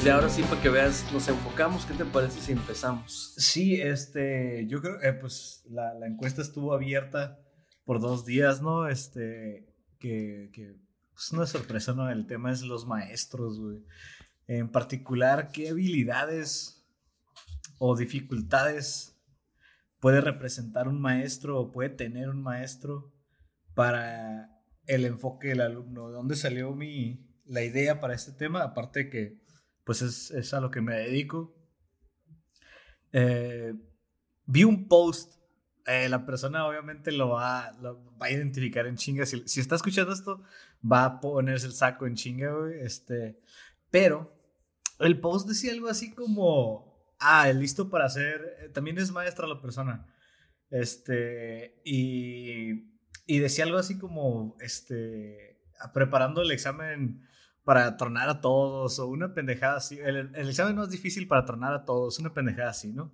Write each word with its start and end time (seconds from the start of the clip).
Pues 0.00 0.10
ahora 0.10 0.28
sí, 0.28 0.44
para 0.44 0.62
que 0.62 0.68
veas, 0.68 1.12
nos 1.12 1.26
enfocamos. 1.26 1.84
¿Qué 1.84 1.92
te 1.92 2.04
parece 2.04 2.40
si 2.40 2.52
empezamos? 2.52 3.34
Sí, 3.36 3.80
este, 3.80 4.64
yo 4.68 4.80
creo, 4.80 5.02
eh, 5.02 5.12
pues 5.12 5.64
la, 5.68 5.92
encuesta 6.06 6.40
estuvo 6.40 6.72
abierta 6.72 7.40
por 7.84 8.00
dos 8.00 8.24
días, 8.24 8.62
¿no? 8.62 8.86
Este, 8.86 9.74
que, 9.98 10.50
que 10.52 10.76
pues 11.12 11.32
no 11.32 11.42
es 11.42 11.50
sorpresa, 11.50 11.94
¿no? 11.94 12.08
El 12.08 12.28
tema 12.28 12.52
es 12.52 12.62
los 12.62 12.86
maestros, 12.86 13.58
güey. 13.58 13.84
En 14.46 14.68
particular, 14.68 15.50
¿qué 15.50 15.70
habilidades 15.70 16.86
o 17.78 17.96
dificultades 17.96 19.20
puede 19.98 20.20
representar 20.20 20.86
un 20.86 21.00
maestro 21.00 21.58
o 21.58 21.72
puede 21.72 21.90
tener 21.90 22.28
un 22.28 22.40
maestro 22.40 23.12
para 23.74 24.62
el 24.86 25.04
enfoque 25.06 25.48
del 25.48 25.62
alumno? 25.62 26.06
¿De 26.06 26.14
dónde 26.14 26.36
salió 26.36 26.72
mi, 26.72 27.26
la 27.46 27.64
idea 27.64 27.98
para 27.98 28.14
este 28.14 28.30
tema? 28.30 28.62
Aparte 28.62 29.10
que 29.10 29.47
pues 29.88 30.02
es, 30.02 30.52
a 30.52 30.60
lo 30.60 30.70
que 30.70 30.82
me 30.82 30.96
dedico. 30.96 31.56
Eh, 33.10 33.72
vi 34.44 34.62
un 34.64 34.86
post, 34.86 35.40
eh, 35.86 36.10
la 36.10 36.26
persona 36.26 36.66
obviamente 36.66 37.10
lo 37.10 37.30
va, 37.30 37.72
va, 37.82 37.96
a 38.26 38.30
identificar 38.30 38.86
en 38.86 38.96
chinga. 38.96 39.24
Si, 39.24 39.42
está 39.58 39.76
escuchando 39.76 40.12
esto, 40.12 40.42
va 40.84 41.06
a 41.06 41.20
ponerse 41.20 41.68
el 41.68 41.72
saco 41.72 42.06
en 42.06 42.16
chinga, 42.16 42.52
güey. 42.52 42.80
Este, 42.80 43.40
pero 43.90 44.30
el 44.98 45.18
post 45.20 45.48
decía 45.48 45.72
algo 45.72 45.88
así 45.88 46.14
como, 46.14 47.14
ah, 47.18 47.50
listo 47.50 47.88
para 47.88 48.04
hacer, 48.04 48.58
eh, 48.60 48.68
también 48.68 48.98
es 48.98 49.10
maestra 49.10 49.46
la 49.46 49.62
persona. 49.62 50.06
Este, 50.68 51.80
y, 51.82 52.92
y 53.24 53.38
decía 53.38 53.64
algo 53.64 53.78
así 53.78 53.96
como, 53.98 54.54
este, 54.60 55.62
preparando 55.94 56.42
el 56.42 56.50
examen 56.50 57.26
para 57.68 57.98
tronar 57.98 58.30
a 58.30 58.40
todos 58.40 58.98
o 58.98 59.06
una 59.08 59.34
pendejada 59.34 59.76
así. 59.76 59.98
El, 59.98 60.34
examen 60.34 60.74
no 60.74 60.84
es 60.84 60.88
difícil 60.88 61.28
para 61.28 61.44
tronar 61.44 61.74
a 61.74 61.84
todos, 61.84 62.18
una 62.18 62.32
pendejada 62.32 62.70
así, 62.70 62.94
¿no? 62.94 63.12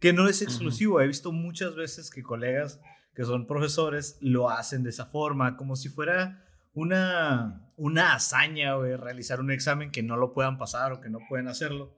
Que 0.00 0.12
no 0.12 0.28
es 0.28 0.42
exclusivo. 0.42 1.00
He 1.00 1.06
visto 1.06 1.30
muchas 1.30 1.76
veces 1.76 2.10
que 2.10 2.20
colegas 2.20 2.80
que 3.14 3.24
son 3.24 3.46
profesores 3.46 4.18
lo 4.20 4.50
hacen 4.50 4.82
de 4.82 4.90
esa 4.90 5.06
forma, 5.06 5.56
como 5.56 5.76
si 5.76 5.90
fuera 5.90 6.44
una, 6.72 7.68
una 7.76 8.14
hazaña, 8.14 8.74
güey, 8.74 8.96
realizar 8.96 9.38
un 9.38 9.52
examen 9.52 9.92
que 9.92 10.02
no 10.02 10.16
lo 10.16 10.32
puedan 10.32 10.58
pasar 10.58 10.90
o 10.90 11.00
que 11.00 11.08
no 11.08 11.20
pueden 11.28 11.46
hacerlo. 11.46 11.94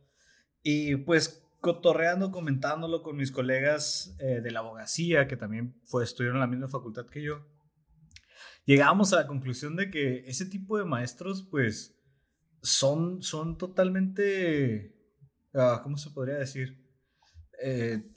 Y 0.62 0.96
pues 0.96 1.48
cotorreando, 1.62 2.30
comentándolo 2.30 3.02
con 3.02 3.16
mis 3.16 3.32
colegas 3.32 4.14
eh, 4.18 4.42
de 4.42 4.50
la 4.50 4.60
abogacía, 4.60 5.28
que 5.28 5.38
también 5.38 5.74
fue, 5.86 6.04
estuvieron 6.04 6.36
en 6.36 6.40
la 6.42 6.46
misma 6.46 6.68
facultad 6.68 7.06
que 7.06 7.22
yo, 7.22 7.46
llegamos 8.66 9.12
a 9.12 9.16
la 9.16 9.26
conclusión 9.26 9.76
de 9.76 9.90
que 9.90 10.24
ese 10.26 10.44
tipo 10.44 10.76
de 10.76 10.84
maestros, 10.84 11.46
pues, 11.50 11.96
son, 12.62 13.22
son 13.22 13.56
totalmente, 13.56 14.94
ah, 15.54 15.80
¿cómo 15.82 15.96
se 15.96 16.10
podría 16.10 16.36
decir? 16.36 16.84
Eh, 17.62 18.12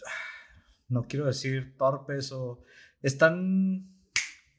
no 0.90 1.04
quiero 1.04 1.28
decir 1.28 1.78
torpes 1.78 2.32
o 2.32 2.62
están 3.02 3.80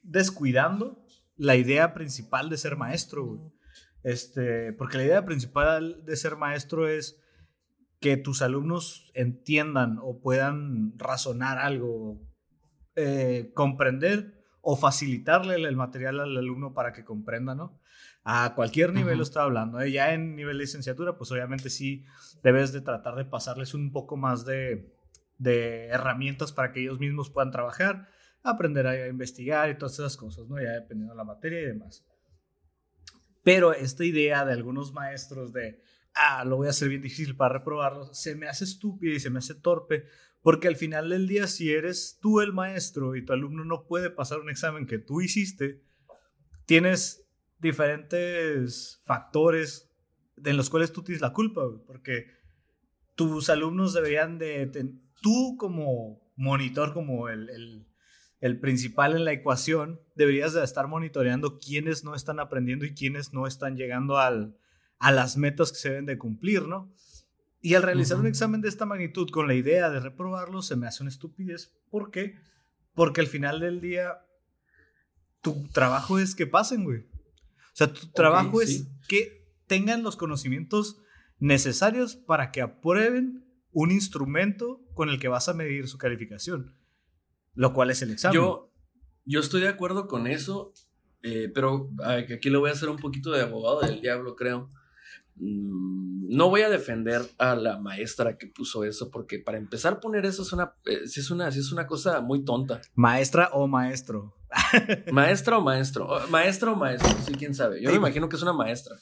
descuidando 0.03 1.05
la 1.37 1.57
idea 1.57 1.93
principal 1.93 2.49
de 2.49 2.57
ser 2.57 2.77
maestro, 2.77 3.53
Este, 4.03 4.73
porque 4.73 4.97
la 4.97 5.05
idea 5.05 5.25
principal 5.27 6.05
de 6.07 6.17
ser 6.17 6.37
maestro 6.37 6.89
es 6.89 7.21
que 8.01 8.17
tus 8.17 8.41
alumnos 8.41 9.11
entiendan 9.15 9.99
o 10.01 10.21
puedan 10.23 10.99
razonar 10.99 11.59
algo, 11.59 12.19
eh, 12.97 13.51
comprender 13.55 14.40
o 14.63 14.77
facilitarle 14.77 15.55
el 15.55 15.77
material 15.77 16.21
al 16.21 16.37
alumno 16.37 16.75
para 16.75 16.93
que 16.93 17.05
comprenda, 17.05 17.55
¿no? 17.55 17.79
A 18.23 18.55
cualquier 18.55 18.93
nivel 18.93 19.17
lo 19.17 19.23
está 19.23 19.43
hablando. 19.43 19.81
¿eh? 19.81 19.91
Ya 19.91 20.13
en 20.13 20.37
nivel 20.37 20.59
de 20.59 20.65
licenciatura, 20.65 21.17
pues 21.17 21.33
obviamente 21.33 21.71
sí 21.71 22.05
debes 22.43 22.73
de 22.73 22.83
tratar 22.83 23.15
de 23.15 23.25
pasarles 23.25 23.73
un 23.73 23.93
poco 23.93 24.17
más 24.17 24.45
de, 24.45 24.95
de 25.39 25.87
herramientas 25.87 26.53
para 26.53 26.73
que 26.73 26.81
ellos 26.81 26.99
mismos 26.99 27.31
puedan 27.31 27.51
trabajar, 27.51 28.09
aprender 28.43 28.87
a 28.87 29.09
investigar 29.09 29.71
y 29.71 29.79
todas 29.79 29.95
esas 29.95 30.17
cosas, 30.17 30.47
¿no? 30.49 30.61
Ya 30.61 30.73
dependiendo 30.73 31.15
de 31.15 31.19
la 31.19 31.25
materia 31.25 31.61
y 31.61 31.67
demás. 31.67 32.05
Pero 33.43 33.73
esta 33.73 34.05
idea 34.05 34.45
de 34.45 34.53
algunos 34.53 34.93
maestros 34.93 35.53
de, 35.53 35.83
ah, 36.15 36.45
lo 36.45 36.57
voy 36.57 36.67
a 36.67 36.71
hacer 36.71 36.89
bien 36.89 37.01
difícil 37.01 37.37
para 37.37 37.55
reprobarlo, 37.55 38.13
se 38.13 38.35
me 38.35 38.49
hace 38.49 38.65
estúpida 38.65 39.15
y 39.15 39.21
se 39.21 39.31
me 39.31 39.39
hace 39.39 39.55
torpe, 39.55 40.05
porque 40.43 40.69
al 40.69 40.77
final 40.77 41.11
del 41.11 41.29
día, 41.29 41.47
si 41.47 41.73
eres 41.73 42.19
tú 42.21 42.41
el 42.41 42.53
maestro 42.53 43.17
y 43.17 43.25
tu 43.25 43.33
alumno 43.33 43.65
no 43.65 43.87
puede 43.87 44.11
pasar 44.11 44.41
un 44.41 44.51
examen 44.51 44.87
que 44.87 44.99
tú 44.99 45.21
hiciste, 45.21 45.83
tienes 46.67 47.27
diferentes 47.59 49.01
factores 49.05 49.91
en 50.45 50.57
los 50.57 50.71
cuales 50.71 50.93
tú 50.93 51.03
tienes 51.03 51.21
la 51.21 51.33
culpa, 51.33 51.63
porque 51.87 52.27
tus 53.15 53.51
alumnos 53.51 53.93
deberían 53.93 54.39
de, 54.39 54.95
tú 55.21 55.57
como 55.59 56.23
monitor, 56.37 56.95
como 56.95 57.29
el, 57.29 57.87
principal 58.61 59.15
en 59.15 59.27
la 59.27 59.33
ecuación, 59.33 60.01
deberías 60.15 60.55
de 60.55 60.65
estar 60.65 60.87
monitoreando 60.87 61.59
quiénes 61.59 62.03
no 62.03 62.15
están 62.15 62.41
aprendiendo 62.41 62.87
y 62.87 62.95
quiénes 62.95 63.35
no 63.35 63.47
están 63.47 63.77
llegando 63.77 64.17
a 64.17 65.11
las 65.13 65.37
metas 65.37 65.73
que 65.73 65.79
se 65.79 65.91
deben 65.91 66.07
de 66.07 66.17
cumplir, 66.17 66.67
¿no? 66.67 66.91
Y 67.61 67.75
al 67.75 67.83
realizar 67.83 68.19
un 68.19 68.27
examen 68.27 68.61
de 68.61 68.69
esta 68.69 68.87
magnitud 68.87 69.29
con 69.31 69.47
la 69.47 69.55
idea 69.55 69.91
de 69.91 70.01
reprobarlo, 70.01 70.63
se 70.63 70.77
me 70.77 70.87
hace 70.87 71.03
una 71.03 71.11
estupidez. 71.11 71.75
¿Por 71.91 72.11
qué? 72.11 72.37
Porque 72.95 73.21
al 73.21 73.27
final 73.27 73.61
del 73.61 73.81
día, 73.81 74.25
tu 75.43 75.69
trabajo 75.69 76.19
es 76.19 76.35
que 76.35 76.47
pasen, 76.47 76.85
güey. 76.85 77.01
O 77.01 77.75
sea, 77.75 77.93
tu 77.93 78.09
trabajo 78.09 78.63
es 78.63 78.89
que 79.09 79.47
tengan 79.67 80.03
los 80.03 80.17
conocimientos 80.17 81.01
necesarios 81.39 82.17
para 82.17 82.51
que 82.51 82.63
aprueben 82.63 83.45
un 83.73 83.91
instrumento 83.91 84.83
con 84.95 85.09
el 85.09 85.19
que 85.19 85.29
vas 85.29 85.49
a 85.49 85.55
medir 85.55 85.87
su 85.87 85.99
calificación, 85.99 86.75
lo 87.55 87.73
cual 87.73 87.91
es 87.91 88.03
el 88.03 88.11
examen. 88.11 88.35
Yo, 88.35 88.73
yo 89.25 89.41
estoy 89.41 89.61
de 89.61 89.69
acuerdo 89.69 90.09
con 90.09 90.27
eso, 90.27 90.73
eh, 91.23 91.51
pero 91.55 91.91
aquí 92.35 92.51
le 92.51 92.59
voy 92.59 92.71
a 92.71 92.73
hacer 92.73 92.89
un 92.89 92.99
poquito 92.99 93.31
de 93.31 93.43
abogado 93.43 93.81
del 93.81 94.01
diablo, 94.01 94.35
creo. 94.35 94.69
No 95.43 96.49
voy 96.49 96.63
a 96.63 96.69
defender 96.69 97.23
a 97.39 97.55
la 97.57 97.79
maestra 97.79 98.37
que 98.37 98.47
puso 98.47 98.85
eso, 98.85 99.11
porque 99.11 99.39
para 99.39 99.59
empezar 99.59 99.95
a 99.95 100.01
poner 100.01 100.27
eso 100.27 100.43
es 100.43 100.53
una, 100.53 100.75
eh, 100.85 101.01
es 101.05 101.31
una, 101.31 101.49
es 101.49 101.73
una 101.73 101.87
cosa 101.87 102.21
muy 102.21 102.45
tonta. 102.45 102.81
Maestra 102.95 103.51
o 103.53 103.67
maestro. 103.67 104.37
maestra 105.13 105.59
o 105.59 105.63
maestro. 105.63 106.09
Maestra 106.29 106.73
o 106.73 106.77
maestro, 106.77 107.11
sí, 107.25 107.33
quién 107.35 107.55
sabe. 107.55 107.83
Yo 107.83 107.91
me 107.91 107.97
imagino 107.97 108.29
que 108.29 108.37
es 108.37 108.43
una 108.43 108.53
maestra. 108.53 108.97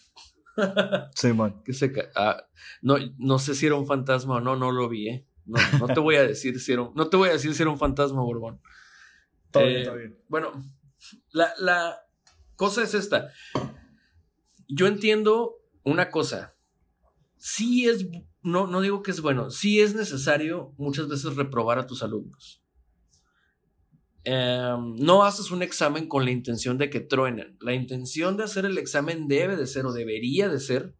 Sí, 1.14 1.32
man. 1.32 1.62
Que 1.64 1.72
se, 1.72 1.92
ah, 2.16 2.44
no, 2.82 2.96
no 3.18 3.38
sé 3.38 3.54
si 3.54 3.66
era 3.66 3.76
un 3.76 3.86
fantasma 3.86 4.36
o 4.36 4.40
no, 4.40 4.56
no 4.56 4.72
lo 4.72 4.88
vi, 4.88 5.08
¿eh? 5.08 5.26
No, 5.44 5.58
no 5.78 5.86
te 5.86 6.00
voy 6.00 6.16
a 6.16 6.26
decir 6.26 6.58
si 6.60 6.72
era 6.72 6.82
un, 6.82 6.94
no 6.96 7.08
te 7.08 7.16
voy 7.16 7.28
a 7.28 7.32
decir 7.32 7.54
si 7.54 7.62
era 7.62 7.70
un 7.70 7.78
fantasma, 7.78 8.22
Borbón. 8.22 8.60
Todo 9.50 9.66
bien, 9.66 9.84
todo 9.84 9.94
bien. 9.94 10.18
Bueno, 10.28 10.52
la, 11.30 11.52
la 11.58 12.00
cosa 12.56 12.82
es 12.82 12.94
esta. 12.94 13.30
Yo 14.68 14.86
entiendo 14.86 15.54
una 15.84 16.10
cosa, 16.10 16.54
sí 17.36 17.88
es, 17.88 18.06
no, 18.42 18.66
no 18.66 18.80
digo 18.80 19.02
que 19.02 19.10
es 19.10 19.20
bueno, 19.20 19.50
sí 19.50 19.80
es 19.80 19.94
necesario 19.94 20.74
muchas 20.76 21.08
veces 21.08 21.36
reprobar 21.36 21.78
a 21.78 21.86
tus 21.86 22.02
alumnos. 22.02 22.62
Em, 24.24 24.96
no 24.96 25.24
haces 25.24 25.50
un 25.50 25.62
examen 25.62 26.06
con 26.06 26.24
la 26.24 26.30
intención 26.30 26.76
de 26.76 26.90
que 26.90 27.00
truenen. 27.00 27.56
La 27.60 27.72
intención 27.72 28.36
de 28.36 28.44
hacer 28.44 28.66
el 28.66 28.76
examen 28.76 29.26
debe 29.26 29.56
de 29.56 29.66
ser 29.66 29.86
o 29.86 29.92
debería 29.92 30.48
de 30.48 30.60
ser 30.60 30.94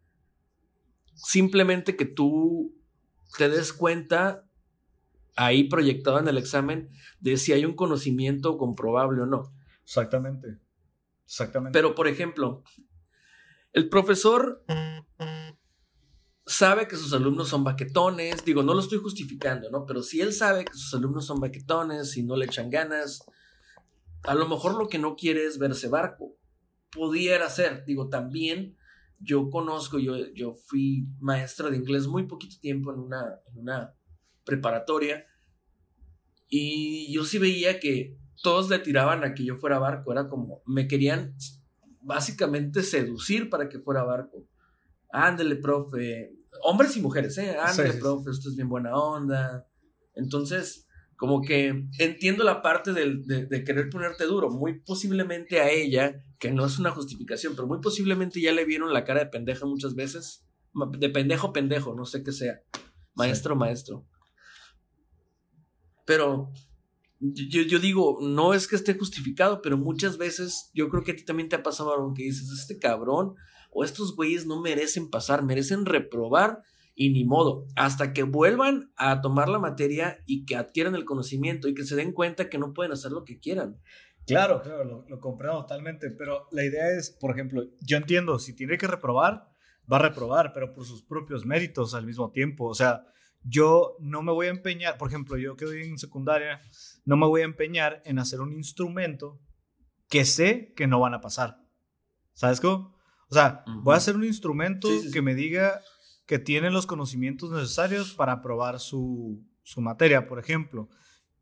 simplemente 1.14 1.96
que 1.96 2.06
tú 2.06 2.75
te 3.36 3.48
des 3.48 3.72
cuenta 3.72 4.48
ahí 5.36 5.64
proyectado 5.64 6.19
en 6.19 6.28
el 6.28 6.38
examen 6.38 6.90
de 7.20 7.36
si 7.36 7.52
hay 7.52 7.64
un 7.64 7.75
conocimiento 7.75 8.56
comprobable 8.56 9.22
o 9.22 9.26
no. 9.26 9.52
Exactamente. 9.84 10.58
Exactamente. 11.25 11.78
Pero, 11.78 11.94
por 11.94 12.08
ejemplo, 12.08 12.62
el 13.73 13.88
profesor 13.88 14.65
sabe 16.47 16.88
que 16.88 16.97
sus 16.97 17.12
alumnos 17.12 17.49
son 17.49 17.62
baquetones, 17.62 18.44
digo, 18.44 18.62
no 18.62 18.75
lo 18.75 18.81
estoy 18.81 18.99
justificando, 18.99 19.70
¿no? 19.70 19.85
Pero 19.85 20.03
si 20.03 20.20
él 20.20 20.32
sabe 20.32 20.65
que 20.65 20.73
sus 20.73 20.94
alumnos 20.94 21.26
son 21.26 21.41
baquetones 21.41 22.17
y 22.17 22.23
no 22.23 22.37
le 22.37 22.47
echan 22.47 22.70
ganas, 22.70 23.23
a 24.23 24.35
lo 24.35 24.49
mejor 24.49 24.75
lo 24.75 24.88
que 24.88 24.99
no 24.99 25.15
quiere 25.15 25.44
es 25.44 25.59
verse 25.59 25.88
barco. 25.88 26.37
Pudiera 26.91 27.49
ser, 27.50 27.85
digo, 27.85 28.09
también 28.09 28.76
yo 29.20 29.50
conozco, 29.50 29.99
yo, 29.99 30.17
yo 30.32 30.55
fui 30.55 31.06
maestra 31.21 31.71
de 31.71 31.76
inglés 31.76 32.06
muy 32.06 32.26
poquito 32.26 32.56
tiempo 32.61 32.93
en 32.93 33.00
una, 33.00 33.41
en 33.47 33.59
una 33.59 33.94
preparatoria 34.44 35.26
y 36.49 37.12
yo 37.12 37.25
sí 37.25 37.38
veía 37.38 37.79
que 37.79 38.17
todos 38.43 38.71
le 38.71 38.79
tiraban 38.79 39.25
a 39.25 39.35
que 39.35 39.44
yo 39.44 39.56
fuera 39.56 39.79
barco, 39.79 40.12
era 40.12 40.29
como, 40.29 40.62
me 40.64 40.88
querían 40.88 41.37
básicamente 42.08 42.82
seducir 42.82 43.50
para 43.50 43.69
que 43.69 43.78
fuera 43.78 44.02
barco. 44.02 44.49
Ándele, 45.10 45.56
profe. 45.56 46.32
Hombres 46.62 46.96
y 46.96 47.02
mujeres, 47.02 47.37
¿eh? 47.38 47.56
Ándele, 47.56 47.94
profe, 47.94 48.31
esto 48.31 48.49
es 48.49 48.56
bien 48.56 48.69
buena 48.69 48.96
onda. 48.96 49.69
Entonces, 50.14 50.88
como 51.16 51.43
que 51.43 51.87
entiendo 51.99 52.44
la 52.44 52.62
parte 52.62 52.93
de, 52.93 53.64
querer 53.64 53.90
ponerte 53.90 54.25
duro. 54.25 54.50
Muy 54.50 54.81
posiblemente 54.81 55.60
a 55.60 55.70
ella, 55.70 56.25
que 56.38 56.50
no 56.50 56.64
es 56.64 56.78
una 56.78 56.90
justificación, 56.90 57.55
pero 57.55 57.69
muy 57.69 57.81
posiblemente 57.81 58.40
ya 58.40 58.52
le 58.52 58.64
vieron 58.64 58.93
la 58.93 59.04
cara 59.04 59.20
de 59.20 59.26
pendeja 59.26 59.66
muchas 59.66 59.94
veces. 59.94 60.46
De 60.99 61.11
pendejo, 61.11 61.52
pendejo, 61.52 61.94
no 61.94 62.06
sé 62.06 62.25
qué 62.25 62.32
sea. 62.32 62.62
Maestro, 63.14 63.54
maestro. 63.54 64.06
Pero 66.06 66.52
yo, 67.20 67.79
digo, 67.79 68.19
no 68.20 68.55
es 68.55 68.69
que 68.69 68.76
esté 68.76 68.94
justificado, 68.94 69.61
pero 69.61 69.76
muchas 69.76 70.19
veces 70.19 70.70
yo 70.73 70.88
creo 70.88 71.03
que 71.03 71.12
a 71.12 71.17
ti 71.17 71.25
también 71.25 71.49
te 71.49 71.56
ha 71.56 71.62
pasado 71.62 71.93
algo 71.93 72.15
que 72.15 72.23
dices, 72.23 72.50
este 72.50 72.79
cabrón 72.79 73.35
o 73.70 73.85
estos 73.85 74.15
güeyes 74.15 74.47
no 74.47 74.61
merecen 74.61 75.11
pasar, 75.11 75.43
merecen 75.43 75.85
reprobar 75.85 76.62
y 76.94 77.11
ni 77.11 77.25
modo, 77.25 77.67
hasta 77.76 78.12
que 78.12 78.25
vuelvan 78.25 78.93
a 78.97 79.20
tomar 79.20 79.49
la 79.49 79.59
materia 79.59 80.19
y 80.26 80.44
que 80.44 80.56
adquieran 80.56 80.94
el 80.94 81.05
conocimiento 81.05 81.69
y 81.69 81.75
que 81.75 81.85
se 81.85 81.97
den 81.97 82.12
cuenta 82.12 82.49
que 82.49 82.59
no 82.59 82.73
pueden 82.73 82.93
hacer 82.93 83.12
lo 83.12 83.25
que 83.25 83.38
quieran. 83.38 83.81
Claro, 84.26 84.61
claro, 84.62 84.85
lo, 84.85 85.05
lo 85.09 85.21
comprendo 85.21 85.61
totalmente, 85.61 86.11
pero 86.11 86.49
la 86.50 86.64
idea 86.64 86.91
es, 86.91 87.11
por 87.11 87.31
ejemplo, 87.31 87.64
yo 87.81 87.97
entiendo, 87.97 88.38
si 88.38 88.55
tiene 88.55 88.76
que 88.79 88.87
reprobar, 88.87 89.49
va 89.91 89.97
a 89.97 90.03
reprobar, 90.03 90.53
pero 90.53 90.75
por 90.75 90.85
sus 90.85 91.03
propios 91.03 91.47
méritos 91.47 91.94
al 91.94 92.05
mismo 92.05 92.31
tiempo, 92.31 92.67
o 92.67 92.75
sea, 92.75 93.05
yo 93.43 93.97
no 94.00 94.23
me 94.23 94.32
voy 94.32 94.49
a 94.49 94.50
empeñar, 94.50 94.99
por 94.99 95.09
ejemplo, 95.09 95.37
yo 95.38 95.56
que 95.56 95.64
en 95.82 95.99
secundaria, 95.99 96.61
no 97.08 97.16
me 97.16 97.26
voy 97.26 97.40
a 97.40 97.46
empeñar 97.46 98.02
en 98.05 98.19
hacer 98.19 98.43
un 98.43 98.52
instrumento 98.52 99.40
que 100.10 100.26
sé 100.26 100.75
que 100.76 100.87
no 100.87 101.00
van 101.00 101.14
a 101.14 101.22
pasar. 101.22 101.58
¿Sabes 102.34 102.60
cómo? 102.60 102.99
O 103.31 103.34
sea, 103.34 103.64
voy 103.82 103.94
a 103.94 103.96
hacer 103.96 104.14
un 104.14 104.25
instrumento 104.25 104.90
que 105.10 105.22
me 105.22 105.34
diga 105.34 105.81
que 106.26 106.38
tiene 106.38 106.70
los 106.70 106.84
conocimientos 106.84 107.50
necesarios 107.50 108.12
para 108.12 108.43
probar 108.43 108.78
su, 108.78 109.43
materia, 109.78 110.28
por 110.28 110.38
ejemplo. 110.38 110.90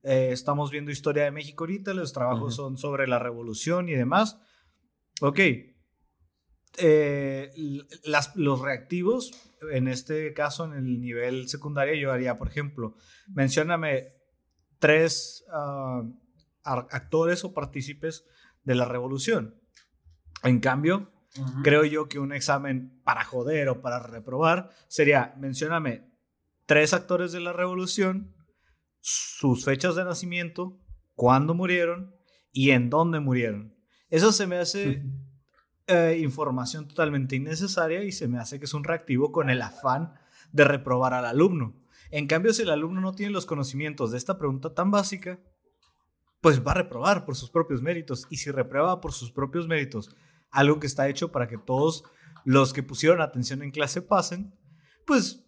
Eh, 0.05 0.29
estamos 0.31 0.71
viendo 0.71 0.93
historia 0.93 1.25
de 1.25 1.33
México 1.33 1.65
ahorita, 1.65 1.95
los 1.95 2.13
trabajos 2.13 2.55
son 2.55 2.79
sobre 2.79 3.09
la 3.09 3.19
revolución 3.19 3.89
y 3.89 3.95
demás. 3.95 4.41
Ok. 5.21 5.41
Eh, 6.79 7.51
los 8.37 8.61
reactivos, 8.61 9.33
en 9.73 9.89
este 9.89 10.33
caso, 10.33 10.65
en 10.67 10.75
el 10.75 11.01
nivel 11.01 11.49
secundario, 11.49 11.97
yo 11.97 12.13
haría, 12.13 12.39
por 12.39 12.47
ejemplo, 12.47 12.95
mencióname 13.35 14.16
tres 14.87 15.45
ah, 15.51 16.05
actores 16.63 17.45
o 17.45 17.53
partícipes 17.53 18.25
de 18.63 18.77
la 18.77 18.85
revolución. 18.85 19.61
En 20.45 20.61
cambio, 20.61 21.11
creo 21.65 21.85
yo 21.85 22.07
que 22.09 22.21
un 22.21 22.33
examen 22.33 23.01
para 23.03 23.25
joder 23.25 23.69
o 23.69 23.83
para 23.83 23.99
reprobar 23.99 24.71
sería, 24.87 25.35
mencióname 25.39 26.09
tres 26.67 26.95
actores 26.95 27.33
de 27.33 27.41
la 27.41 27.53
revolución, 27.53 28.33
sus 29.01 29.65
fechas 29.65 29.97
de 29.97 30.05
nacimiento, 30.05 30.79
cuándo 31.17 31.53
murieron 31.53 32.15
y 32.53 32.71
en 32.71 32.89
dónde 32.89 33.19
murieron. 33.19 33.77
Eso 34.09 34.31
se 34.31 34.47
me 34.47 34.59
hace 34.59 35.03
eh, 35.89 36.21
información 36.23 36.87
totalmente 36.87 37.35
innecesaria 37.35 38.05
y 38.05 38.13
se 38.13 38.29
me 38.29 38.39
hace 38.39 38.61
que 38.61 38.67
es 38.67 38.75
un 38.75 38.85
reactivo 38.85 39.33
con 39.33 39.51
el 39.51 39.63
afán 39.63 40.15
de 40.53 40.63
reprobar 40.63 41.13
al 41.13 41.27
alumno. 41.27 41.75
En 42.11 42.27
cambio, 42.27 42.53
si 42.53 42.63
el 42.63 42.71
alumno 42.71 43.01
no 43.01 43.15
tiene 43.15 43.33
los 43.33 43.47
conocimientos 43.47 44.11
de 44.11 44.19
esta 44.19 44.39
pregunta 44.39 44.75
tan 44.75 44.91
básica, 44.91 45.41
pues 46.41 46.65
va 46.65 46.73
a 46.73 46.77
reprobar 46.77 47.25
por 47.25 47.37
sus 47.37 47.51
propios 47.51 47.83
méritos. 47.83 48.27
Y 48.31 48.37
si 48.37 48.51
reprueba 48.51 49.01
por 49.01 49.13
sus 49.13 49.33
propios 49.33 49.67
méritos 49.67 50.15
algo 50.51 50.79
que 50.81 50.87
está 50.87 51.09
hecho 51.09 51.33
para 51.33 51.49
que 51.49 51.59
todos 51.59 52.05
los 52.45 52.73
que 52.73 52.83
pusieron 52.83 53.21
atención 53.21 53.63
en 53.63 53.73
clase 53.73 54.03
pasen, 54.03 54.55
pues 55.05 55.45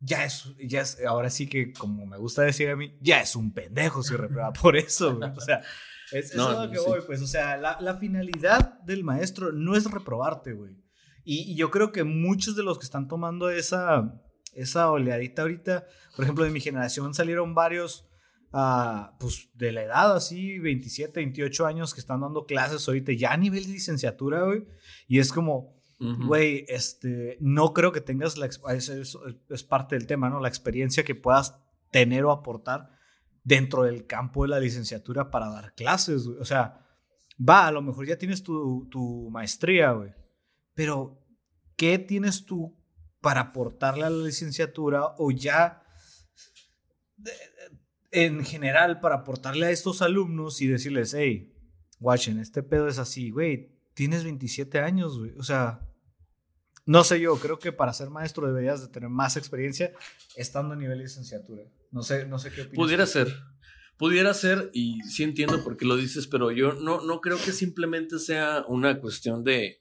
ya 0.00 0.24
es, 0.24 0.54
ya 0.58 0.80
es, 0.80 1.04
ahora 1.04 1.28
sí 1.28 1.46
que 1.46 1.72
como 1.72 2.06
me 2.06 2.16
gusta 2.16 2.42
decir 2.42 2.70
a 2.70 2.76
mí, 2.76 2.96
ya 3.00 3.20
es 3.20 3.36
un 3.36 3.52
pendejo 3.52 4.02
si 4.02 4.16
reprueba 4.16 4.52
por 4.60 4.76
eso. 4.76 5.20
O 5.36 5.40
sea, 5.40 5.62
es, 6.12 6.32
eso 6.32 6.66
lo 6.66 6.70
que 6.70 6.80
voy, 6.80 7.00
pues, 7.06 7.20
o 7.20 7.26
sea, 7.26 7.56
la, 7.56 7.96
finalidad 7.96 8.80
del 8.80 9.04
maestro 9.04 9.52
no 9.52 9.76
es 9.76 9.84
reprobarte, 9.90 10.54
güey. 10.54 10.76
Y, 11.22 11.52
y, 11.52 11.54
yo 11.54 11.70
creo 11.70 11.92
que 11.92 12.02
muchos 12.02 12.56
de 12.56 12.62
los 12.62 12.78
que 12.78 12.86
están 12.86 13.06
tomando 13.06 13.50
esa, 13.50 14.18
esa 14.54 14.90
oleadita 14.90 15.42
ahorita, 15.42 15.86
por 16.16 16.24
ejemplo, 16.24 16.44
de 16.44 16.50
mi 16.50 16.60
generación 16.60 17.14
salieron 17.14 17.54
varios, 17.54 18.08
uh, 18.52 19.16
pues 19.18 19.48
de 19.54 19.72
la 19.72 19.82
edad 19.82 20.14
así, 20.14 20.58
27, 20.58 21.20
28 21.20 21.66
años 21.66 21.94
que 21.94 22.00
están 22.00 22.20
dando 22.20 22.46
clases 22.46 22.86
ahorita, 22.86 23.12
ya 23.12 23.32
a 23.32 23.36
nivel 23.36 23.64
de 23.64 23.72
licenciatura, 23.72 24.42
güey. 24.42 24.64
Y 25.06 25.18
es 25.18 25.32
como, 25.32 25.74
güey, 25.98 26.64
este, 26.68 27.36
no 27.40 27.72
creo 27.74 27.92
que 27.92 28.00
tengas 28.00 28.36
la, 28.38 28.46
es, 28.46 29.64
parte 29.64 29.96
del 29.96 30.06
tema, 30.06 30.30
¿no? 30.30 30.40
La 30.40 30.48
experiencia 30.48 31.04
que 31.04 31.14
puedas 31.14 31.56
tener 31.90 32.24
o 32.24 32.30
aportar 32.30 32.90
dentro 33.44 33.82
del 33.82 34.06
campo 34.06 34.42
de 34.42 34.48
la 34.48 34.60
licenciatura 34.60 35.30
para 35.30 35.48
dar 35.48 35.74
clases, 35.74 36.26
güey. 36.26 36.38
O 36.38 36.44
sea, 36.44 36.86
va, 37.38 37.66
a 37.66 37.72
lo 37.72 37.82
mejor 37.82 38.06
ya 38.06 38.16
tienes 38.16 38.42
tu, 38.42 38.88
tu 38.90 39.28
maestría, 39.30 39.92
güey. 39.92 40.12
Pero, 40.74 41.22
¿qué 41.76 41.98
tienes 41.98 42.46
tú 42.46 42.79
para 43.20 43.40
aportarle 43.40 44.04
a 44.04 44.10
la 44.10 44.24
licenciatura 44.24 45.14
o 45.18 45.30
ya 45.30 45.82
en 48.10 48.44
general 48.44 49.00
para 49.00 49.16
aportarle 49.16 49.66
a 49.66 49.70
estos 49.70 50.02
alumnos 50.02 50.60
y 50.60 50.66
decirles, 50.66 51.14
hey, 51.14 51.54
watchen, 52.00 52.38
este 52.38 52.62
pedo 52.62 52.88
es 52.88 52.98
así, 52.98 53.30
güey, 53.30 53.76
tienes 53.94 54.24
27 54.24 54.80
años, 54.80 55.18
güey, 55.18 55.32
o 55.38 55.42
sea, 55.42 55.86
no 56.86 57.04
sé 57.04 57.20
yo, 57.20 57.36
creo 57.36 57.58
que 57.58 57.72
para 57.72 57.92
ser 57.92 58.10
maestro 58.10 58.46
deberías 58.46 58.80
de 58.80 58.88
tener 58.88 59.10
más 59.10 59.36
experiencia 59.36 59.92
estando 60.34 60.74
a 60.74 60.76
nivel 60.76 60.98
de 60.98 61.04
licenciatura. 61.04 61.62
No 61.92 62.02
sé, 62.02 62.26
no 62.26 62.38
sé 62.38 62.50
qué 62.50 62.62
opinas. 62.62 62.76
Pudiera 62.76 63.06
ser. 63.06 63.32
Pudiera 63.96 64.32
ser, 64.32 64.70
y 64.72 65.02
sí 65.02 65.22
entiendo 65.22 65.62
por 65.62 65.76
qué 65.76 65.84
lo 65.84 65.96
dices, 65.96 66.26
pero 66.26 66.50
yo 66.50 66.72
no, 66.72 67.02
no 67.02 67.20
creo 67.20 67.36
que 67.36 67.52
simplemente 67.52 68.18
sea 68.18 68.64
una 68.66 68.98
cuestión 68.98 69.44
de, 69.44 69.79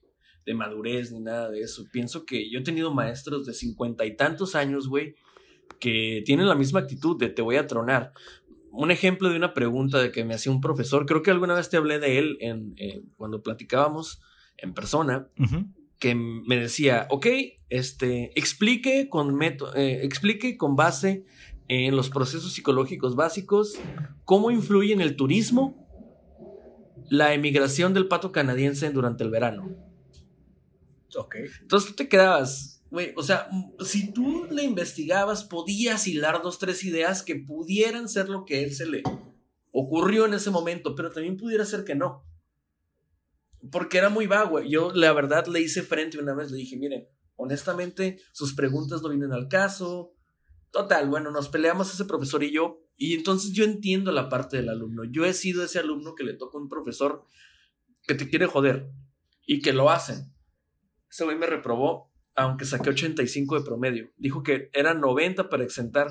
de 0.49 0.55
madurez 0.55 1.11
ni 1.11 1.19
nada 1.19 1.51
de 1.51 1.61
eso. 1.61 1.85
Pienso 1.91 2.25
que 2.25 2.49
yo 2.49 2.59
he 2.59 2.63
tenido 2.63 2.91
maestros 2.91 3.45
de 3.45 3.53
cincuenta 3.53 4.03
y 4.07 4.15
tantos 4.15 4.55
años, 4.55 4.87
güey, 4.87 5.13
que 5.79 6.23
tienen 6.25 6.47
la 6.47 6.55
misma 6.55 6.79
actitud 6.79 7.19
de 7.19 7.29
te 7.29 7.43
voy 7.43 7.57
a 7.57 7.67
tronar. 7.67 8.13
Un 8.71 8.89
ejemplo 8.89 9.29
de 9.29 9.37
una 9.37 9.53
pregunta 9.53 9.99
de 9.99 10.11
que 10.11 10.25
me 10.25 10.33
hacía 10.33 10.51
un 10.51 10.59
profesor, 10.59 11.05
creo 11.05 11.21
que 11.21 11.29
alguna 11.29 11.53
vez 11.53 11.69
te 11.69 11.77
hablé 11.77 11.99
de 11.99 12.17
él 12.17 12.37
en, 12.39 12.73
cuando 13.15 13.43
platicábamos 13.43 14.21
en 14.57 14.73
persona, 14.73 15.27
que 15.99 16.15
me 16.15 16.57
decía, 16.57 17.05
ok, 17.11 17.27
este, 17.69 18.31
explique 18.35 19.07
con, 19.07 19.39
eh, 19.43 19.99
explique 20.01 20.57
con 20.57 20.75
base 20.75 21.25
en 21.67 21.95
los 21.95 22.09
procesos 22.09 22.53
psicológicos 22.53 23.15
básicos 23.15 23.79
cómo 24.25 24.49
influye 24.49 24.93
en 24.93 25.01
el 25.01 25.15
turismo 25.15 25.87
la 27.09 27.33
emigración 27.35 27.93
del 27.93 28.07
pato 28.07 28.31
canadiense 28.31 28.89
durante 28.89 29.23
el 29.23 29.29
verano. 29.29 29.88
Ok. 31.15 31.35
Entonces 31.61 31.89
tú 31.89 31.95
te 31.95 32.09
quedabas, 32.09 32.83
güey, 32.89 33.13
o 33.15 33.23
sea, 33.23 33.49
si 33.83 34.11
tú 34.11 34.47
le 34.51 34.63
investigabas, 34.63 35.43
podías 35.43 36.07
hilar 36.07 36.41
dos, 36.41 36.59
tres 36.59 36.83
ideas 36.83 37.23
que 37.23 37.35
pudieran 37.35 38.09
ser 38.09 38.29
lo 38.29 38.45
que 38.45 38.63
él 38.63 38.73
se 38.73 38.85
le 38.85 39.03
ocurrió 39.71 40.25
en 40.25 40.33
ese 40.33 40.49
momento, 40.49 40.95
pero 40.95 41.11
también 41.11 41.37
pudiera 41.37 41.65
ser 41.65 41.83
que 41.83 41.95
no. 41.95 42.25
Porque 43.71 43.97
era 43.97 44.09
muy 44.09 44.27
vago. 44.27 44.61
Yo, 44.61 44.91
la 44.93 45.11
verdad, 45.13 45.47
le 45.47 45.61
hice 45.61 45.83
frente 45.83 46.17
una 46.17 46.33
vez, 46.33 46.51
le 46.51 46.57
dije, 46.57 46.77
mire, 46.77 47.09
honestamente, 47.35 48.19
sus 48.31 48.53
preguntas 48.53 49.01
no 49.01 49.09
vienen 49.09 49.33
al 49.33 49.47
caso. 49.47 50.13
Total, 50.71 51.09
bueno, 51.09 51.31
nos 51.31 51.49
peleamos 51.49 51.93
ese 51.93 52.05
profesor 52.05 52.43
y 52.43 52.51
yo, 52.51 52.85
y 52.95 53.15
entonces 53.15 53.53
yo 53.53 53.63
entiendo 53.63 54.11
la 54.11 54.29
parte 54.29 54.57
del 54.57 54.69
alumno. 54.69 55.03
Yo 55.05 55.25
he 55.25 55.33
sido 55.33 55.63
ese 55.63 55.79
alumno 55.79 56.15
que 56.15 56.23
le 56.23 56.33
toca 56.33 56.57
un 56.57 56.69
profesor 56.69 57.23
que 58.05 58.13
te 58.13 58.29
quiere 58.29 58.45
joder 58.45 58.91
y 59.45 59.61
que 59.61 59.73
lo 59.73 59.89
hacen. 59.89 60.33
Ese 61.09 61.23
güey 61.23 61.37
me 61.37 61.47
reprobó, 61.47 62.11
aunque 62.35 62.65
saqué 62.65 62.89
85 62.89 63.59
de 63.59 63.65
promedio. 63.65 64.11
Dijo 64.17 64.43
que 64.43 64.69
era 64.73 64.93
90 64.93 65.49
para 65.49 65.63
exentar 65.63 66.07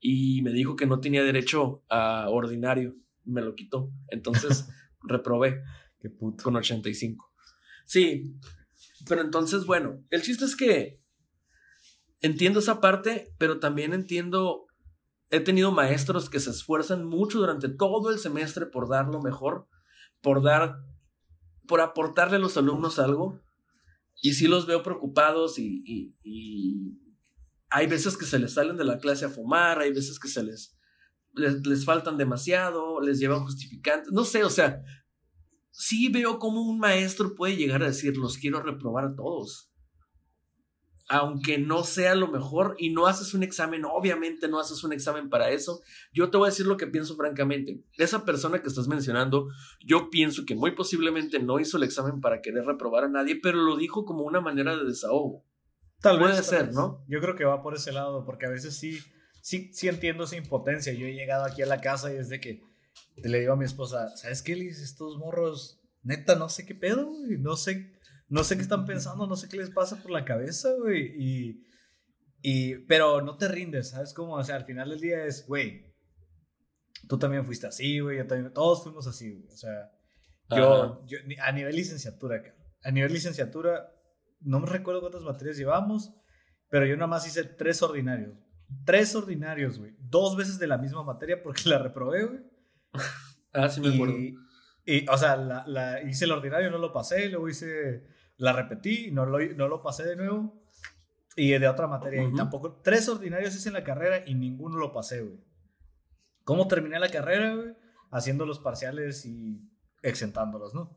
y 0.00 0.42
me 0.42 0.52
dijo 0.52 0.76
que 0.76 0.86
no 0.86 1.00
tenía 1.00 1.22
derecho 1.22 1.82
a 1.88 2.28
ordinario. 2.28 2.96
Me 3.24 3.42
lo 3.42 3.54
quitó. 3.54 3.90
Entonces 4.08 4.68
reprobé. 5.02 5.62
Qué 6.00 6.10
puto. 6.10 6.44
Con 6.44 6.56
85. 6.56 7.32
Sí, 7.86 8.34
pero 9.08 9.22
entonces, 9.22 9.66
bueno, 9.66 10.02
el 10.10 10.22
chiste 10.22 10.44
es 10.44 10.56
que 10.56 11.00
entiendo 12.20 12.60
esa 12.60 12.80
parte, 12.80 13.32
pero 13.38 13.58
también 13.58 13.92
entiendo 13.92 14.66
he 15.34 15.40
tenido 15.40 15.72
maestros 15.72 16.30
que 16.30 16.40
se 16.40 16.50
esfuerzan 16.50 17.04
mucho 17.04 17.38
durante 17.38 17.68
todo 17.68 18.10
el 18.10 18.18
semestre 18.18 18.66
por 18.66 18.88
dar 18.88 19.08
lo 19.08 19.20
mejor, 19.20 19.66
por 20.20 20.42
dar, 20.42 20.76
por 21.66 21.80
aportarle 21.80 22.36
a 22.36 22.40
los 22.40 22.56
alumnos 22.56 22.98
algo. 22.98 23.40
Y 24.20 24.34
sí 24.34 24.46
los 24.46 24.66
veo 24.66 24.82
preocupados 24.82 25.58
y, 25.58 25.84
hay 27.70 27.88
veces 27.88 28.16
que 28.16 28.24
se 28.24 28.38
les 28.38 28.54
salen 28.54 28.76
de 28.76 28.84
la 28.84 28.98
clase 28.98 29.24
a 29.24 29.28
fumar, 29.28 29.80
hay 29.80 29.92
veces 29.92 30.20
que 30.20 30.28
se 30.28 30.44
les, 30.44 30.78
les, 31.32 31.66
les 31.66 31.84
faltan 31.84 32.16
demasiado, 32.16 33.00
les 33.00 33.18
llevan 33.18 33.42
justificantes, 33.42 34.12
no 34.12 34.24
sé, 34.24 34.44
o 34.44 34.50
sea, 34.50 34.80
sí 35.72 36.08
veo 36.08 36.38
cómo 36.38 36.62
un 36.62 36.78
maestro 36.78 37.34
puede 37.34 37.56
llegar 37.56 37.82
a 37.82 37.88
decir, 37.88 38.16
los 38.16 38.38
quiero 38.38 38.62
reprobar 38.62 39.06
a 39.06 39.16
todos 39.16 39.73
aunque 41.08 41.58
no 41.58 41.84
sea 41.84 42.14
lo 42.14 42.28
mejor 42.28 42.76
y 42.78 42.90
no 42.90 43.06
haces 43.06 43.34
un 43.34 43.42
examen, 43.42 43.84
obviamente 43.84 44.48
no 44.48 44.58
haces 44.58 44.82
un 44.84 44.92
examen 44.92 45.28
para 45.28 45.50
eso. 45.50 45.82
Yo 46.12 46.30
te 46.30 46.38
voy 46.38 46.46
a 46.46 46.50
decir 46.50 46.66
lo 46.66 46.76
que 46.76 46.86
pienso 46.86 47.16
francamente. 47.16 47.82
Esa 47.98 48.24
persona 48.24 48.62
que 48.62 48.68
estás 48.68 48.88
mencionando, 48.88 49.48
yo 49.84 50.08
pienso 50.10 50.44
que 50.46 50.54
muy 50.54 50.72
posiblemente 50.72 51.38
no 51.40 51.60
hizo 51.60 51.76
el 51.76 51.82
examen 51.82 52.20
para 52.20 52.40
querer 52.40 52.64
reprobar 52.64 53.04
a 53.04 53.08
nadie, 53.08 53.38
pero 53.42 53.58
lo 53.58 53.76
dijo 53.76 54.04
como 54.04 54.24
una 54.24 54.40
manera 54.40 54.76
de 54.76 54.84
desahogo. 54.84 55.44
Tal 56.00 56.18
Puede 56.18 56.42
ser, 56.42 56.72
¿no? 56.72 57.04
Yo 57.08 57.20
creo 57.20 57.34
que 57.34 57.44
va 57.44 57.62
por 57.62 57.74
ese 57.74 57.92
lado, 57.92 58.24
porque 58.24 58.46
a 58.46 58.50
veces 58.50 58.76
sí, 58.76 58.98
sí, 59.40 59.70
sí 59.72 59.88
entiendo 59.88 60.24
esa 60.24 60.36
impotencia. 60.36 60.92
Yo 60.92 61.06
he 61.06 61.14
llegado 61.14 61.44
aquí 61.44 61.62
a 61.62 61.66
la 61.66 61.80
casa 61.80 62.12
y 62.12 62.16
desde 62.16 62.40
que 62.40 62.60
le 63.16 63.40
digo 63.40 63.52
a 63.52 63.56
mi 63.56 63.64
esposa, 63.64 64.14
¿sabes 64.16 64.42
qué, 64.42 64.54
Liz? 64.54 64.80
Estos 64.80 65.16
morros, 65.18 65.80
neta, 66.02 66.34
no 66.34 66.48
sé 66.48 66.66
qué 66.66 66.74
pedo, 66.74 67.10
no 67.38 67.56
sé 67.56 67.93
no 68.28 68.44
sé 68.44 68.56
qué 68.56 68.62
están 68.62 68.84
pensando, 68.84 69.26
no 69.26 69.36
sé 69.36 69.48
qué 69.48 69.56
les 69.56 69.70
pasa 69.70 70.00
por 70.02 70.10
la 70.10 70.24
cabeza, 70.24 70.70
güey. 70.78 71.12
Y, 71.16 71.62
y, 72.42 72.78
pero 72.86 73.20
no 73.20 73.36
te 73.36 73.48
rindes, 73.48 73.90
¿sabes 73.90 74.12
cómo? 74.14 74.34
O 74.34 74.44
sea, 74.44 74.56
al 74.56 74.64
final 74.64 74.90
del 74.90 75.00
día 75.00 75.24
es, 75.24 75.46
güey, 75.46 75.94
tú 77.08 77.18
también 77.18 77.44
fuiste 77.44 77.66
así, 77.66 78.00
güey, 78.00 78.18
yo 78.18 78.26
también, 78.26 78.52
todos 78.52 78.82
fuimos 78.82 79.06
así, 79.06 79.32
güey. 79.32 79.46
O 79.48 79.56
sea, 79.56 79.90
yo, 80.50 81.04
yo, 81.06 81.18
a 81.42 81.52
nivel 81.52 81.76
licenciatura, 81.76 82.42
a 82.82 82.90
nivel 82.90 83.12
licenciatura, 83.12 83.90
no 84.40 84.60
me 84.60 84.66
recuerdo 84.66 85.00
cuántas 85.00 85.22
materias 85.22 85.56
llevamos, 85.56 86.12
pero 86.68 86.86
yo 86.86 86.96
nada 86.96 87.06
más 87.06 87.26
hice 87.26 87.44
tres 87.44 87.82
ordinarios. 87.82 88.34
Tres 88.84 89.14
ordinarios, 89.14 89.78
güey. 89.78 89.94
Dos 89.98 90.36
veces 90.36 90.58
de 90.58 90.66
la 90.66 90.78
misma 90.78 91.02
materia 91.04 91.42
porque 91.42 91.68
la 91.68 91.78
reprobé, 91.78 92.24
güey. 92.24 92.40
Ah, 93.56 93.68
sí 93.68 93.80
me 93.80 93.94
acuerdo. 93.94 94.16
Y, 94.84 95.08
o 95.08 95.16
sea, 95.16 95.36
la, 95.36 96.02
hice 96.02 96.24
el 96.24 96.32
ordinario, 96.32 96.72
no 96.72 96.78
lo 96.78 96.92
pasé, 96.92 97.28
luego 97.28 97.48
hice, 97.48 98.04
la 98.36 98.52
repetí, 98.52 99.10
no 99.10 99.26
lo, 99.26 99.38
no 99.54 99.68
lo 99.68 99.82
pasé 99.82 100.04
de 100.04 100.16
nuevo. 100.16 100.62
Y 101.36 101.50
de 101.50 101.66
otra 101.66 101.88
materia, 101.88 102.22
y 102.22 102.32
tampoco, 102.32 102.80
tres 102.80 103.08
ordinarios 103.08 103.56
hice 103.56 103.68
en 103.68 103.74
la 103.74 103.82
carrera 103.82 104.22
y 104.24 104.36
ninguno 104.36 104.78
lo 104.78 104.92
pasé, 104.92 105.20
güey. 105.20 105.40
¿Cómo 106.44 106.68
terminé 106.68 107.00
la 107.00 107.08
carrera, 107.08 107.56
güey? 107.56 107.74
Haciendo 108.12 108.46
los 108.46 108.60
parciales 108.60 109.26
y 109.26 109.60
exentándolos, 110.02 110.74
¿no? 110.74 110.96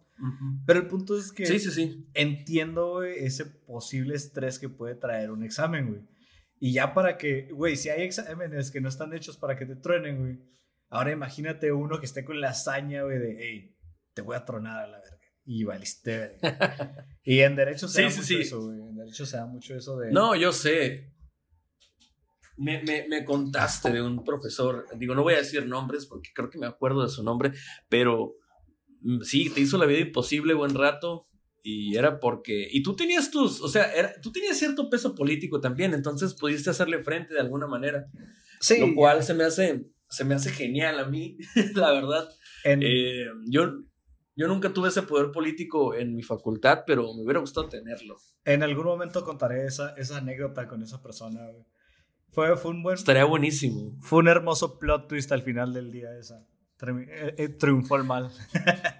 Pero 0.66 0.80
el 0.80 0.88
punto 0.88 1.18
es 1.18 1.32
que 1.32 1.46
sí, 1.46 1.60
sí, 1.60 1.72
sí. 1.72 2.10
entiendo, 2.14 2.94
güey, 2.94 3.26
ese 3.26 3.46
posible 3.46 4.16
estrés 4.16 4.60
que 4.60 4.70
puede 4.70 4.96
traer 4.96 5.32
un 5.32 5.44
examen, 5.44 5.90
güey. 5.90 6.02
Y 6.60 6.74
ya 6.74 6.94
para 6.94 7.18
que, 7.18 7.50
güey, 7.52 7.76
si 7.76 7.90
hay 7.90 8.02
exámenes 8.02 8.72
que 8.72 8.82
no 8.82 8.90
están 8.90 9.14
hechos 9.14 9.38
para 9.38 9.56
que 9.56 9.66
te 9.66 9.76
truenen, 9.76 10.20
güey. 10.20 10.40
Ahora 10.90 11.12
imagínate 11.12 11.72
uno 11.72 12.00
que 12.00 12.06
esté 12.06 12.26
con 12.26 12.42
la 12.42 12.50
hazaña, 12.50 13.04
güey, 13.04 13.20
de, 13.20 13.38
hey, 13.40 13.78
te 14.14 14.22
voy 14.22 14.36
a 14.36 14.46
tronar 14.46 14.80
a 14.80 14.88
la 14.88 15.00
verga. 15.00 15.17
Y 15.50 15.64
valiste. 15.64 16.38
y 17.24 17.40
en 17.40 17.56
derecho 17.56 17.88
se 17.88 18.02
da 18.02 18.10
mucho 18.10 18.38
eso, 18.38 18.62
güey. 18.66 18.80
En 18.82 18.96
derecho 18.98 19.26
se 19.26 19.38
da 19.38 19.46
mucho 19.46 19.76
eso 19.76 19.98
de. 19.98 20.12
No, 20.12 20.36
yo 20.36 20.52
sé. 20.52 21.14
Me, 22.58 22.84
me, 22.84 23.08
me, 23.08 23.24
contaste 23.24 23.92
de 23.92 24.02
un 24.02 24.26
profesor, 24.26 24.88
digo, 24.98 25.16
no 25.16 25.22
voy 25.24 25.36
a 25.36 25.38
decir 25.38 25.66
nombres 25.68 26.08
porque 26.08 26.32
creo 26.34 26.50
que 26.50 26.58
me 26.58 26.66
acuerdo 26.66 27.04
de 27.04 27.10
su 27.10 27.24
nombre, 27.24 27.52
pero 27.88 28.34
mm, 29.02 29.22
sí, 29.22 29.52
te 29.52 29.62
hizo 29.62 29.78
la 29.78 29.86
vida 29.86 30.00
imposible 30.00 30.56
buen 30.56 30.74
rato 30.74 31.28
y 31.62 31.96
era 31.96 32.20
porque, 32.20 32.68
y 32.72 32.82
tú 32.82 32.96
tenías 32.96 33.30
tus, 33.30 33.62
o 33.62 33.68
sea, 33.68 33.94
era, 33.94 34.20
tú 34.22 34.32
tenías 34.32 34.58
cierto 34.58 34.90
peso 34.90 35.14
político 35.14 35.62
también, 35.62 35.94
entonces 35.94 36.34
pudiste 36.34 36.72
hacerle 36.72 37.04
frente 37.04 37.36
de 37.36 37.42
alguna 37.42 37.68
manera, 37.68 38.08
sí, 38.60 38.80
lo 38.80 38.96
cual 38.96 39.22
se 39.22 39.36
me 39.36 39.44
hace, 39.44 39.86
se 40.10 40.26
me 40.26 40.34
hace 40.34 40.50
genial 40.50 41.00
a 41.00 41.06
mí, 41.06 41.38
la 41.76 41.92
verdad. 41.92 42.28
Eh, 42.64 43.28
yo, 43.46 43.84
yo 44.38 44.48
nunca 44.48 44.72
tuve 44.72 44.90
ese 44.90 45.02
poder 45.02 45.32
político 45.32 45.96
en 45.96 46.16
mi 46.16 46.22
facultad, 46.22 46.84
pero 46.86 47.12
me 47.16 47.24
hubiera 47.24 47.40
gustado 47.40 47.68
tenerlo. 47.68 48.18
En 48.46 48.62
algún 48.62 48.86
momento 48.86 49.26
contaré 49.26 49.66
esa, 49.66 49.96
esa 49.98 50.18
anécdota 50.18 50.68
con 50.68 50.84
esa 50.84 51.02
persona, 51.02 51.42
Fue, 52.30 52.56
fue 52.56 52.70
un 52.70 52.84
buen... 52.84 52.94
Estaría 52.94 53.26
buenísimo. 53.26 53.98
Fue 54.00 54.20
un 54.20 54.28
hermoso 54.28 54.78
plot 54.78 55.08
twist 55.08 55.32
al 55.32 55.42
final 55.42 55.74
del 55.74 55.92
día 55.92 56.16
esa. 56.16 56.46
Eh, 56.86 57.36
eh, 57.36 57.50
triunfó 57.50 57.96
el 57.96 58.04
mal. 58.04 58.30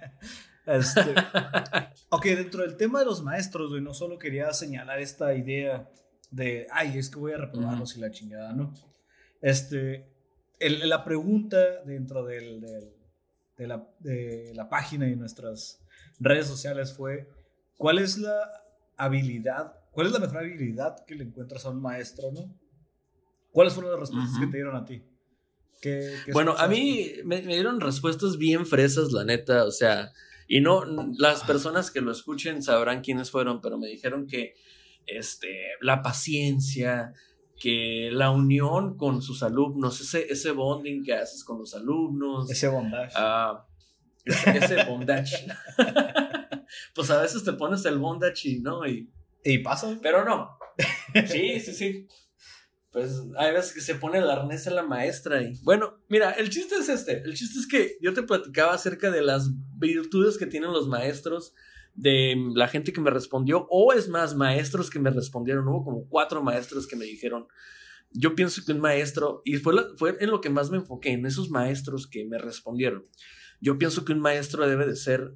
este... 0.66 1.14
ok, 2.08 2.24
dentro 2.24 2.62
del 2.62 2.76
tema 2.76 2.98
de 2.98 3.04
los 3.04 3.22
maestros, 3.22 3.70
güey, 3.70 3.80
no 3.80 3.94
solo 3.94 4.18
quería 4.18 4.52
señalar 4.52 4.98
esta 4.98 5.34
idea 5.36 5.88
de, 6.32 6.66
ay, 6.72 6.98
es 6.98 7.10
que 7.10 7.20
voy 7.20 7.30
a 7.30 7.38
reprobarlos 7.38 7.96
y 7.96 8.00
la 8.00 8.10
chingada, 8.10 8.52
¿no? 8.54 8.74
Este, 9.40 10.04
el, 10.58 10.88
la 10.88 11.04
pregunta 11.04 11.84
dentro 11.84 12.24
del 12.24 12.97
de 13.58 13.66
la, 13.66 13.86
de 13.98 14.52
la 14.54 14.68
página 14.68 15.08
y 15.08 15.16
nuestras 15.16 15.80
redes 16.18 16.46
sociales 16.46 16.94
fue, 16.94 17.28
¿cuál 17.76 17.98
es 17.98 18.16
la 18.18 18.50
habilidad, 18.96 19.74
cuál 19.90 20.06
es 20.06 20.12
la 20.12 20.20
mejor 20.20 20.38
habilidad 20.38 21.04
que 21.04 21.14
le 21.14 21.24
encuentras 21.24 21.66
a 21.66 21.70
un 21.70 21.82
maestro, 21.82 22.30
no? 22.32 22.54
¿Cuáles 23.50 23.74
fueron 23.74 23.92
las 23.92 24.00
respuestas 24.00 24.38
que 24.38 24.46
te 24.46 24.56
dieron 24.56 24.76
a 24.76 24.84
ti? 24.84 25.04
bueno, 26.32 26.54
a 26.58 26.66
mí 26.66 27.12
me, 27.24 27.40
dieron 27.40 27.80
respuestas 27.80 28.36
bien 28.36 28.66
fresas, 28.66 29.12
la 29.12 29.24
neta, 29.24 29.64
o 29.64 29.70
sea, 29.70 30.12
y 30.48 30.60
no, 30.60 30.84
las 31.18 31.44
personas 31.44 31.90
que 31.90 32.00
lo 32.00 32.10
escuchen 32.10 32.62
sabrán 32.62 33.00
quiénes 33.00 33.30
fueron, 33.30 33.60
pero 33.60 33.78
me 33.78 33.86
dijeron 33.86 34.26
que 34.26 34.54
este, 35.06 35.48
la 35.80 36.02
paciencia, 36.02 37.12
que 37.58 38.10
la 38.12 38.30
unión 38.30 38.96
con 38.96 39.22
sus 39.22 39.42
alumnos, 39.42 40.00
ese, 40.00 40.30
ese 40.30 40.52
bonding 40.52 41.04
que 41.04 41.14
haces 41.14 41.44
con 41.44 41.58
los 41.58 41.74
alumnos. 41.74 42.50
Ese 42.50 42.68
bondage. 42.68 43.12
Ah, 43.16 43.66
ese, 44.24 44.84
bondage. 44.84 45.46
pues 46.94 47.10
a 47.10 47.20
veces 47.20 47.44
te 47.44 47.52
pones 47.54 47.84
el 47.84 47.98
bondage 47.98 48.48
y 48.48 48.60
no, 48.60 48.86
y. 48.86 49.10
Y 49.44 49.58
pasa. 49.58 49.98
Pero 50.02 50.24
no. 50.24 50.50
Sí, 51.26 51.60
sí, 51.60 51.72
sí. 51.72 52.08
Pues 52.90 53.22
hay 53.36 53.52
veces 53.52 53.72
que 53.74 53.80
se 53.80 53.96
pone 53.96 54.18
el 54.18 54.30
arnés 54.30 54.66
en 54.66 54.74
la 54.74 54.82
maestra 54.82 55.42
y. 55.42 55.58
Bueno, 55.62 56.02
mira, 56.08 56.32
el 56.32 56.50
chiste 56.50 56.76
es 56.76 56.88
este. 56.88 57.22
El 57.22 57.34
chiste 57.34 57.58
es 57.58 57.66
que 57.66 57.96
yo 58.00 58.14
te 58.14 58.22
platicaba 58.22 58.74
acerca 58.74 59.10
de 59.10 59.22
las 59.22 59.50
virtudes 59.76 60.38
que 60.38 60.46
tienen 60.46 60.72
los 60.72 60.88
maestros 60.88 61.54
de 61.98 62.36
la 62.54 62.68
gente 62.68 62.92
que 62.92 63.00
me 63.00 63.10
respondió, 63.10 63.66
o 63.70 63.92
es 63.92 64.08
más, 64.08 64.36
maestros 64.36 64.88
que 64.88 65.00
me 65.00 65.10
respondieron, 65.10 65.66
hubo 65.66 65.84
como 65.84 66.08
cuatro 66.08 66.44
maestros 66.44 66.86
que 66.86 66.94
me 66.94 67.04
dijeron, 67.04 67.48
yo 68.12 68.36
pienso 68.36 68.62
que 68.64 68.70
un 68.70 68.78
maestro, 68.78 69.42
y 69.44 69.56
fue, 69.56 69.74
fue 69.96 70.16
en 70.20 70.30
lo 70.30 70.40
que 70.40 70.48
más 70.48 70.70
me 70.70 70.76
enfoqué, 70.76 71.10
en 71.10 71.26
esos 71.26 71.50
maestros 71.50 72.06
que 72.06 72.24
me 72.24 72.38
respondieron, 72.38 73.02
yo 73.60 73.78
pienso 73.78 74.04
que 74.04 74.12
un 74.12 74.20
maestro 74.20 74.68
debe 74.68 74.86
de 74.86 74.94
ser 74.94 75.34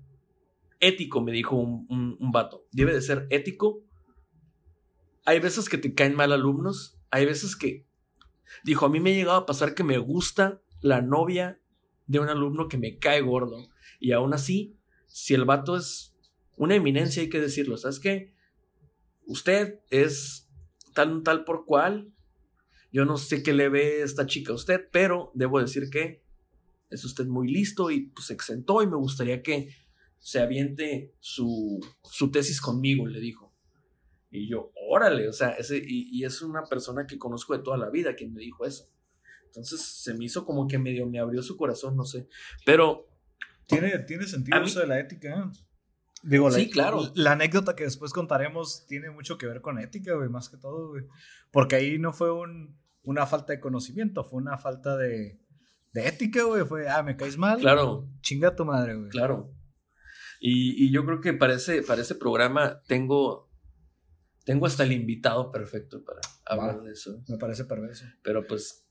ético, 0.78 1.20
me 1.20 1.32
dijo 1.32 1.56
un, 1.56 1.84
un, 1.88 2.30
vato, 2.30 2.64
debe 2.70 2.94
de 2.94 3.02
ser 3.02 3.26
ético. 3.30 3.82
Hay 5.24 5.40
veces 5.40 5.68
que 5.68 5.78
te 5.78 5.94
caen 5.94 6.14
mal 6.14 6.32
alumnos, 6.32 6.96
hay 7.10 7.26
veces 7.26 7.56
que, 7.56 7.86
dijo, 8.62 8.86
a 8.86 8.88
mí 8.88 9.00
me 9.00 9.10
ha 9.10 9.14
llegado 9.14 9.38
a 9.38 9.46
pasar 9.46 9.74
que 9.74 9.82
me 9.82 9.98
gusta 9.98 10.62
la 10.80 11.02
novia 11.02 11.60
de 12.06 12.20
un 12.20 12.28
alumno 12.28 12.68
que 12.68 12.78
me 12.78 12.98
cae 12.98 13.20
gordo, 13.20 13.68
y 13.98 14.12
aún 14.12 14.32
así, 14.32 14.78
si 15.08 15.34
el 15.34 15.44
vato 15.44 15.76
es 15.76 16.11
una 16.56 16.74
eminencia, 16.74 17.22
hay 17.22 17.28
que 17.28 17.40
decirlo. 17.40 17.76
¿Sabes 17.76 17.98
qué? 17.98 18.34
Usted 19.26 19.80
es 19.90 20.48
tal, 20.94 21.22
tal 21.22 21.44
por 21.44 21.64
cual. 21.64 22.12
Yo 22.92 23.04
no 23.04 23.16
sé 23.16 23.42
qué 23.42 23.52
le 23.54 23.68
ve 23.68 24.02
esta 24.02 24.26
chica 24.26 24.52
a 24.52 24.56
usted, 24.56 24.88
pero 24.92 25.32
debo 25.34 25.60
decir 25.60 25.88
que 25.90 26.22
es 26.90 27.04
usted 27.04 27.26
muy 27.26 27.48
listo 27.48 27.90
y 27.90 28.08
pues 28.08 28.26
se 28.26 28.34
exentó 28.34 28.82
y 28.82 28.86
me 28.86 28.96
gustaría 28.96 29.42
que 29.42 29.74
se 30.18 30.40
aviente 30.40 31.14
su, 31.18 31.80
su 32.04 32.30
tesis 32.30 32.60
conmigo, 32.60 33.06
le 33.06 33.18
dijo. 33.18 33.52
Y 34.30 34.48
yo, 34.48 34.72
órale, 34.88 35.28
o 35.28 35.32
sea, 35.32 35.50
ese, 35.50 35.82
y, 35.84 36.24
es 36.24 36.40
una 36.42 36.64
persona 36.64 37.06
que 37.06 37.18
conozco 37.18 37.56
de 37.56 37.62
toda 37.62 37.76
la 37.76 37.90
vida 37.90 38.14
quien 38.14 38.32
me 38.32 38.40
dijo 38.40 38.64
eso. 38.64 38.88
Entonces 39.46 39.82
se 39.82 40.14
me 40.14 40.24
hizo 40.24 40.46
como 40.46 40.66
que 40.66 40.78
medio 40.78 41.06
me 41.06 41.18
abrió 41.18 41.42
su 41.42 41.56
corazón, 41.56 41.96
no 41.96 42.04
sé. 42.04 42.28
Pero. 42.64 43.08
Tiene, 43.66 43.98
tiene 44.00 44.26
sentido 44.26 44.62
eso 44.62 44.80
de 44.80 44.86
la 44.86 45.00
ética. 45.00 45.50
Digo, 46.22 46.50
sí, 46.50 46.66
la, 46.66 46.72
claro. 46.72 47.12
La 47.14 47.32
anécdota 47.32 47.74
que 47.74 47.84
después 47.84 48.12
contaremos 48.12 48.86
tiene 48.86 49.10
mucho 49.10 49.38
que 49.38 49.46
ver 49.46 49.60
con 49.60 49.78
ética, 49.78 50.14
güey, 50.14 50.28
más 50.28 50.48
que 50.48 50.56
todo, 50.56 50.90
güey. 50.90 51.04
Porque 51.50 51.76
ahí 51.76 51.98
no 51.98 52.12
fue 52.12 52.32
un, 52.32 52.78
una 53.02 53.26
falta 53.26 53.52
de 53.52 53.60
conocimiento, 53.60 54.22
fue 54.24 54.40
una 54.40 54.56
falta 54.56 54.96
de, 54.96 55.40
de 55.92 56.08
ética, 56.08 56.44
güey. 56.44 56.64
Fue, 56.64 56.88
ah, 56.88 57.02
me 57.02 57.16
caes 57.16 57.36
mal. 57.36 57.58
Claro. 57.58 58.08
Chinga 58.20 58.54
tu 58.54 58.64
madre, 58.64 58.94
güey. 58.94 59.10
Claro. 59.10 59.52
Y, 60.40 60.84
y, 60.84 60.92
yo 60.92 61.04
creo 61.04 61.20
que 61.20 61.32
para 61.32 61.54
ese, 61.54 61.82
para 61.82 62.02
ese 62.02 62.16
programa 62.16 62.82
tengo, 62.88 63.48
tengo 64.44 64.66
hasta 64.66 64.82
el 64.82 64.92
invitado 64.92 65.52
perfecto 65.52 66.02
para 66.04 66.20
hablar 66.46 66.82
de 66.82 66.92
eso. 66.92 67.22
Me 67.28 67.36
parece 67.36 67.64
perverso. 67.64 68.04
Pero 68.22 68.44
pues 68.46 68.86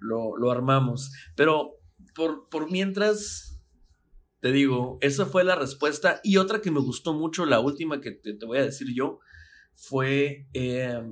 lo, 0.00 0.36
lo 0.36 0.50
armamos. 0.50 1.12
Pero 1.36 1.78
por, 2.14 2.48
por 2.48 2.70
mientras, 2.70 3.57
te 4.40 4.52
digo, 4.52 4.98
esa 5.00 5.26
fue 5.26 5.44
la 5.44 5.56
respuesta. 5.56 6.20
Y 6.22 6.36
otra 6.36 6.60
que 6.60 6.70
me 6.70 6.80
gustó 6.80 7.12
mucho, 7.12 7.44
la 7.44 7.60
última 7.60 8.00
que 8.00 8.12
te, 8.12 8.34
voy 8.46 8.58
a 8.58 8.64
decir 8.64 8.88
yo, 8.94 9.20
fue 9.74 10.46
eh, 10.52 11.02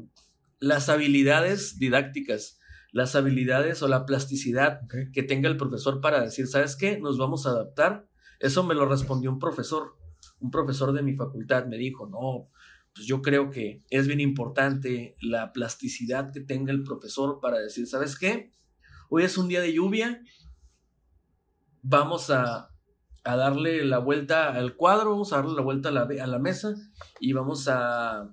las 0.59 0.88
habilidades 0.88 1.78
didácticas, 1.78 2.59
las 2.92 3.16
habilidades 3.16 3.83
o 3.83 3.88
la 3.88 4.06
plasticidad 4.06 4.80
que 5.12 5.23
tenga 5.23 5.49
el 5.49 5.56
profesor 5.56 6.00
para 6.00 6.23
decir, 6.23 6.47
¿sabes 6.47 6.76
qué? 6.76 6.99
Nos 6.99 7.18
vamos 7.18 7.47
a 7.47 7.50
adaptar. 7.50 8.09
Eso 8.38 8.64
me 8.64 8.75
lo 8.75 8.87
respondió 8.87 9.30
un 9.30 9.38
profesor, 9.38 9.97
un 10.40 10.50
profesor 10.50 10.92
de 10.92 11.02
mi 11.02 11.14
facultad, 11.14 11.66
me 11.66 11.78
dijo, 11.78 12.06
no, 12.06 12.50
pues 12.95 13.06
yo 13.06 13.23
creo 13.23 13.50
que 13.50 13.83
es 13.90 14.06
bien 14.06 14.21
importante 14.21 15.16
la 15.21 15.52
plasticidad 15.52 16.33
que 16.33 16.40
tenga 16.40 16.73
el 16.73 16.83
profesor 16.83 17.40
para 17.40 17.59
decir, 17.59 17.87
¿sabes 17.87 18.18
qué? 18.18 18.52
Hoy 19.11 19.25
es 19.25 19.37
un 19.37 19.49
día 19.49 19.61
de 19.61 19.73
lluvia, 19.73 20.23
vamos 21.83 22.30
a, 22.30 22.75
darle 23.35 23.85
la 23.85 23.99
vuelta 23.99 24.54
al 24.54 24.76
cuadro, 24.76 25.11
vamos 25.11 25.33
a 25.33 25.37
darle 25.38 25.54
la 25.54 25.62
vuelta 25.62 25.88
a 25.88 25.92
la, 25.92 26.02
a 26.02 26.26
la 26.28 26.38
mesa 26.38 26.76
y 27.18 27.33
vamos 27.33 27.66
a, 27.66 28.33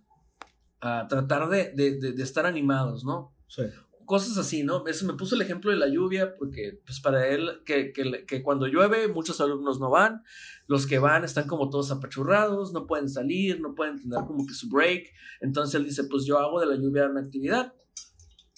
a 0.83 1.07
tratar 1.07 1.49
de, 1.49 1.71
de, 1.71 2.21
estar 2.21 2.45
animados, 2.45 3.03
¿no? 3.05 3.33
Sí. 3.47 3.63
Cosas 4.05 4.37
así, 4.37 4.63
¿no? 4.63 4.85
Eso 4.85 5.05
me 5.05 5.13
puso 5.13 5.35
el 5.35 5.41
ejemplo 5.41 5.71
de 5.71 5.77
la 5.77 5.87
lluvia, 5.87 6.35
porque 6.37 6.81
pues 6.85 6.99
para 6.99 7.25
él, 7.27 7.61
que, 7.65 7.93
que, 7.93 8.25
que, 8.25 8.43
cuando 8.43 8.67
llueve 8.67 9.07
muchos 9.07 9.39
alumnos 9.39 9.79
no 9.79 9.89
van, 9.89 10.23
los 10.67 10.85
que 10.85 10.99
van 10.99 11.23
están 11.23 11.47
como 11.47 11.69
todos 11.69 11.89
apachurrados, 11.89 12.73
no 12.73 12.85
pueden 12.85 13.07
salir, 13.07 13.61
no 13.61 13.75
pueden 13.75 14.01
tener 14.01 14.19
como 14.27 14.45
que 14.45 14.53
su 14.53 14.69
break, 14.69 15.07
entonces 15.39 15.75
él 15.75 15.85
dice, 15.85 16.03
pues 16.03 16.25
yo 16.25 16.37
hago 16.37 16.59
de 16.59 16.65
la 16.65 16.75
lluvia 16.75 17.09
una 17.09 17.21
actividad, 17.21 17.73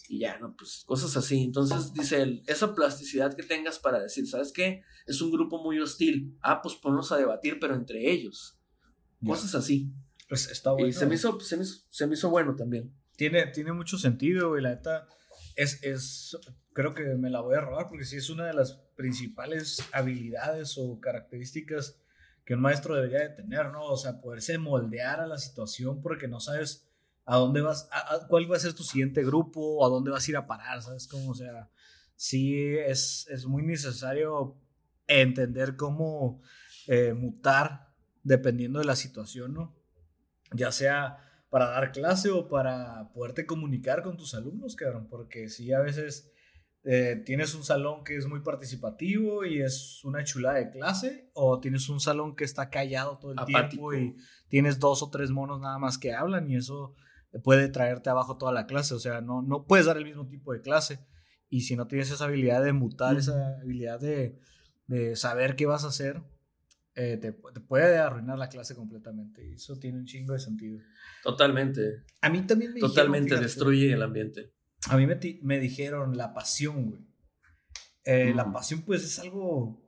y 0.10 0.20
ya, 0.20 0.38
¿no? 0.40 0.56
Pues 0.56 0.84
cosas 0.86 1.16
así. 1.18 1.44
Entonces 1.44 1.94
dice 1.94 2.22
él, 2.22 2.44
esa 2.48 2.74
plasticidad 2.74 3.36
que 3.36 3.44
tengas 3.44 3.80
para 3.80 4.00
decir, 4.00 4.28
¿sabes 4.28 4.52
qué? 4.52 4.84
Es 5.06 5.22
un 5.22 5.32
grupo 5.32 5.62
muy 5.64 5.80
hostil. 5.80 6.38
Ah, 6.42 6.62
pues 6.62 6.76
ponlos 6.76 7.12
a 7.12 7.18
debatir, 7.18 7.60
pero 7.60 7.76
entre 7.76 8.12
ellos. 8.12 8.58
Cosas 9.26 9.56
así. 9.56 9.92
Pues 10.28 10.50
está 10.50 10.72
bueno. 10.72 10.88
Y 10.88 10.94
se 10.94 11.06
me 11.06 11.16
hizo, 11.16 11.40
se 11.40 12.08
me 12.08 12.14
hizo, 12.14 12.30
bueno 12.30 12.56
también. 12.56 12.94
Tiene, 13.16 13.48
tiene 13.48 13.72
mucho 13.72 13.98
sentido, 13.98 14.58
y 14.58 14.62
la 14.62 14.72
neta, 14.72 15.08
es, 15.56 15.82
es, 15.84 16.38
creo 16.74 16.94
que 16.94 17.04
me 17.16 17.30
la 17.30 17.42
voy 17.42 17.56
a 17.56 17.62
robar 17.62 17.88
porque 17.88 18.06
sí 18.06 18.18
es 18.18 18.30
una 18.30 18.46
de 18.46 18.54
las 18.54 18.74
principales 18.96 19.82
habilidades 19.94 20.78
o 20.78 21.00
características 21.00 21.98
que 22.44 22.56
un 22.56 22.62
maestro 22.62 22.96
debería 22.96 23.22
de 23.22 23.30
tener, 23.30 23.72
¿no? 23.72 23.84
O 23.86 23.98
sea, 23.98 24.22
poderse 24.22 24.58
moldear 24.58 25.20
a 25.20 25.28
la 25.28 25.38
situación 25.38 26.02
porque 26.02 26.28
no 26.28 26.40
sabes 26.40 26.88
a 27.25 27.38
dónde 27.38 27.62
vas, 27.62 27.89
a, 27.91 28.27
cuál 28.27 28.51
va 28.51 28.55
a 28.55 28.60
ser 28.60 28.74
tu 28.74 28.84
siguiente 28.84 29.24
grupo, 29.24 29.77
o 29.77 29.86
a 29.86 29.89
dónde 29.89 30.12
vas 30.12 30.27
a 30.27 30.32
ir 30.32 30.38
a 30.38 30.48
parar, 30.48 30.82
¿sabes? 30.82 31.08
cómo 31.08 31.32
o 31.32 31.36
sea, 31.36 31.70
sí 32.15 32.55
es, 32.77 33.27
es 33.29 33.46
muy 33.46 33.63
necesario 33.63 34.58
entender 35.08 35.75
cómo 35.75 36.41
eh, 36.88 37.13
mutar 37.13 37.94
dependiendo 38.24 38.79
de 38.79 38.86
la 38.86 38.96
situación, 38.96 39.53
¿no? 39.53 39.75
Ya 40.51 40.72
sea 40.72 41.17
para 41.50 41.67
dar 41.67 41.91
clase 41.91 42.32
o 42.32 42.48
para 42.48 43.12
poderte 43.13 43.46
comunicar 43.46 44.03
con 44.03 44.17
tus 44.17 44.34
alumnos, 44.34 44.75
cabrón, 44.75 45.08
porque 45.08 45.48
sí, 45.50 45.72
a 45.72 45.79
veces 45.79 46.32
eh, 46.84 47.22
tienes 47.25 47.55
un 47.55 47.63
salón 47.63 48.03
que 48.03 48.15
es 48.17 48.27
muy 48.27 48.41
participativo 48.41 49.46
y 49.46 49.62
es 49.62 50.03
una 50.03 50.24
chulada 50.24 50.58
de 50.58 50.70
clase, 50.70 51.29
o 51.34 51.60
tienes 51.60 51.88
un 51.89 52.00
salón 52.00 52.36
que 52.36 52.44
está 52.44 52.70
callado 52.70 53.17
todo 53.17 53.32
el 53.32 53.46
tiempo 53.46 53.94
y 53.94 54.15
tienes 54.50 54.79
dos 54.79 55.01
o 55.01 55.10
tres 55.10 55.32
monos 55.32 55.60
nada 55.62 55.79
más 55.79 55.98
que 55.98 56.13
hablan 56.13 56.50
y 56.50 56.58
eso 56.58 56.94
puede 57.39 57.70
traerte 57.70 58.10
abajo 58.10 58.38
toda 58.38 58.51
la 58.51 58.65
clase. 58.65 58.94
O 58.94 59.00
sea, 59.00 59.22
no, 59.22 59.42
no 59.42 59.65
puedes 59.65 59.86
dar 59.86 59.98
el 59.98 60.06
mismo 60.06 60.27
tipo 60.27 60.54
de 60.54 60.62
clase. 60.62 61.00
Y 61.50 61.62
si 61.62 61.75
no 61.75 61.88
tienes 61.88 62.12
esa 62.12 62.25
habilidad 62.25 62.63
de 62.63 62.74
mutar, 62.74 63.18
esa 63.18 63.58
habilidad 63.62 64.00
de, 64.00 64.39
de, 64.88 65.15
saber 65.15 65.56
qué 65.56 65.65
vas 65.65 65.84
a 65.84 65.89
hacer, 65.89 66.22
eh, 66.96 67.18
te, 67.18 67.32
puede 67.34 67.98
arruinar 67.98 68.38
la 68.38 68.50
clase 68.50 68.75
completamente. 68.75 69.48
Y 69.48 69.54
eso 69.54 69.77
tiene 69.77 70.00
un 70.00 70.06
chingo 70.06 70.34
de 70.34 70.39
sentido. 70.39 70.80
Totalmente. 71.24 72.04
A 72.22 72.30
mí 72.30 72.41
también 72.41 72.74
me 72.74 72.80
Totalmente 72.80 73.38
destruye 73.38 73.93
el 73.93 74.02
ambiente. 74.02 74.54
A 74.89 74.98
mí 74.98 75.08
me, 75.08 75.19
me 75.41 75.60
dijeron 75.60 76.17
la 76.17 76.34
pasión, 76.34 76.89
güey. 76.89 77.02
Eh, 78.06 78.34
la 78.36 78.52
pasión, 78.52 78.84
pues, 78.84 79.04
es 79.04 79.17
algo 79.19 79.84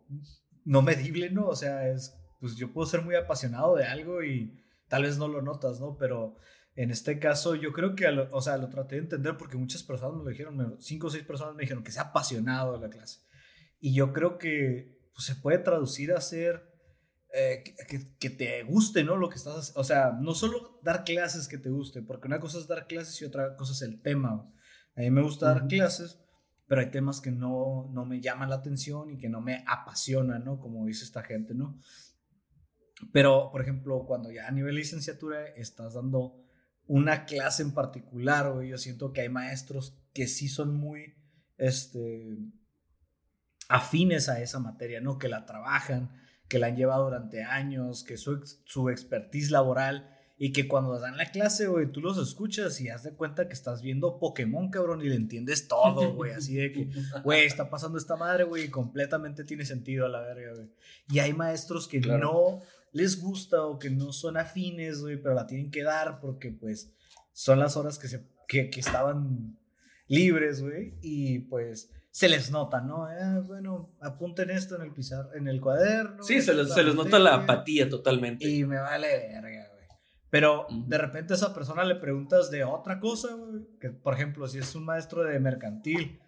no 0.65 0.81
medible, 0.81 1.29
¿no? 1.29 1.47
O 1.47 1.55
sea, 1.55 1.87
es, 1.89 2.13
pues 2.39 2.55
yo 2.55 2.73
puedo 2.73 2.87
ser 2.87 3.01
muy 3.01 3.15
apasionado 3.15 3.75
de 3.75 3.85
algo 3.85 4.23
y 4.23 4.53
tal 4.89 5.03
vez 5.03 5.17
no 5.17 5.27
lo 5.27 5.41
notas, 5.41 5.79
¿no? 5.79 5.95
Pero 5.97 6.35
en 6.77 6.91
este 6.91 7.17
caso, 7.17 7.55
yo 7.55 7.73
creo 7.73 7.95
que, 7.95 8.07
o 8.07 8.39
sea, 8.39 8.55
lo 8.57 8.69
traté 8.69 8.95
de 8.95 9.01
entender 9.01 9.35
porque 9.35 9.57
muchas 9.57 9.81
personas 9.81 10.15
me 10.17 10.23
lo 10.23 10.29
dijeron, 10.29 10.77
cinco 10.79 11.07
o 11.07 11.09
seis 11.09 11.23
personas 11.23 11.55
me 11.55 11.63
dijeron 11.63 11.83
que 11.83 11.91
sea 11.91 12.03
apasionado 12.03 12.73
de 12.73 12.79
la 12.79 12.89
clase. 12.89 13.21
Y 13.79 13.95
yo 13.95 14.13
creo 14.13 14.37
que 14.37 14.95
pues, 15.11 15.25
se 15.25 15.35
puede 15.37 15.57
traducir 15.57 16.11
a 16.11 16.21
ser 16.21 16.71
eh, 17.33 17.63
que, 18.19 18.29
te 18.29 18.61
guste, 18.61 19.03
¿no? 19.03 19.17
Lo 19.17 19.27
que 19.27 19.37
estás, 19.37 19.73
o 19.75 19.83
sea, 19.83 20.11
no 20.21 20.35
solo 20.35 20.79
dar 20.83 21.03
clases 21.03 21.47
que 21.47 21.57
te 21.57 21.71
guste, 21.71 22.03
porque 22.03 22.27
una 22.27 22.39
cosa 22.39 22.59
es 22.59 22.67
dar 22.67 22.85
clases 22.85 23.19
y 23.23 23.25
otra 23.25 23.55
cosa 23.55 23.73
es 23.73 23.81
el 23.81 23.99
tema. 24.03 24.47
A 24.95 25.01
mí 25.01 25.09
me 25.09 25.23
gusta 25.23 25.47
dar 25.47 25.65
clases, 25.67 26.19
pero 26.67 26.81
hay 26.81 26.91
temas 26.91 27.21
que 27.21 27.31
no, 27.31 27.89
no 27.91 28.05
me 28.05 28.21
llaman 28.21 28.51
la 28.51 28.57
atención 28.57 29.09
y 29.09 29.17
que 29.17 29.29
no 29.29 29.41
me 29.41 29.63
apasionan, 29.65 30.45
¿no? 30.45 30.59
Como 30.59 30.85
dice 30.85 31.05
esta 31.05 31.23
gente, 31.23 31.55
¿no? 31.55 31.79
Pero, 33.11 33.49
por 33.51 33.63
ejemplo, 33.63 34.05
cuando 34.05 34.31
ya 34.31 34.47
a 34.47 34.51
nivel 34.51 34.75
licenciatura 34.75 35.43
estás 35.55 35.95
dando 35.95 36.46
una 36.87 37.25
clase 37.25 37.63
en 37.63 37.73
particular, 37.73 38.51
güey. 38.51 38.69
Yo 38.69 38.77
siento 38.77 39.13
que 39.13 39.21
hay 39.21 39.29
maestros 39.29 39.97
que 40.13 40.27
sí 40.27 40.47
son 40.47 40.75
muy, 40.75 41.15
este, 41.57 42.37
afines 43.69 44.29
a 44.29 44.41
esa 44.41 44.59
materia, 44.59 45.01
¿no? 45.01 45.17
Que 45.17 45.29
la 45.29 45.45
trabajan, 45.45 46.11
que 46.47 46.59
la 46.59 46.67
han 46.67 46.75
llevado 46.75 47.05
durante 47.05 47.43
años, 47.43 48.03
que 48.03 48.17
su, 48.17 48.41
su 48.65 48.89
expertise 48.89 49.51
laboral 49.51 50.16
y 50.39 50.51
que 50.51 50.67
cuando 50.67 50.99
dan 50.99 51.17
la 51.17 51.31
clase, 51.31 51.67
güey, 51.67 51.91
tú 51.91 51.99
los 51.99 52.17
escuchas 52.19 52.79
y 52.79 52.89
haz 52.89 53.03
de 53.03 53.13
cuenta 53.13 53.47
que 53.47 53.53
estás 53.53 53.81
viendo 53.81 54.19
Pokémon, 54.19 54.69
cabrón, 54.69 55.01
y 55.01 55.09
le 55.09 55.15
entiendes 55.15 55.67
todo, 55.67 56.13
güey, 56.13 56.31
así 56.31 56.55
de 56.55 56.71
que, 56.71 56.89
güey, 57.23 57.45
está 57.45 57.71
pasando 57.71 57.97
esta 57.97 58.15
madre, 58.15 58.43
güey, 58.43 58.65
y 58.65 58.69
completamente 58.69 59.43
tiene 59.43 59.65
sentido 59.65 60.05
a 60.05 60.09
la 60.09 60.21
verga, 60.21 60.53
güey. 60.53 60.69
Y 61.09 61.19
hay 61.19 61.33
maestros 61.33 61.87
que 61.87 61.99
no 61.99 62.61
les 62.91 63.19
gusta 63.19 63.65
o 63.65 63.79
que 63.79 63.89
no 63.89 64.13
son 64.13 64.37
afines, 64.37 65.01
güey, 65.01 65.17
pero 65.17 65.33
la 65.33 65.47
tienen 65.47 65.71
que 65.71 65.83
dar 65.83 66.19
porque 66.19 66.51
pues 66.51 66.93
son 67.33 67.59
las 67.59 67.75
horas 67.75 67.97
que, 67.97 68.07
se, 68.07 68.27
que, 68.47 68.69
estaban 68.75 69.57
libres, 70.07 70.61
güey, 70.61 70.99
y 71.01 71.39
pues 71.39 71.91
se 72.11 72.29
les 72.29 72.51
nota, 72.51 72.81
¿no? 72.81 73.09
Eh, 73.09 73.41
bueno, 73.41 73.95
apunten 74.01 74.51
esto 74.51 74.75
en 74.75 74.83
el 74.83 74.93
pizar, 74.93 75.29
en 75.33 75.47
el 75.47 75.59
cuaderno. 75.61 76.21
Sí, 76.21 76.41
se 76.41 76.53
les, 76.53 76.73
se 76.73 76.83
les 76.83 76.93
nota 76.93 77.17
la 77.17 77.35
apatía 77.35 77.89
totalmente. 77.89 78.47
Y 78.47 78.65
me 78.65 78.77
vale 78.77 79.07
verga. 79.07 79.66
Pero 80.29 80.67
de 80.69 80.97
repente 80.97 81.33
a 81.33 81.37
esa 81.37 81.53
persona 81.53 81.85
le 81.85 81.95
preguntas 81.95 82.51
de 82.51 82.63
otra 82.63 82.99
cosa, 82.99 83.33
güey. 83.33 83.65
Que, 83.79 83.89
por 83.89 84.13
ejemplo, 84.13 84.47
si 84.47 84.57
es 84.59 84.75
un 84.75 84.85
maestro 84.85 85.23
de 85.23 85.39
mercantil 85.39 86.19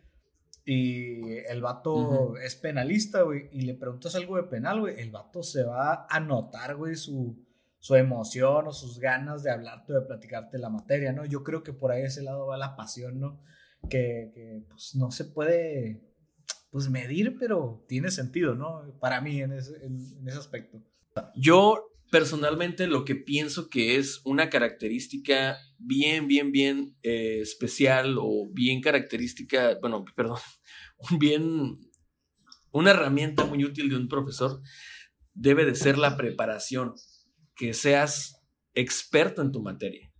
y 0.66 1.38
el 1.50 1.62
vato 1.62 2.38
es 2.38 2.56
penalista, 2.56 3.24
güey, 3.24 3.50
y 3.52 3.62
le 3.62 3.74
preguntas 3.74 4.16
algo 4.16 4.38
de 4.38 4.44
penal, 4.44 4.82
güey, 4.82 5.00
el 5.00 5.12
vato 5.12 5.44
se 5.44 5.64
va 5.64 6.06
a 6.10 6.20
notar, 6.20 6.76
güey, 6.76 6.96
su, 6.96 7.44
su 7.80 7.96
emoción 7.96 8.68
o 8.68 8.72
sus 8.72 9.00
ganas 9.00 9.42
de 9.42 9.52
hablarte 9.52 9.94
o 9.94 10.00
de 10.00 10.06
platicarte 10.06 10.60
la 10.60 10.70
materia, 10.70 11.12
¿no? 11.12 11.26
Yo 11.26 11.44
creo 11.44 11.64
que 11.64 11.74
por 11.74 11.92
ahí 11.92 12.04
ese 12.04 12.22
lado 12.22 12.48
va 12.48 12.58
la 12.58 12.76
pasión, 12.76 13.20
¿no? 13.20 13.42
Que, 13.90 14.32
que 14.34 14.66
pues 14.70 14.96
no 14.96 15.12
se 15.12 15.26
puede, 15.26 16.04
pues 16.72 16.90
medir, 16.90 17.38
pero 17.40 17.84
tiene 17.88 18.12
sentido, 18.12 18.54
¿no? 18.54 18.98
Para 19.00 19.22
mí 19.22 19.42
en 19.42 19.54
ese, 19.54 19.84
en, 19.86 19.98
ese 20.28 20.38
aspecto. 20.38 20.82
Yo 21.36 21.89
personalmente 22.12 22.88
lo 22.88 23.06
que 23.06 23.16
pienso 23.16 23.70
que 23.70 23.98
es 23.98 24.22
una 24.26 24.50
característica 24.50 25.58
bien, 25.78 26.28
bien, 26.28 26.52
bien 26.52 26.98
eh, 27.04 27.40
especial 27.42 28.18
o 28.20 28.50
bien 28.52 28.82
característica, 28.82 29.78
bueno, 29.82 30.06
perdón, 30.16 30.40
bien, 31.20 31.80
una 32.72 32.92
herramienta 32.92 33.46
muy 33.46 33.64
útil 33.64 33.90
de 33.90 33.96
un 33.96 34.08
profesor 34.08 34.62
debe 35.34 35.66
de 35.66 35.76
ser 35.76 35.98
la 35.98 36.18
preparación, 36.18 36.94
que 37.56 37.74
seas 37.74 38.42
experto 38.74 39.42
en 39.42 39.52
tu 39.52 39.62
materia, 39.62 40.12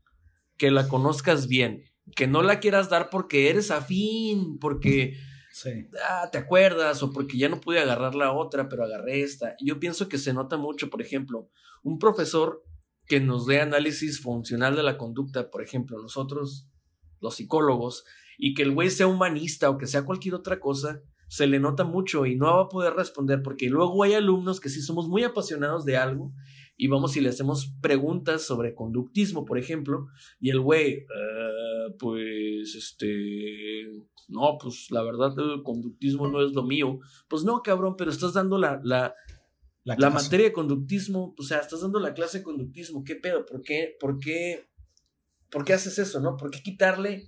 que 0.58 0.72
la 0.72 0.88
conozcas 0.88 1.48
bien, 1.48 1.84
que 2.16 2.28
no 2.28 2.42
la 2.42 2.60
quieras 2.60 2.90
dar 2.90 3.10
porque 3.10 3.50
eres 3.50 3.72
afín, 3.72 4.58
porque 4.60 5.18
ah, 6.10 6.30
te 6.32 6.38
acuerdas 6.38 7.02
o 7.04 7.12
porque 7.12 7.38
ya 7.38 7.50
no 7.50 7.62
pude 7.62 7.80
agarrar 7.80 8.16
la 8.16 8.32
otra, 8.32 8.70
pero 8.70 8.84
agarré 8.84 9.22
esta. 9.22 9.56
Yo 9.60 9.80
pienso 9.80 10.10
que 10.10 10.18
se 10.18 10.34
nota 10.34 10.58
mucho, 10.58 10.90
por 10.90 11.02
ejemplo, 11.02 11.50
un 11.84 12.00
profesor 12.00 12.64
que 13.06 13.20
nos 13.20 13.46
dé 13.48 13.62
análisis 13.62 14.22
funcional 14.22 14.76
de 14.76 14.84
la 14.84 14.98
conducta, 14.98 15.50
por 15.50 15.64
ejemplo, 15.64 16.02
nosotros, 16.02 16.70
los 17.20 17.36
psicólogos, 17.36 18.06
y 18.38 18.54
que 18.54 18.64
el 18.64 18.72
güey 18.72 18.90
sea 18.90 19.08
humanista 19.08 19.70
o 19.70 19.78
que 19.78 19.88
sea 19.88 20.06
cualquier 20.06 20.36
otra 20.36 20.60
cosa, 20.60 21.02
se 21.28 21.46
le 21.46 21.60
nota 21.60 21.84
mucho 21.84 22.26
y 22.26 22.36
no 22.36 22.46
va 22.46 22.64
a 22.64 22.70
poder 22.70 22.94
responder 22.94 23.42
porque 23.44 23.70
luego 23.70 24.04
hay 24.04 24.14
alumnos 24.14 24.60
que 24.60 24.70
sí 24.70 24.82
somos 24.82 25.08
muy 25.08 25.24
apasionados 25.24 25.86
de 25.86 25.96
algo 25.96 26.34
y 26.76 26.88
vamos 26.88 27.16
y 27.18 27.22
le 27.22 27.30
hacemos 27.30 27.76
preguntas 27.82 28.44
sobre 28.44 28.74
conductismo, 28.74 29.46
por 29.46 29.58
ejemplo, 29.58 30.08
y 30.40 30.50
el 30.50 30.62
güey, 30.62 31.06
ah, 31.14 31.69
pues, 31.98 32.76
este, 32.76 33.86
no, 34.28 34.58
pues 34.62 34.88
la 34.92 35.04
verdad 35.04 35.34
el 35.38 35.64
conductismo 35.64 36.28
no 36.28 36.46
es 36.46 36.54
lo 36.54 36.64
mío. 36.64 37.00
Pues 37.28 37.44
no, 37.44 37.62
cabrón, 37.62 37.96
pero 37.98 38.12
estás 38.12 38.34
dando 38.34 38.58
la, 38.58 38.80
la, 38.84 39.16
la, 39.84 40.10
materia 40.10 40.48
de 40.48 40.54
conductismo, 40.54 41.34
o 41.38 41.44
sea, 41.44 41.60
estás 41.60 41.82
dando 41.82 42.00
la 42.00 42.14
clase 42.14 42.40
de 42.40 42.44
conductismo, 42.44 43.04
¿qué 43.04 43.16
pedo? 43.16 43.46
¿Por 43.46 43.62
qué, 43.62 43.96
por 44.00 44.20
qué, 44.20 44.70
por 45.50 45.66
qué 45.66 45.74
haces 45.74 45.98
eso, 45.98 46.20
no? 46.20 46.38
¿Por 46.38 46.52
qué 46.52 46.62
quitarle? 46.62 47.28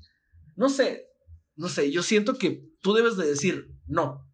No 0.55 0.69
sé, 0.69 1.07
no 1.55 1.69
sé, 1.69 1.91
yo 1.91 2.03
siento 2.03 2.37
que 2.37 2.69
tú 2.81 2.93
debes 2.93 3.17
de 3.17 3.27
decir, 3.27 3.75
no. 3.87 4.27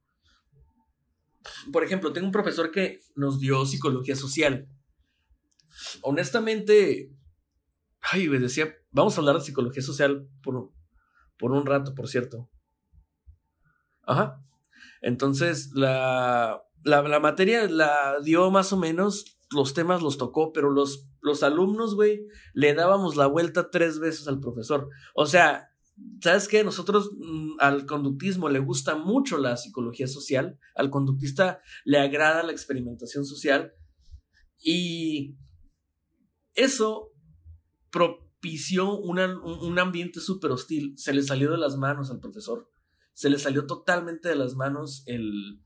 Por 1.72 1.84
ejemplo, 1.84 2.12
tengo 2.12 2.28
un 2.28 2.34
profesor 2.34 2.72
que 2.72 3.00
nos 3.16 3.40
dio 3.40 3.66
psicología 3.66 4.16
social. 4.16 4.68
Honestamente, 6.02 7.12
ay, 8.12 8.28
me 8.28 8.40
decía, 8.40 8.76
vamos 8.98 9.18
a 9.18 9.22
hablar 9.22 9.36
de 9.36 9.42
psicología 9.42 9.82
social 9.82 10.28
por, 10.42 10.72
por 11.38 11.52
un 11.52 11.66
rato, 11.66 11.94
por 11.94 12.08
cierto. 12.08 12.50
Ajá. 14.04 14.44
Entonces, 15.02 15.72
la, 15.74 16.64
la, 16.84 17.20
materia 17.20 17.68
la 17.70 18.20
dio 18.24 18.50
más 18.50 18.74
o 18.74 18.78
menos, 18.78 19.38
los 19.52 19.74
temas 19.74 20.02
los 20.02 20.18
tocó, 20.18 20.52
pero 20.52 20.72
los, 20.72 21.08
los 21.22 21.44
alumnos, 21.44 21.96
güey, 21.96 22.26
le 22.54 22.74
dábamos 22.74 23.16
la 23.16 23.28
vuelta 23.28 23.70
tres 23.70 24.00
veces 24.00 24.28
al 24.28 24.40
profesor. 24.40 24.90
O 25.14 25.26
sea, 25.26 25.70
¿sabes 26.22 26.48
qué? 26.48 26.64
Nosotros 26.64 27.12
mm, 27.18 27.58
al 27.60 27.86
conductismo 27.86 28.50
le 28.50 28.60
gusta 28.60 28.96
mucho 28.96 29.38
la 29.38 29.58
psicología 29.58 30.08
social, 30.08 30.58
al 30.76 30.90
conductista 30.90 31.62
le 31.86 32.00
agrada 32.00 32.44
la 32.44 32.52
experimentación 32.52 33.26
social 33.26 33.74
y 34.58 35.38
eso 36.56 37.12
propició 38.40 38.98
un, 38.98 39.80
ambiente 39.80 40.20
súper 40.20 40.52
hostil, 40.52 40.94
se 40.98 41.14
le 41.14 41.24
salió 41.24 41.52
de 41.52 41.58
las 41.58 41.76
manos 41.76 42.12
al 42.12 42.20
profesor, 42.20 42.70
se 43.14 43.30
le 43.30 43.40
salió 43.40 43.66
totalmente 43.66 44.30
de 44.30 44.36
las 44.36 44.56
manos 44.56 45.04
el 45.08 45.60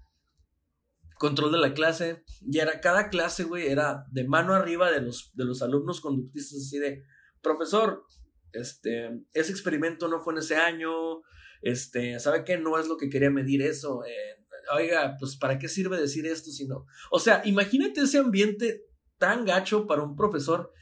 control 1.17 1.51
de 1.51 1.59
la 1.59 1.73
clase 1.73 2.23
y 2.41 2.59
era 2.59 2.79
cada 2.79 3.09
clase, 3.09 3.43
güey, 3.43 3.67
era 3.67 4.05
de 4.11 4.27
mano 4.27 4.53
arriba 4.53 4.89
de 4.89 5.01
los, 5.01 5.31
de 5.35 5.45
los 5.45 5.61
alumnos 5.61 6.01
conductistas 6.01 6.59
así 6.59 6.79
de, 6.79 7.03
profesor, 7.41 8.05
este, 8.53 9.21
ese 9.33 9.51
experimento 9.51 10.07
no 10.07 10.19
fue 10.19 10.33
en 10.33 10.39
ese 10.39 10.55
año, 10.55 11.21
este, 11.61 12.19
¿sabe 12.19 12.43
qué? 12.43 12.57
No 12.57 12.79
es 12.79 12.87
lo 12.87 12.97
que 12.97 13.09
quería 13.09 13.29
medir 13.29 13.61
eso. 13.61 14.03
Eh, 14.05 14.45
oiga, 14.73 15.15
pues 15.19 15.35
¿para 15.37 15.59
qué 15.59 15.67
sirve 15.67 15.99
decir 15.99 16.25
esto 16.25 16.51
si 16.51 16.67
no? 16.67 16.85
O 17.11 17.19
sea, 17.19 17.41
imagínate 17.45 18.01
ese 18.01 18.17
ambiente 18.17 18.85
tan 19.17 19.45
gacho 19.45 19.85
para 19.85 20.03
un 20.03 20.15
profesor 20.15 20.73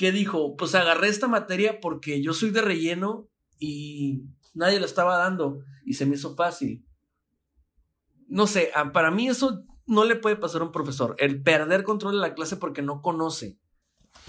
que 0.00 0.12
dijo, 0.12 0.56
pues 0.56 0.74
agarré 0.74 1.08
esta 1.08 1.28
materia 1.28 1.78
porque 1.78 2.22
yo 2.22 2.32
soy 2.32 2.52
de 2.52 2.62
relleno 2.62 3.28
y 3.58 4.22
nadie 4.54 4.80
la 4.80 4.86
estaba 4.86 5.18
dando 5.18 5.62
y 5.84 5.92
se 5.92 6.06
me 6.06 6.14
hizo 6.14 6.34
fácil. 6.36 6.86
No 8.26 8.46
sé, 8.46 8.70
para 8.94 9.10
mí 9.10 9.28
eso 9.28 9.66
no 9.86 10.06
le 10.06 10.16
puede 10.16 10.36
pasar 10.36 10.62
a 10.62 10.64
un 10.64 10.72
profesor, 10.72 11.16
el 11.18 11.42
perder 11.42 11.84
control 11.84 12.14
de 12.14 12.20
la 12.20 12.32
clase 12.32 12.56
porque 12.56 12.80
no 12.80 13.02
conoce, 13.02 13.58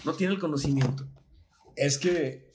no 0.03 0.11
tiene 0.13 0.33
el 0.33 0.41
conocimiento. 0.41 1.07
Es 1.77 1.97
que 1.97 2.51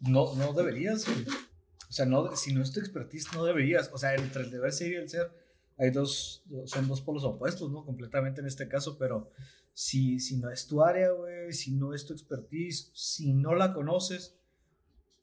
no, 0.00 0.34
no 0.34 0.52
deberías, 0.52 1.06
O 1.08 1.92
sea, 1.92 2.04
no, 2.04 2.34
si 2.34 2.52
no 2.52 2.64
es 2.64 2.72
tu 2.72 2.80
expertise, 2.80 3.32
no 3.32 3.44
deberías. 3.44 3.92
O 3.92 3.98
sea, 3.98 4.16
entre 4.16 4.42
el 4.42 4.50
deber 4.50 4.72
ser 4.72 4.90
y 4.90 4.96
el 4.96 5.08
ser, 5.08 5.30
hay 5.78 5.90
dos, 5.90 6.42
son 6.64 6.88
dos 6.88 7.00
polos 7.00 7.22
opuestos, 7.22 7.70
¿no? 7.70 7.84
Completamente 7.84 8.40
en 8.40 8.48
este 8.48 8.66
caso, 8.66 8.98
pero 8.98 9.30
si, 9.78 10.20
si 10.20 10.38
no 10.38 10.48
es 10.50 10.66
tu 10.66 10.82
área, 10.82 11.10
güey, 11.10 11.52
si 11.52 11.76
no 11.76 11.92
es 11.92 12.06
tu 12.06 12.14
expertise, 12.14 12.90
si 12.94 13.34
no 13.34 13.54
la 13.54 13.74
conoces, 13.74 14.40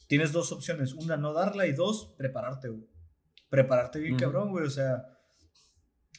tienes 0.05 0.31
dos 0.31 0.51
opciones. 0.51 0.93
Una, 0.93 1.17
no 1.17 1.33
darla 1.33 1.65
y 1.65 1.73
dos, 1.73 2.13
prepararte, 2.19 2.69
güey. 2.69 2.87
Prepararte 3.49 3.97
bien, 3.97 4.15
cabrón, 4.15 4.51
güey. 4.51 4.67
O 4.67 4.69
sea, 4.69 5.05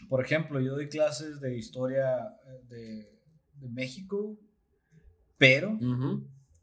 por 0.08 0.20
ejemplo, 0.20 0.58
yo 0.58 0.72
doy 0.72 0.88
clases 0.88 1.40
de 1.40 1.56
historia 1.56 2.26
eh, 2.48 2.66
de, 2.66 3.22
de 3.52 3.68
México, 3.68 4.36
pero 5.38 5.78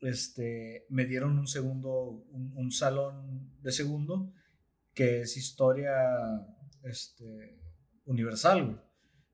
este, 0.01 0.85
me 0.89 1.05
dieron 1.05 1.39
un 1.39 1.47
segundo, 1.47 2.25
un, 2.31 2.69
salón 2.73 3.49
de 3.61 3.71
segundo 3.71 4.33
que 4.93 5.21
es 5.21 5.37
historia 5.37 5.93
este, 6.83 7.61
universal. 8.03 8.83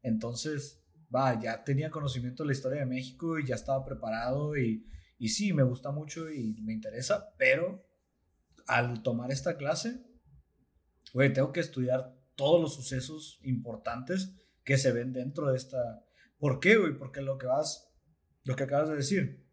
Entonces, 0.04 0.84
va, 1.14 1.40
ya 1.40 1.64
tenía 1.64 1.90
conocimiento 1.90 2.44
de 2.44 2.48
la 2.48 2.54
historia 2.54 2.80
de 2.80 2.86
México 2.86 3.40
y 3.40 3.46
ya 3.46 3.56
estaba 3.56 3.84
preparado 3.86 4.58
y, 4.58 4.86
y 5.18 5.30
sí, 5.30 5.54
me 5.54 5.64
gusta 5.64 5.92
mucho 5.92 6.30
y 6.32 6.62
me 6.62 6.74
interesa, 6.74 7.34
pero 7.38 7.86
al 8.68 9.02
tomar 9.02 9.32
esta 9.32 9.58
clase, 9.58 10.04
güey, 11.14 11.34
tengo 11.34 11.52
que 11.52 11.62
estudiar 11.62 12.14
todos 12.36 12.62
los 12.62 12.76
sucesos 12.76 13.40
importantes 13.44 14.36
que 14.64 14.78
se 14.78 14.92
ven 14.92 15.14
dentro 15.14 15.50
de 15.50 15.58
esta... 15.58 16.04
¿Por 16.38 16.60
qué, 16.60 16.78
güey? 16.78 16.98
Porque 16.98 17.22
lo 17.22 17.38
que 17.38 17.48
vas, 17.48 17.90
lo 18.44 18.56
que 18.56 18.64
acabas 18.64 18.90
de 18.90 18.96
decir, 18.96 19.48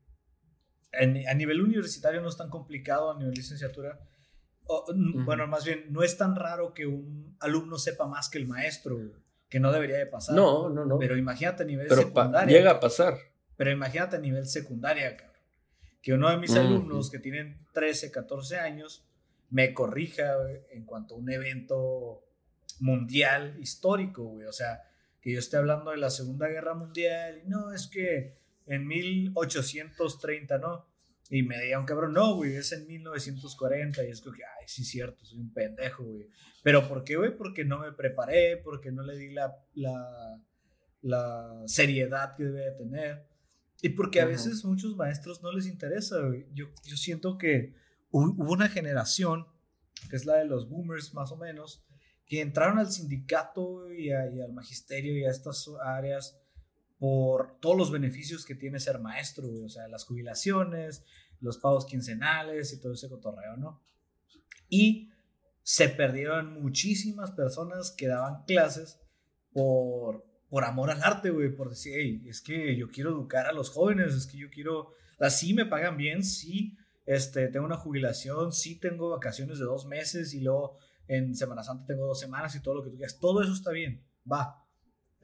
a 0.93 1.35
nivel 1.35 1.61
universitario 1.61 2.21
no 2.21 2.29
es 2.29 2.37
tan 2.37 2.51
complicado, 2.51 3.11
a 3.11 3.19
nivel 3.19 3.35
licenciatura. 3.35 3.99
Bueno, 5.25 5.47
más 5.47 5.65
bien, 5.65 5.87
no 5.91 6.03
es 6.03 6.17
tan 6.17 6.37
raro 6.37 6.75
que 6.75 6.87
un 6.87 7.37
alumno 7.41 7.79
sepa 7.79 8.07
más 8.07 8.29
que 8.29 8.39
el 8.39 8.47
maestro, 8.47 8.99
que 9.55 9.61
no 9.61 9.71
debería 9.71 9.99
de 9.99 10.07
pasar. 10.07 10.35
No, 10.35 10.69
no, 10.69 10.85
no. 10.85 10.99
Pero 10.99 11.17
imagínate 11.17 11.63
a 11.63 11.67
nivel 11.67 11.89
secundaria. 11.89 12.59
Llega 12.59 12.73
a 12.73 12.81
pasar. 12.81 13.15
Pero 13.57 13.71
imagínate 13.71 14.17
a 14.17 14.19
nivel 14.19 14.47
secundaria, 14.49 15.17
cabrón. 15.17 15.41
Que 16.03 16.13
uno 16.13 16.29
de 16.29 16.39
mis 16.39 16.57
alumnos 16.57 17.09
que 17.09 17.21
tienen 17.21 17.65
13, 17.73 18.11
14 18.11 18.59
años 18.59 19.05
me 19.51 19.73
corrija 19.73 20.39
en 20.71 20.85
cuanto 20.85 21.15
a 21.15 21.19
un 21.19 21.31
evento 21.31 22.25
mundial 22.81 23.57
histórico, 23.61 24.25
güey. 24.25 24.49
O 24.49 24.53
sea, 24.53 24.83
que 25.21 25.31
yo 25.31 25.39
esté 25.39 25.57
hablando 25.57 25.93
de 25.93 25.99
la 25.99 26.11
Segunda 26.11 26.49
Guerra 26.49 26.75
Mundial 26.75 27.43
no, 27.47 27.73
es 27.73 27.87
que 27.87 28.35
en 28.67 28.89
1830, 28.89 30.59
¿no? 30.59 30.85
Y 31.31 31.43
me 31.43 31.59
diga 31.61 31.79
un 31.79 31.87
cabrón, 31.87 32.13
no, 32.13 32.35
güey, 32.37 32.55
es 32.55 32.73
en 32.73 32.87
1940. 32.87 34.05
Y 34.05 34.11
es 34.11 34.21
como 34.21 34.37
que, 34.37 34.45
ay, 34.45 34.65
sí, 34.67 34.85
cierto, 34.85 35.25
soy 35.25 35.39
un 35.41 35.53
pendejo, 35.53 36.05
güey. 36.05 36.29
Pero 36.63 36.87
¿por 36.87 37.05
qué, 37.05 37.17
güey? 37.17 37.37
Porque 37.37 37.65
no 37.65 37.79
me 37.79 37.93
preparé, 37.93 38.59
porque 38.59 38.93
no 38.93 39.03
le 39.03 39.17
di 39.17 39.33
la, 39.33 39.55
la, 39.75 40.41
la 41.03 41.63
seriedad 41.67 42.37
que 42.37 42.45
debe 42.45 42.71
de 42.71 42.73
tener. 42.73 43.27
Y 43.83 43.91
porque 43.91 44.21
a 44.21 44.27
veces 44.27 44.65
muchos 44.65 44.97
maestros 44.97 45.43
no 45.43 45.53
les 45.53 45.67
interesa, 45.67 46.21
güey. 46.21 46.47
Yo, 46.55 46.67
yo 46.85 46.97
siento 46.97 47.37
que 47.39 47.75
hubo 48.11 48.53
una 48.53 48.69
generación, 48.69 49.47
que 50.09 50.17
es 50.17 50.27
la 50.27 50.37
de 50.37 50.47
los 50.47 50.69
boomers 50.69 51.13
más 51.15 51.33
o 51.33 51.37
menos, 51.37 51.85
que 52.27 52.41
entraron 52.41 52.79
al 52.79 52.91
sindicato 52.91 53.93
y, 53.93 54.09
y 54.09 54.11
al 54.13 54.53
magisterio 54.53 55.19
y 55.19 55.25
a 55.25 55.31
estas 55.31 55.69
áreas 55.85 56.39
por 57.05 57.61
todos 57.61 57.77
los 57.77 57.91
beneficios 57.91 58.47
que 58.47 58.55
tiene 58.55 58.81
ser 58.81 58.99
maestro, 58.99 59.47
O 59.63 59.69
sea, 59.69 59.89
las 59.89 60.07
jubilaciones, 60.07 61.05
los 61.39 61.59
pagos 61.59 61.85
quincenales 61.85 62.73
y 62.73 62.81
todo 62.81 62.95
ese 62.95 63.11
cotorreo, 63.11 63.59
¿no? 63.59 63.83
Y 64.71 65.11
se 65.63 65.91
perdieron 65.91 66.63
muchísimas 66.63 67.31
personas 67.33 67.91
que 67.91 68.07
daban 68.07 68.45
clases 68.45 68.99
por, 69.53 70.25
por 70.49 70.65
amor 70.65 70.91
al 70.91 71.03
arte, 71.03 71.29
güey, 71.29 71.55
por 71.55 71.69
decir, 71.69 71.93
hey, 71.95 72.23
es 72.27 72.41
que 72.41 72.75
yo 72.75 72.89
quiero 72.89 73.11
educar 73.11 73.49
a 73.49 73.53
los 73.53 73.69
jóvenes, 73.69 74.15
es 74.15 74.27
que 74.27 74.39
yo 74.39 74.49
quiero, 74.49 74.95
así 75.21 75.53
me 75.53 75.67
pagan 75.67 75.99
bien, 75.99 76.25
sí, 76.25 76.75
este, 77.05 77.49
tengo 77.49 77.67
una 77.67 77.77
jubilación, 77.77 78.51
sí 78.55 78.77
tengo 78.77 79.11
vacaciones 79.11 79.59
de 79.59 79.67
dos 79.67 79.85
meses 79.85 80.33
y 80.33 80.41
luego 80.41 80.79
en 81.07 81.35
Semana 81.35 81.65
Santa 81.65 81.85
tengo 81.85 82.07
dos 82.07 82.19
semanas 82.19 82.55
y 82.55 82.63
todo 82.63 82.77
lo 82.77 82.83
que 82.83 82.89
tú 82.89 82.97
quieras, 82.97 83.19
todo 83.21 83.43
eso 83.43 83.53
está 83.53 83.73
bien, 83.73 84.03
va, 84.27 84.64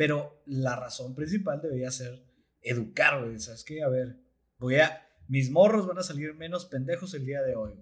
pero 0.01 0.43
la 0.47 0.77
razón 0.77 1.15
principal 1.15 1.61
debería 1.61 1.91
ser 1.91 2.25
educar, 2.63 3.23
güey. 3.23 3.39
¿Sabes 3.39 3.65
qué? 3.65 3.83
A 3.83 3.89
ver, 3.91 4.17
voy 4.59 4.77
a. 4.77 5.07
Mis 5.29 5.51
morros 5.51 5.87
van 5.87 5.99
a 5.99 6.03
salir 6.03 6.33
menos 6.33 6.65
pendejos 6.65 7.13
el 7.13 7.27
día 7.27 7.43
de 7.43 7.55
hoy. 7.55 7.75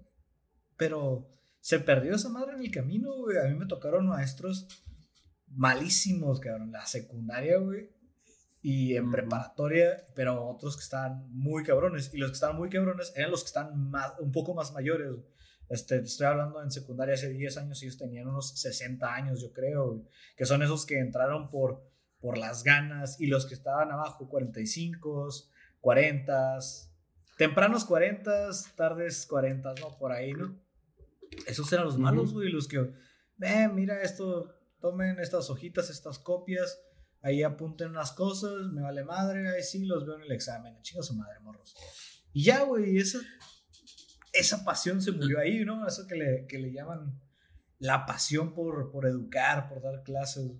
Pero 0.75 1.31
se 1.61 1.79
perdió 1.79 2.15
esa 2.15 2.27
madre 2.27 2.55
en 2.55 2.59
el 2.59 2.71
camino, 2.71 3.15
güey. 3.15 3.37
A 3.37 3.43
mí 3.43 3.57
me 3.57 3.67
tocaron 3.67 4.05
maestros 4.05 4.67
malísimos, 5.47 6.41
cabrón. 6.41 6.73
La 6.73 6.85
secundaria, 6.85 7.57
güey. 7.57 7.89
Y 8.61 8.97
en 8.97 9.09
preparatoria, 9.11 10.05
pero 10.13 10.45
otros 10.45 10.75
que 10.75 10.83
estaban 10.83 11.25
muy 11.31 11.63
cabrones. 11.63 12.13
Y 12.13 12.17
los 12.17 12.31
que 12.31 12.35
estaban 12.35 12.57
muy 12.57 12.67
cabrones 12.67 13.13
eran 13.15 13.31
los 13.31 13.43
que 13.43 13.47
están 13.47 13.93
un 14.19 14.31
poco 14.33 14.53
más 14.53 14.73
mayores. 14.73 15.09
Este, 15.69 15.99
estoy 15.99 16.27
hablando 16.27 16.61
en 16.61 16.69
secundaria 16.69 17.13
hace 17.13 17.29
10 17.29 17.57
años, 17.57 17.81
ellos 17.81 17.97
tenían 17.97 18.27
unos 18.27 18.59
60 18.59 19.13
años, 19.13 19.39
yo 19.39 19.53
creo, 19.53 20.03
que 20.35 20.45
son 20.45 20.63
esos 20.63 20.85
que 20.85 20.97
entraron 20.97 21.51
por 21.51 21.88
por 22.19 22.37
las 22.37 22.63
ganas 22.63 23.19
y 23.19 23.27
los 23.27 23.45
que 23.45 23.53
estaban 23.53 23.91
abajo 23.91 24.27
45, 24.27 25.29
40, 25.81 26.59
tempranos 27.37 27.85
40, 27.85 28.49
tardes 28.75 29.25
40, 29.27 29.73
¿no? 29.79 29.97
Por 29.97 30.11
ahí, 30.11 30.33
¿no? 30.33 30.59
Esos 31.47 31.71
eran 31.71 31.85
los 31.85 31.97
malos, 31.97 32.33
güey, 32.33 32.49
los 32.49 32.67
que, 32.67 32.91
eh, 33.41 33.67
mira 33.73 34.01
esto, 34.01 34.53
tomen 34.81 35.19
estas 35.19 35.49
hojitas, 35.49 35.89
estas 35.89 36.19
copias, 36.19 36.81
ahí 37.21 37.43
apunten 37.43 37.89
unas 37.89 38.11
cosas, 38.11 38.71
me 38.73 38.81
vale 38.81 39.03
madre, 39.03 39.49
ahí 39.49 39.63
sí 39.63 39.85
los 39.85 40.05
veo 40.05 40.15
en 40.15 40.23
el 40.23 40.31
examen, 40.31 40.81
chinga 40.81 41.03
su 41.03 41.15
madre, 41.15 41.39
morros. 41.39 41.75
Y 42.33 42.43
ya, 42.43 42.63
güey, 42.63 42.97
esa 42.97 43.19
esa 44.33 44.63
pasión 44.63 45.01
se 45.01 45.11
murió 45.11 45.39
ahí, 45.39 45.65
¿no? 45.65 45.87
Eso 45.87 46.07
que 46.07 46.15
le, 46.15 46.45
que 46.47 46.59
le 46.59 46.71
llaman 46.71 47.19
la 47.79 48.05
pasión 48.05 48.53
por, 48.53 48.91
por 48.91 49.05
educar, 49.05 49.67
por 49.69 49.81
dar 49.81 50.03
clases. 50.03 50.51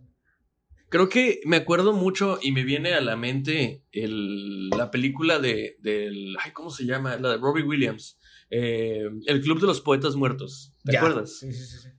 Creo 0.90 1.08
que 1.08 1.40
me 1.46 1.58
acuerdo 1.58 1.94
mucho 1.94 2.40
y 2.42 2.52
me 2.52 2.64
viene 2.64 2.94
a 2.94 3.02
la 3.02 3.16
mente 3.16 3.86
el, 3.92 4.70
la 4.70 4.90
película 4.90 5.40
de, 5.40 5.78
del, 5.82 6.36
ay, 6.44 6.52
¿cómo 6.52 6.72
se 6.72 6.86
llama? 6.86 7.16
La 7.18 7.30
de 7.30 7.38
Robbie 7.38 7.64
Williams, 7.64 8.20
eh, 8.50 9.08
El 9.28 9.42
Club 9.42 9.62
de 9.62 9.68
los 9.68 9.82
Poetas 9.82 10.16
Muertos. 10.16 10.74
¿Te 10.84 10.98
acuerdas? 10.98 11.38
Sí, 11.38 11.54
sí, 11.54 11.64
sí, 11.64 11.78
sí. 11.78 11.90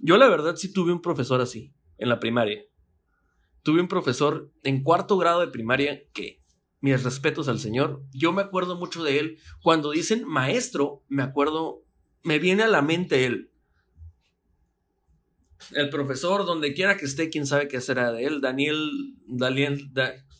Yo 0.00 0.16
la 0.16 0.28
verdad 0.28 0.56
sí 0.56 0.72
tuve 0.72 0.92
un 0.92 1.00
profesor 1.00 1.40
así, 1.40 1.72
en 1.96 2.08
la 2.08 2.18
primaria. 2.18 2.64
Tuve 3.62 3.80
un 3.80 3.88
profesor 3.88 4.52
en 4.64 4.82
cuarto 4.82 5.16
grado 5.16 5.40
de 5.40 5.48
primaria 5.48 6.02
que, 6.12 6.42
mis 6.80 7.04
respetos 7.04 7.46
al 7.46 7.60
señor, 7.60 8.02
yo 8.12 8.32
me 8.32 8.42
acuerdo 8.42 8.76
mucho 8.76 9.04
de 9.04 9.20
él. 9.20 9.38
Cuando 9.62 9.92
dicen 9.92 10.24
maestro, 10.26 11.04
me 11.06 11.22
acuerdo, 11.22 11.84
me 12.24 12.40
viene 12.40 12.64
a 12.64 12.68
la 12.68 12.82
mente 12.82 13.24
él 13.24 13.51
el 15.72 15.88
profesor, 15.90 16.44
donde 16.44 16.74
quiera 16.74 16.96
que 16.96 17.04
esté, 17.04 17.30
quién 17.30 17.46
sabe 17.46 17.68
qué 17.68 17.80
será 17.80 18.12
de 18.12 18.24
él, 18.24 18.40
Daniel, 18.40 19.14
Daniel, 19.26 19.90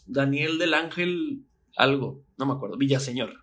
Daniel 0.06 0.58
del 0.58 0.74
Ángel, 0.74 1.44
algo, 1.76 2.24
no 2.38 2.46
me 2.46 2.52
acuerdo, 2.52 2.76
Villaseñor. 2.76 3.34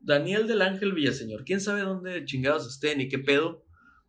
Daniel 0.00 0.46
del 0.46 0.62
Ángel 0.62 0.92
Villaseñor, 0.92 1.44
quién 1.44 1.60
sabe 1.60 1.82
dónde 1.82 2.24
chingados 2.24 2.66
esté 2.66 2.96
ni 2.96 3.08
qué 3.08 3.18
pedo. 3.18 3.64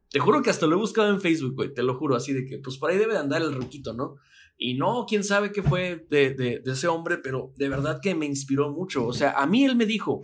Te 0.10 0.20
juro 0.20 0.42
que 0.42 0.50
hasta 0.50 0.68
lo 0.68 0.76
he 0.76 0.80
buscado 0.80 1.10
en 1.10 1.22
Facebook, 1.22 1.56
güey, 1.56 1.74
te 1.74 1.84
lo 1.84 1.98
juro, 1.98 2.16
así 2.16 2.34
de 2.34 2.46
que, 2.46 2.60
pues 2.60 2.78
por 2.78 2.92
ahí 2.92 2.98
debe 2.98 3.14
de 3.14 3.20
andar 3.20 3.42
el 3.42 3.54
ruquito, 3.54 3.94
¿no? 3.94 4.16
Y 4.58 4.76
no, 4.76 5.06
quién 5.08 5.24
sabe 5.24 5.52
qué 5.52 5.64
fue 5.64 6.06
de, 6.10 6.34
de 6.34 6.62
ese 6.66 6.88
hombre, 6.88 7.18
pero 7.18 7.54
de 7.58 7.70
verdad 7.70 8.00
que 8.02 8.14
me 8.14 8.26
inspiró 8.26 8.72
mucho. 8.72 9.06
O 9.06 9.14
sea, 9.14 9.32
a 9.32 9.48
mí 9.48 9.66
él 9.66 9.76
me 9.76 9.86
dijo, 9.86 10.22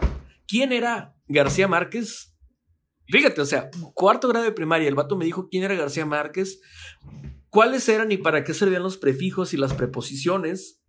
¿quién 0.48 0.72
era 0.72 1.16
García 1.28 1.68
Márquez? 1.68 2.36
Fíjate, 3.10 3.42
o 3.42 3.46
sea, 3.46 3.72
cuarto 3.96 4.28
grado 4.28 4.46
de 4.46 4.52
primaria, 4.52 4.88
el 4.88 4.96
vato 4.96 5.18
me 5.18 5.26
dijo 5.26 5.50
quién 5.50 5.64
era 5.64 5.76
García 5.76 6.06
Márquez, 6.06 6.62
cuáles 7.50 7.90
eran 7.90 8.12
y 8.12 8.18
para 8.18 8.44
qué 8.44 8.54
servían 8.54 8.84
los 8.84 8.98
prefijos 8.98 9.54
y 9.54 9.58
las 9.58 9.74
preposiciones, 9.74 10.80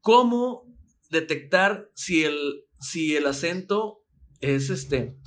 cómo 0.00 0.64
detectar 1.10 1.90
si 1.92 2.24
el, 2.24 2.64
si 2.80 3.14
el 3.14 3.26
acento 3.26 4.04
es 4.40 4.70
este, 4.70 5.18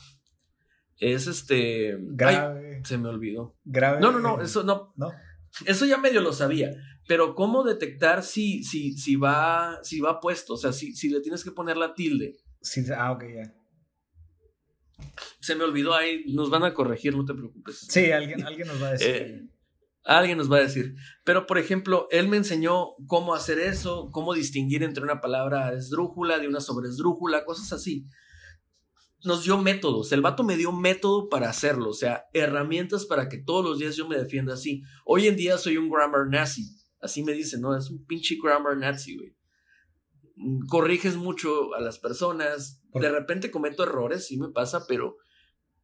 es 0.98 1.28
este, 1.28 1.98
grave. 2.00 2.82
se 2.84 2.98
me 2.98 3.10
olvidó. 3.10 3.56
Grave. 3.64 4.00
No, 4.00 4.12
no, 4.12 4.20
no, 4.20 4.42
eso 4.42 4.64
no. 4.64 4.92
No. 4.98 5.12
Eso 5.68 5.86
ya 5.86 5.98
medio 5.98 6.22
lo 6.22 6.34
sabía, 6.34 6.72
pero 7.08 7.36
cómo 7.36 7.64
detectar 7.64 8.24
si, 8.24 8.64
si, 8.64 8.98
si 8.98 9.16
va, 9.16 9.80
si 9.84 10.00
va 10.00 10.20
puesto, 10.20 10.54
o 10.54 10.58
sea, 10.58 10.74
si, 10.74 10.96
si 10.96 11.10
le 11.10 11.22
tienes 11.22 11.44
que 11.44 11.52
poner 11.52 11.78
la 11.78 11.94
tilde. 11.94 12.38
Sí, 12.62 12.84
ah, 12.96 13.12
ok, 13.12 13.24
ya 13.36 13.59
se 15.40 15.56
me 15.56 15.64
olvidó 15.64 15.94
ahí, 15.96 16.24
nos 16.28 16.50
van 16.50 16.64
a 16.64 16.74
corregir, 16.74 17.16
no 17.16 17.26
te 17.26 17.34
preocupes. 17.34 17.80
Sí, 17.90 18.12
alguien, 18.12 18.46
alguien 18.46 18.68
nos 18.68 18.82
va 18.82 18.90
a 18.90 18.92
decir. 18.92 19.16
Eh, 19.16 19.50
alguien 20.04 20.38
nos 20.38 20.52
va 20.52 20.58
a 20.58 20.62
decir. 20.62 20.96
Pero, 21.24 21.46
por 21.46 21.58
ejemplo, 21.58 22.08
él 22.12 22.28
me 22.28 22.38
enseñó 22.38 22.96
cómo 23.08 23.34
hacer 23.34 23.60
eso, 23.60 24.10
cómo 24.12 24.34
distinguir 24.34 24.84
entre 24.84 25.04
una 25.04 25.22
palabra 25.22 25.74
esdrújula 25.74 26.40
de 26.40 26.48
una 26.48 26.62
sobresdrújula, 26.62 27.46
cosas 27.46 27.74
así. 27.74 28.06
Nos 29.24 29.44
dio 29.44 29.58
métodos. 29.58 30.12
El 30.12 30.22
vato 30.22 30.44
me 30.44 30.56
dio 30.56 30.72
método 30.72 31.30
para 31.30 31.50
hacerlo, 31.50 31.90
o 31.90 31.94
sea, 31.94 32.26
herramientas 32.34 33.06
para 33.06 33.28
que 33.28 33.38
todos 33.38 33.66
los 33.66 33.80
días 33.80 33.96
yo 33.96 34.08
me 34.08 34.18
defienda 34.18 34.54
así. 34.54 34.82
Hoy 35.06 35.28
en 35.28 35.36
día 35.36 35.58
soy 35.58 35.78
un 35.78 35.90
grammar 35.90 36.28
nazi. 36.28 36.70
Así 37.02 37.24
me 37.24 37.34
dicen, 37.34 37.62
¿no? 37.62 37.76
Es 37.78 37.90
un 37.90 38.06
pinche 38.06 38.38
grammar 38.42 38.78
nazi, 38.78 39.18
güey 39.18 39.39
corriges 40.68 41.16
mucho 41.16 41.74
a 41.76 41.82
las 41.82 42.00
personas. 42.00 42.82
De 42.94 43.10
repente 43.10 43.52
cometo 43.52 43.84
errores, 43.84 44.28
sí 44.28 44.38
me 44.38 44.50
pasa, 44.50 44.86
pero 44.88 45.18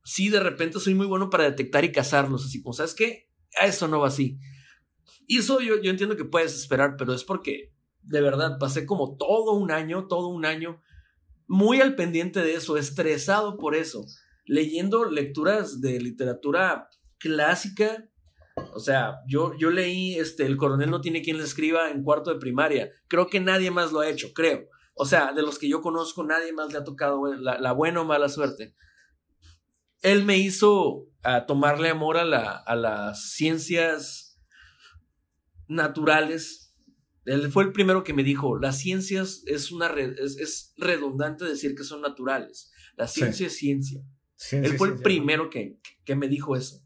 sí 0.03 0.29
de 0.29 0.39
repente 0.39 0.79
soy 0.79 0.95
muy 0.95 1.07
bueno 1.07 1.29
para 1.29 1.43
detectar 1.45 1.83
y 1.83 1.91
cazarlos. 1.91 2.45
Así 2.45 2.61
como, 2.61 2.73
¿sabes 2.73 2.93
qué? 2.93 3.29
A 3.59 3.65
eso 3.65 3.87
no 3.87 3.99
va 3.99 4.07
así. 4.07 4.39
Y 5.27 5.39
eso 5.39 5.59
yo, 5.59 5.81
yo 5.81 5.91
entiendo 5.91 6.15
que 6.15 6.25
puedes 6.25 6.55
esperar, 6.55 6.95
pero 6.97 7.13
es 7.13 7.23
porque 7.23 7.73
de 8.01 8.21
verdad 8.21 8.57
pasé 8.59 8.85
como 8.85 9.17
todo 9.17 9.53
un 9.53 9.71
año, 9.71 10.07
todo 10.07 10.27
un 10.27 10.45
año 10.45 10.81
muy 11.47 11.81
al 11.81 11.95
pendiente 11.95 12.41
de 12.41 12.55
eso, 12.55 12.77
estresado 12.77 13.57
por 13.57 13.75
eso, 13.75 14.05
leyendo 14.45 15.05
lecturas 15.05 15.81
de 15.81 15.99
literatura 15.99 16.89
clásica. 17.17 18.09
O 18.73 18.79
sea, 18.79 19.19
yo, 19.27 19.53
yo 19.57 19.69
leí 19.69 20.15
este, 20.15 20.45
El 20.45 20.57
coronel 20.57 20.89
no 20.89 21.01
tiene 21.01 21.21
quien 21.21 21.37
le 21.37 21.43
escriba 21.43 21.91
en 21.91 22.03
cuarto 22.03 22.33
de 22.33 22.39
primaria. 22.39 22.89
Creo 23.07 23.27
que 23.27 23.39
nadie 23.39 23.71
más 23.71 23.91
lo 23.91 23.99
ha 23.99 24.09
hecho, 24.09 24.33
creo. 24.33 24.69
O 24.93 25.05
sea, 25.05 25.33
de 25.33 25.41
los 25.41 25.59
que 25.59 25.67
yo 25.67 25.81
conozco, 25.81 26.23
nadie 26.23 26.53
más 26.53 26.71
le 26.71 26.79
ha 26.79 26.83
tocado 26.83 27.33
la, 27.35 27.59
la 27.59 27.71
buena 27.73 28.01
o 28.01 28.05
mala 28.05 28.29
suerte 28.29 28.75
él 30.05 30.23
me 30.23 30.37
hizo 30.37 31.07
a 31.23 31.47
tomarle 31.47 31.89
amor 31.89 32.17
a, 32.17 32.25
la, 32.25 32.51
a 32.51 32.75
las 32.75 33.31
ciencias 33.31 34.39
naturales. 35.67 36.75
Él 37.25 37.51
fue 37.51 37.63
el 37.63 37.71
primero 37.71 38.03
que 38.03 38.13
me 38.13 38.23
dijo, 38.23 38.59
las 38.59 38.77
ciencias 38.77 39.41
es, 39.47 39.71
una 39.71 39.87
es, 39.87 40.73
redundante 40.77 41.43
decir 41.43 41.73
que 41.73 41.83
son 41.83 42.01
naturales. 42.01 42.71
La 42.95 43.07
ciencia 43.07 43.47
es 43.47 43.57
ciencia. 43.57 44.03
él 44.51 44.77
fue 44.77 44.89
el 44.89 45.01
primero 45.01 45.49
que, 45.49 45.79
que 46.05 46.15
me 46.15 46.27
dijo 46.27 46.55
eso. 46.55 46.85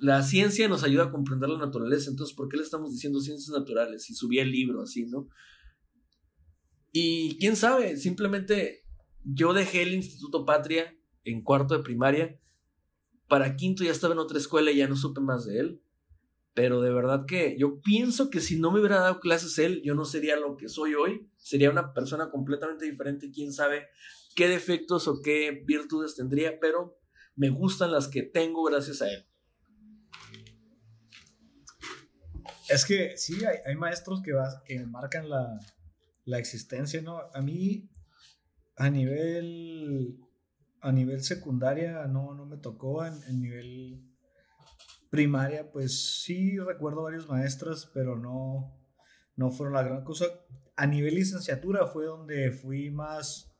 La 0.00 0.22
ciencia 0.22 0.68
nos 0.68 0.82
ayuda 0.82 1.04
a 1.04 1.10
comprender 1.10 1.48
la 1.48 1.58
naturaleza, 1.58 2.10
entonces, 2.10 2.34
¿por 2.34 2.48
qué 2.48 2.56
le 2.56 2.62
estamos 2.62 2.92
diciendo 2.92 3.20
ciencias 3.20 3.50
naturales? 3.50 4.10
Y 4.10 4.14
subía 4.14 4.42
el 4.42 4.50
libro 4.50 4.82
así, 4.82 5.06
¿no? 5.06 5.28
Y 6.92 7.38
quién 7.38 7.56
sabe, 7.56 7.96
simplemente 7.96 8.84
yo 9.24 9.52
dejé 9.52 9.82
el 9.82 9.94
Instituto 9.94 10.44
Patria 10.44 10.96
en 11.24 11.42
cuarto 11.42 11.76
de 11.76 11.84
primaria. 11.84 12.40
Para 13.28 13.56
quinto 13.56 13.84
ya 13.84 13.90
estaba 13.90 14.14
en 14.14 14.20
otra 14.20 14.38
escuela 14.38 14.70
y 14.70 14.78
ya 14.78 14.88
no 14.88 14.96
supe 14.96 15.20
más 15.20 15.44
de 15.46 15.60
él. 15.60 15.82
Pero 16.54 16.80
de 16.80 16.92
verdad 16.92 17.24
que 17.26 17.56
yo 17.58 17.80
pienso 17.80 18.30
que 18.30 18.40
si 18.40 18.58
no 18.58 18.72
me 18.72 18.80
hubiera 18.80 19.00
dado 19.00 19.20
clases 19.20 19.58
él, 19.58 19.80
yo 19.84 19.94
no 19.94 20.04
sería 20.04 20.36
lo 20.36 20.56
que 20.56 20.68
soy 20.68 20.94
hoy. 20.94 21.30
Sería 21.36 21.70
una 21.70 21.92
persona 21.92 22.30
completamente 22.30 22.84
diferente. 22.84 23.30
Quién 23.30 23.52
sabe 23.52 23.86
qué 24.34 24.48
defectos 24.48 25.06
o 25.06 25.20
qué 25.22 25.62
virtudes 25.66 26.16
tendría, 26.16 26.58
pero 26.58 26.98
me 27.36 27.50
gustan 27.50 27.92
las 27.92 28.08
que 28.08 28.22
tengo 28.22 28.64
gracias 28.64 29.02
a 29.02 29.12
él. 29.12 29.26
Es 32.68 32.84
que 32.84 33.16
sí, 33.16 33.40
hay, 33.44 33.76
maestros 33.76 34.22
que, 34.22 34.32
que 34.64 34.84
marcan 34.86 35.28
la, 35.28 35.58
la 36.24 36.38
existencia, 36.38 37.00
¿no? 37.00 37.20
A 37.32 37.40
mí, 37.40 37.88
a 38.76 38.90
nivel 38.90 40.18
a 40.80 40.92
nivel 40.92 41.22
secundaria 41.22 42.06
no, 42.06 42.34
no 42.34 42.46
me 42.46 42.56
tocó, 42.56 43.04
en, 43.04 43.40
nivel 43.40 44.04
primaria 45.10 45.70
pues 45.70 46.22
sí 46.22 46.58
recuerdo 46.58 47.02
varios 47.02 47.28
maestros, 47.28 47.90
pero 47.92 48.16
no, 48.16 48.76
no 49.36 49.50
fueron 49.50 49.74
la 49.74 49.82
gran 49.82 50.04
cosa. 50.04 50.26
A 50.76 50.86
nivel 50.86 51.14
licenciatura 51.16 51.86
fue 51.86 52.04
donde 52.04 52.52
fui 52.52 52.90
más, 52.90 53.50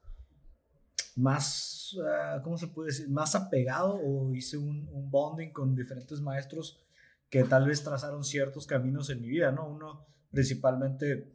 más, 1.17 1.97
ah, 2.07 2.41
¿cómo 2.45 2.59
se 2.59 2.69
puede 2.69 2.91
decir? 2.91 3.09
Más 3.09 3.35
apegado 3.35 3.95
o 3.95 4.33
hice 4.35 4.57
un, 4.57 4.89
un, 4.93 5.11
bonding 5.11 5.51
con 5.51 5.75
diferentes 5.75 6.21
maestros 6.21 6.88
que 7.31 7.45
tal 7.45 7.67
vez 7.67 7.83
trazaron 7.83 8.25
ciertos 8.25 8.67
caminos 8.67 9.11
en 9.11 9.21
mi 9.21 9.29
vida, 9.29 9.53
¿no? 9.53 9.69
Uno 9.69 10.07
principalmente 10.31 11.35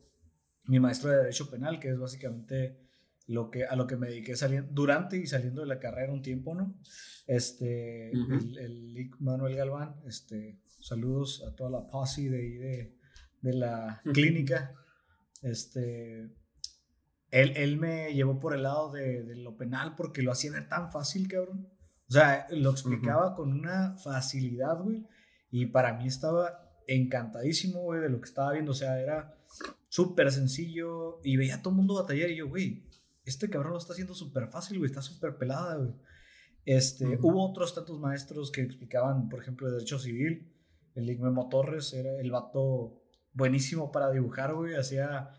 mi 0.65 0.79
maestro 0.79 1.09
de 1.09 1.17
Derecho 1.17 1.49
Penal, 1.49 1.79
que 1.79 1.89
es 1.89 1.97
básicamente 1.97 2.79
lo 3.27 3.49
que, 3.49 3.65
a 3.65 3.75
lo 3.75 3.87
que 3.87 3.97
me 3.97 4.07
dediqué 4.07 4.35
saliendo, 4.35 4.69
durante 4.73 5.17
y 5.17 5.27
saliendo 5.27 5.61
de 5.61 5.67
la 5.67 5.79
carrera 5.79 6.11
un 6.11 6.21
tiempo, 6.21 6.55
¿no? 6.55 6.77
Este, 7.27 8.11
el, 8.11 8.57
el, 8.57 9.11
Manuel 9.19 9.55
Galván, 9.55 9.95
este, 10.07 10.59
saludos 10.81 11.43
a 11.47 11.55
toda 11.55 11.69
la 11.69 11.87
posse 11.87 12.29
de, 12.29 12.97
de, 13.41 13.53
la 13.53 14.01
clínica. 14.13 14.73
Este, 15.41 16.29
él, 17.29 17.53
él, 17.55 17.77
me 17.77 18.13
llevó 18.13 18.39
por 18.39 18.53
el 18.53 18.63
lado 18.63 18.91
de, 18.91 19.23
de, 19.23 19.35
lo 19.35 19.55
penal 19.55 19.95
porque 19.95 20.21
lo 20.21 20.31
hacía 20.31 20.51
ver 20.51 20.67
tan 20.67 20.91
fácil, 20.91 21.27
cabrón. 21.27 21.69
O 22.09 22.13
sea, 22.13 22.47
lo 22.51 22.71
explicaba 22.71 23.33
con 23.35 23.53
una 23.53 23.97
facilidad, 23.97 24.77
güey. 24.81 25.05
Y 25.53 25.67
para 25.67 25.93
mí 25.93 26.07
estaba 26.07 26.81
encantadísimo, 26.87 27.81
güey, 27.81 28.01
de 28.01 28.09
lo 28.09 28.19
que 28.19 28.25
estaba 28.25 28.53
viendo. 28.53 28.71
O 28.71 28.73
sea, 28.75 28.99
era 28.99 29.37
súper 29.87 30.31
sencillo 30.31 31.19
y 31.23 31.37
veía 31.37 31.57
a 31.57 31.61
todo 31.61 31.69
el 31.69 31.77
mundo 31.77 31.93
batallar 31.93 32.31
y 32.31 32.37
yo, 32.37 32.49
güey, 32.49 32.89
este 33.23 33.51
cabrón 33.51 33.73
lo 33.73 33.77
está 33.77 33.93
haciendo 33.93 34.15
súper 34.15 34.47
fácil, 34.47 34.79
güey, 34.79 34.89
está 34.89 35.03
súper 35.03 35.37
pelada, 35.37 35.75
güey. 35.75 35.93
Este, 36.65 37.19
Hubo 37.21 37.47
otros 37.47 37.75
tantos 37.75 37.99
maestros 37.99 38.51
que 38.51 38.61
explicaban, 38.61 39.29
por 39.29 39.43
ejemplo, 39.43 39.67
de 39.67 39.73
Derecho 39.73 39.99
Civil. 39.99 40.51
El 40.95 41.07
Igmemo 41.07 41.47
Torres 41.49 41.93
era 41.93 42.19
el 42.19 42.31
vato 42.31 43.03
buenísimo 43.33 43.91
para 43.91 44.09
dibujar, 44.09 44.55
güey. 44.55 44.73
Hacía 44.73 45.35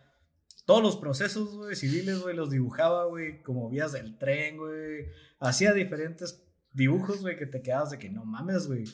todos 0.64 0.81
los 0.81 0.96
procesos, 0.96 1.57
güey, 1.57 1.74
civiles, 1.74 2.20
güey, 2.20 2.37
los 2.37 2.50
dibujaba, 2.50 3.07
güey, 3.07 3.42
como 3.42 3.68
vías 3.68 3.90
del 3.90 4.16
tren, 4.16 4.59
güey. 4.59 5.07
Hacía 5.40 5.72
diferentes 5.72 6.40
dibujos, 6.72 7.20
güey, 7.20 7.37
que 7.37 7.46
te 7.46 7.62
quedabas 7.62 7.90
de 7.90 7.98
que 7.98 8.11
no 8.11 8.24
mames, 8.24 8.68
güey. 8.68 8.85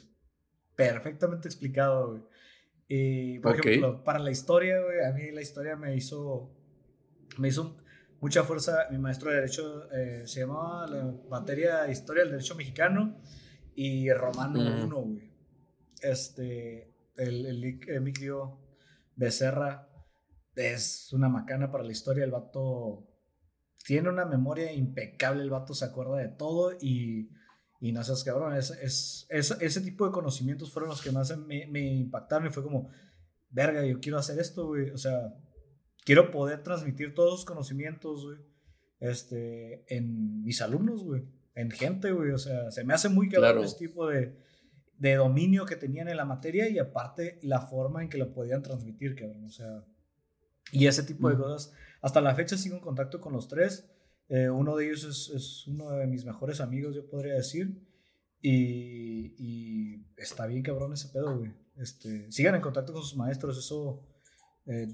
Perfectamente 0.89 1.49
explicado, 1.49 2.09
güey. 2.11 2.23
Y, 2.89 3.39
por 3.39 3.59
ejemplo, 3.59 4.03
para 4.03 4.19
la 4.19 4.31
historia, 4.31 4.81
güey, 4.83 5.05
a 5.05 5.13
mí 5.13 5.31
la 5.31 5.43
historia 5.43 5.77
me 5.77 5.95
hizo, 5.95 6.51
me 7.39 7.49
hizo 7.49 7.77
mucha 8.21 8.43
fuerza. 8.43 8.89
Mi 8.91 8.99
maestro 8.99 9.31
de 9.31 9.37
Derecho 9.37 9.91
eh, 9.93 10.23
se 10.27 10.41
llamaba 10.41 10.87
la 10.89 11.15
materia 11.29 11.89
Historia 11.89 12.25
del 12.25 12.33
Derecho 12.33 12.57
Mexicano 12.57 13.21
y 13.77 14.13
Romano 14.13 14.59
1, 14.85 14.97
güey. 15.03 15.31
Este, 16.03 16.93
el, 17.17 17.47
el 17.47 17.81
Emilio 17.89 18.59
Becerra 19.15 19.89
es 20.57 21.13
una 21.13 21.29
macana 21.29 21.71
para 21.71 21.85
la 21.85 21.93
historia. 21.93 22.25
El 22.25 22.33
vato 22.33 23.07
tiene 23.85 24.09
una 24.09 24.25
memoria 24.25 24.73
impecable, 24.73 25.43
el 25.43 25.51
vato 25.51 25.75
se 25.75 25.85
acuerda 25.85 26.17
de 26.17 26.29
todo 26.29 26.73
y, 26.81 27.31
y 27.81 27.93
no 27.93 28.05
seas 28.05 28.23
cabrón. 28.23 28.55
Es, 28.55 28.71
es, 28.81 29.27
ese 29.31 29.81
tipo 29.81 30.07
de 30.07 30.13
conocimientos 30.13 30.73
fueron 30.73 30.91
los 30.91 31.01
que 31.01 31.11
más 31.11 31.37
me, 31.39 31.67
me 31.67 31.81
impactaron 31.81 32.47
y 32.47 32.51
fue 32.51 32.63
como, 32.63 32.91
verga, 33.49 33.85
yo 33.85 34.01
quiero 34.01 34.19
hacer 34.19 34.39
esto, 34.39 34.67
güey. 34.67 34.91
O 34.91 34.99
sea, 34.99 35.35
quiero 36.05 36.31
poder 36.31 36.63
transmitir 36.63 37.15
todos 37.15 37.31
los 37.31 37.45
conocimientos, 37.45 38.25
güey, 38.25 38.39
este, 39.01 39.85
en 39.95 40.43
mis 40.43 40.61
alumnos, 40.61 41.03
güey, 41.05 41.25
en 41.55 41.71
gente, 41.71 42.13
güey. 42.13 42.33
O 42.33 42.39
sea, 42.39 42.71
se 42.71 42.85
me 42.85 42.95
hace 42.95 43.09
muy 43.09 43.29
claro 43.29 43.63
ese 43.63 43.79
tipo 43.79 44.07
de, 44.07 44.37
de 44.99 45.15
dominio 45.15 45.65
que 45.65 45.77
tenían 45.77 46.09
en 46.09 46.17
la 46.17 46.25
materia 46.25 46.69
y 46.69 46.79
aparte 46.79 47.39
la 47.43 47.63
forma 47.63 48.03
en 48.03 48.09
que 48.09 48.19
lo 48.19 48.33
podían 48.33 48.63
transmitir, 48.63 49.15
cabrón. 49.15 49.45
O 49.45 49.51
sea, 49.51 49.85
y 50.73 50.87
ese 50.87 51.03
tipo 51.03 51.29
de 51.29 51.37
cosas. 51.37 51.73
Hasta 52.03 52.21
la 52.21 52.35
fecha 52.35 52.57
sigo 52.57 52.77
en 52.77 52.83
contacto 52.83 53.21
con 53.21 53.33
los 53.33 53.49
tres. 53.49 53.91
Eh, 54.31 54.49
uno 54.49 54.77
de 54.77 54.87
ellos 54.87 55.05
es, 55.05 55.29
es, 55.35 55.67
uno 55.67 55.91
de 55.91 56.07
mis 56.07 56.25
mejores 56.25 56.61
amigos, 56.61 56.95
yo 56.95 57.09
podría 57.11 57.35
decir. 57.35 57.85
Y, 58.41 59.35
y, 59.37 60.07
está 60.17 60.47
bien 60.47 60.63
cabrón 60.63 60.93
ese 60.93 61.09
pedo, 61.09 61.37
güey. 61.37 61.53
Este, 61.77 62.31
sigan 62.31 62.55
en 62.55 62.61
contacto 62.61 62.93
con 62.93 63.03
sus 63.03 63.17
maestros, 63.17 63.59
eso 63.59 64.07
eh, 64.67 64.87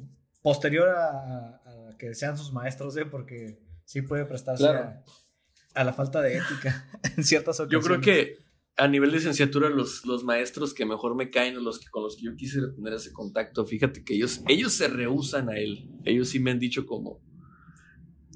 posterior 0.42 0.88
a, 0.88 1.60
que 1.98 2.14
sean 2.14 2.38
sus 2.38 2.52
maestros, 2.52 2.96
¿eh? 2.96 3.04
porque 3.04 3.60
sí 3.84 4.02
puede 4.02 4.24
prestarse 4.24 4.66
a, 4.66 5.84
la 5.84 5.92
falta 5.92 6.22
de 6.22 6.38
ética 6.38 6.88
en 7.16 7.22
ciertas 7.22 7.60
ocasiones. 7.60 7.84
Yo 7.84 7.86
creo 7.86 8.00
que 8.00 8.38
a 8.76 8.88
nivel 8.88 9.10
de 9.10 9.18
licenciatura, 9.18 9.68
los, 9.68 10.06
los 10.06 10.24
maestros 10.24 10.72
que 10.72 10.86
mejor 10.86 11.14
me 11.14 11.30
caen 11.30 11.56
o 11.56 11.60
los 11.60 11.78
que 11.78 11.88
con 11.88 12.02
los 12.02 12.16
que 12.16 12.24
yo 12.24 12.36
quisiera 12.36 12.72
tener 12.74 12.94
ese 12.94 13.12
contacto, 13.12 13.66
fíjate 13.66 14.02
que 14.02 14.14
ellos, 14.14 14.42
ellos 14.48 14.72
se 14.72 14.88
rehusan 14.88 15.50
a 15.50 15.58
él. 15.58 15.90
Ellos 16.04 16.28
sí 16.28 16.40
me 16.40 16.52
han 16.52 16.58
dicho 16.58 16.86
como, 16.86 17.20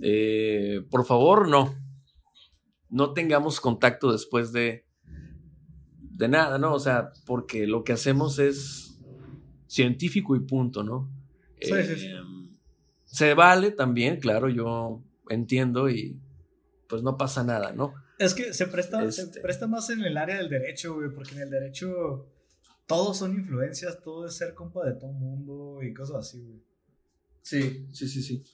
eh, 0.03 0.83
por 0.91 1.05
favor, 1.05 1.49
no. 1.49 1.75
No 2.89 3.13
tengamos 3.13 3.61
contacto 3.61 4.11
después 4.13 4.53
de, 4.53 4.85
de 6.01 6.29
nada, 6.29 6.59
¿no? 6.59 6.75
O 6.75 6.81
sea, 6.81 7.13
porque 7.27 7.67
lo 7.67 7.85
que 7.85 7.93
hacemos 7.93 8.39
es 8.39 8.99
científico 9.67 10.35
y 10.35 10.41
punto, 10.41 10.83
¿no? 10.83 11.09
Sí, 11.61 11.73
sí, 11.83 11.97
sí. 11.97 12.07
Em, 12.07 12.57
se 13.05 13.35
vale 13.35 13.71
también, 13.71 14.19
claro, 14.19 14.49
yo 14.49 15.03
entiendo 15.29 15.89
y 15.89 16.21
pues 16.89 17.03
no 17.03 17.17
pasa 17.17 17.45
nada, 17.45 17.73
¿no? 17.73 17.95
Es 18.19 18.35
que 18.35 18.53
se 18.53 18.67
presta, 18.67 19.11
se 19.11 19.23
este 19.23 19.41
presta 19.41 19.67
más 19.67 19.89
en 19.91 20.03
el 20.05 20.17
área 20.17 20.37
del 20.37 20.51
derecho, 20.51 20.95
güey, 20.95 21.11
porque 21.15 21.35
en 21.37 21.43
el 21.43 21.51
derecho 21.51 22.29
todos 22.87 23.19
son 23.19 23.35
influencias, 23.35 24.03
todo 24.03 24.27
es 24.27 24.37
ser 24.37 24.55
compa 24.55 24.85
de 24.85 24.95
todo 24.95 25.13
mundo 25.13 25.83
y 25.83 25.95
cosas 25.95 26.17
así, 26.17 26.43
güey. 26.43 26.63
Sí, 27.43 27.89
sí, 27.93 28.09
sí, 28.09 28.23
sí. 28.23 28.45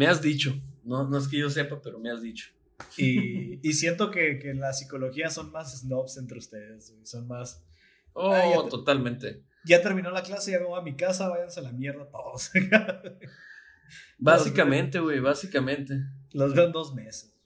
Me 0.00 0.06
has 0.06 0.22
dicho, 0.22 0.58
no, 0.82 1.06
no 1.06 1.18
es 1.18 1.28
que 1.28 1.36
yo 1.36 1.50
sepa, 1.50 1.78
pero 1.82 1.98
me 1.98 2.10
has 2.10 2.22
dicho. 2.22 2.46
Y, 2.96 3.60
y 3.68 3.72
siento 3.74 4.10
que, 4.10 4.38
que, 4.38 4.48
en 4.48 4.58
la 4.58 4.72
psicología 4.72 5.28
son 5.28 5.52
más 5.52 5.78
snobs 5.78 6.16
entre 6.16 6.38
ustedes. 6.38 6.96
Son 7.02 7.28
más. 7.28 7.62
Oh, 8.14 8.66
totalmente. 8.70 9.44
Ya 9.66 9.82
terminó 9.82 10.10
la 10.10 10.22
clase, 10.22 10.52
ya 10.52 10.58
me 10.58 10.64
voy 10.64 10.80
a 10.80 10.82
mi 10.82 10.96
casa, 10.96 11.28
váyanse 11.28 11.60
a 11.60 11.64
la 11.64 11.72
mierda 11.72 12.08
todos. 12.08 12.50
básicamente, 14.18 15.00
güey, 15.00 15.20
básicamente. 15.20 16.00
Los 16.32 16.54
veo 16.54 16.64
en 16.64 16.72
dos 16.72 16.94
meses. 16.94 17.36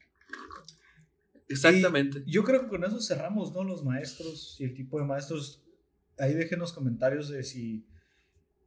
Exactamente. 1.48 2.22
yo 2.24 2.44
creo 2.44 2.60
que 2.60 2.68
con 2.68 2.84
eso 2.84 3.00
cerramos, 3.00 3.52
¿no? 3.52 3.64
Los 3.64 3.82
maestros 3.82 4.58
y 4.60 4.64
el 4.64 4.74
tipo 4.74 5.00
de 5.00 5.06
maestros. 5.06 5.60
Ahí 6.18 6.34
dejen 6.34 6.60
los 6.60 6.72
comentarios 6.72 7.30
de 7.30 7.42
si, 7.42 7.88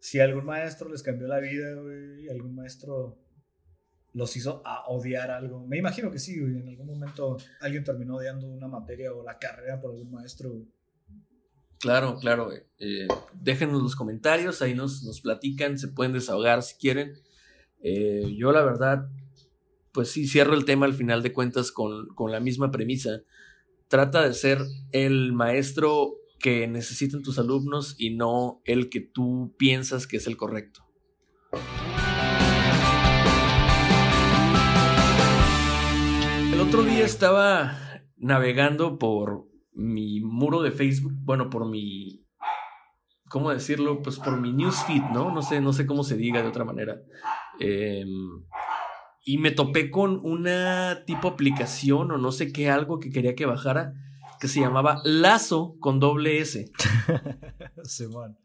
si 0.02 0.20
algún 0.20 0.44
maestro 0.44 0.90
les 0.90 1.02
cambió 1.02 1.30
la 1.30 1.40
vida, 1.40 1.74
güey. 1.76 2.28
Algún 2.28 2.54
maestro 2.54 3.24
los 4.18 4.36
hizo 4.36 4.62
a 4.66 4.88
odiar 4.90 5.32
algo. 5.32 5.66
Me 5.66 5.78
imagino 5.78 6.12
que 6.12 6.20
sí. 6.20 6.36
En 6.36 6.68
algún 6.68 6.88
momento 6.88 7.38
alguien 7.62 7.84
terminó 7.84 8.16
odiando 8.16 8.48
una 8.48 8.68
materia 8.68 9.14
o 9.14 9.24
la 9.24 9.38
carrera 9.38 9.80
por 9.80 9.92
algún 9.92 10.12
maestro. 10.12 10.52
Claro, 11.80 12.18
claro. 12.20 12.52
Eh, 12.80 13.08
déjenos 13.34 13.82
los 13.82 13.96
comentarios, 13.96 14.62
ahí 14.62 14.74
nos, 14.74 15.04
nos 15.04 15.22
platican, 15.22 15.78
se 15.78 15.90
pueden 15.90 16.14
desahogar 16.14 16.64
si 16.64 16.76
quieren. 16.76 17.14
Eh, 17.82 18.34
yo 18.36 18.52
la 18.52 18.64
verdad 18.64 19.08
pues 19.98 20.12
sí, 20.12 20.28
cierro 20.28 20.54
el 20.54 20.64
tema 20.64 20.86
al 20.86 20.94
final 20.94 21.24
de 21.24 21.34
cuentas 21.34 21.72
con, 21.72 22.08
la 22.30 22.40
misma 22.40 22.70
premisa. 22.70 23.24
Trata 23.88 24.28
de 24.28 24.36
ser 24.36 24.60
el 24.92 25.34
maestro 25.34 26.18
que 26.38 26.68
necesitan 26.68 27.24
tus 27.24 27.40
alumnos 27.40 27.96
y 27.98 28.12
no 28.12 28.62
el 28.66 28.90
que 28.90 29.02
tú 29.02 29.56
piensas 29.58 30.06
que 30.06 30.18
es 30.18 30.28
el 30.28 30.38
correcto. 30.38 30.87
El 36.58 36.64
otro 36.64 36.82
día 36.82 37.06
estaba 37.06 37.78
navegando 38.16 38.98
por 38.98 39.48
mi 39.74 40.22
muro 40.22 40.64
de 40.64 40.72
Facebook, 40.72 41.14
bueno, 41.20 41.52
por 41.52 41.70
mi, 41.70 42.26
¿cómo 43.30 43.52
decirlo? 43.52 44.02
Pues 44.02 44.18
por 44.18 44.42
mi 44.42 44.54
newsfeed, 44.54 45.04
¿no? 45.14 45.32
No 45.32 45.44
sé, 45.44 45.62
no 45.62 45.72
sé 45.72 45.86
cómo 45.86 46.04
se 46.04 46.18
diga 46.18 46.42
de 46.42 46.48
otra 46.48 46.66
manera. 46.66 47.00
Eh, 47.60 48.04
y 49.24 49.38
me 49.38 49.52
topé 49.52 49.92
con 49.92 50.20
una 50.24 51.04
tipo 51.06 51.28
aplicación 51.28 52.10
o 52.12 52.18
no 52.18 52.32
sé 52.32 52.52
qué, 52.52 52.72
algo 52.72 52.98
que 52.98 53.12
quería 53.12 53.36
que 53.36 53.46
bajara, 53.46 53.94
que 54.42 54.48
se 54.48 54.60
llamaba 54.60 55.00
Lazo 55.04 55.76
con 55.80 56.00
doble 56.00 56.40
S. 56.40 56.72
Simón. 57.84 58.40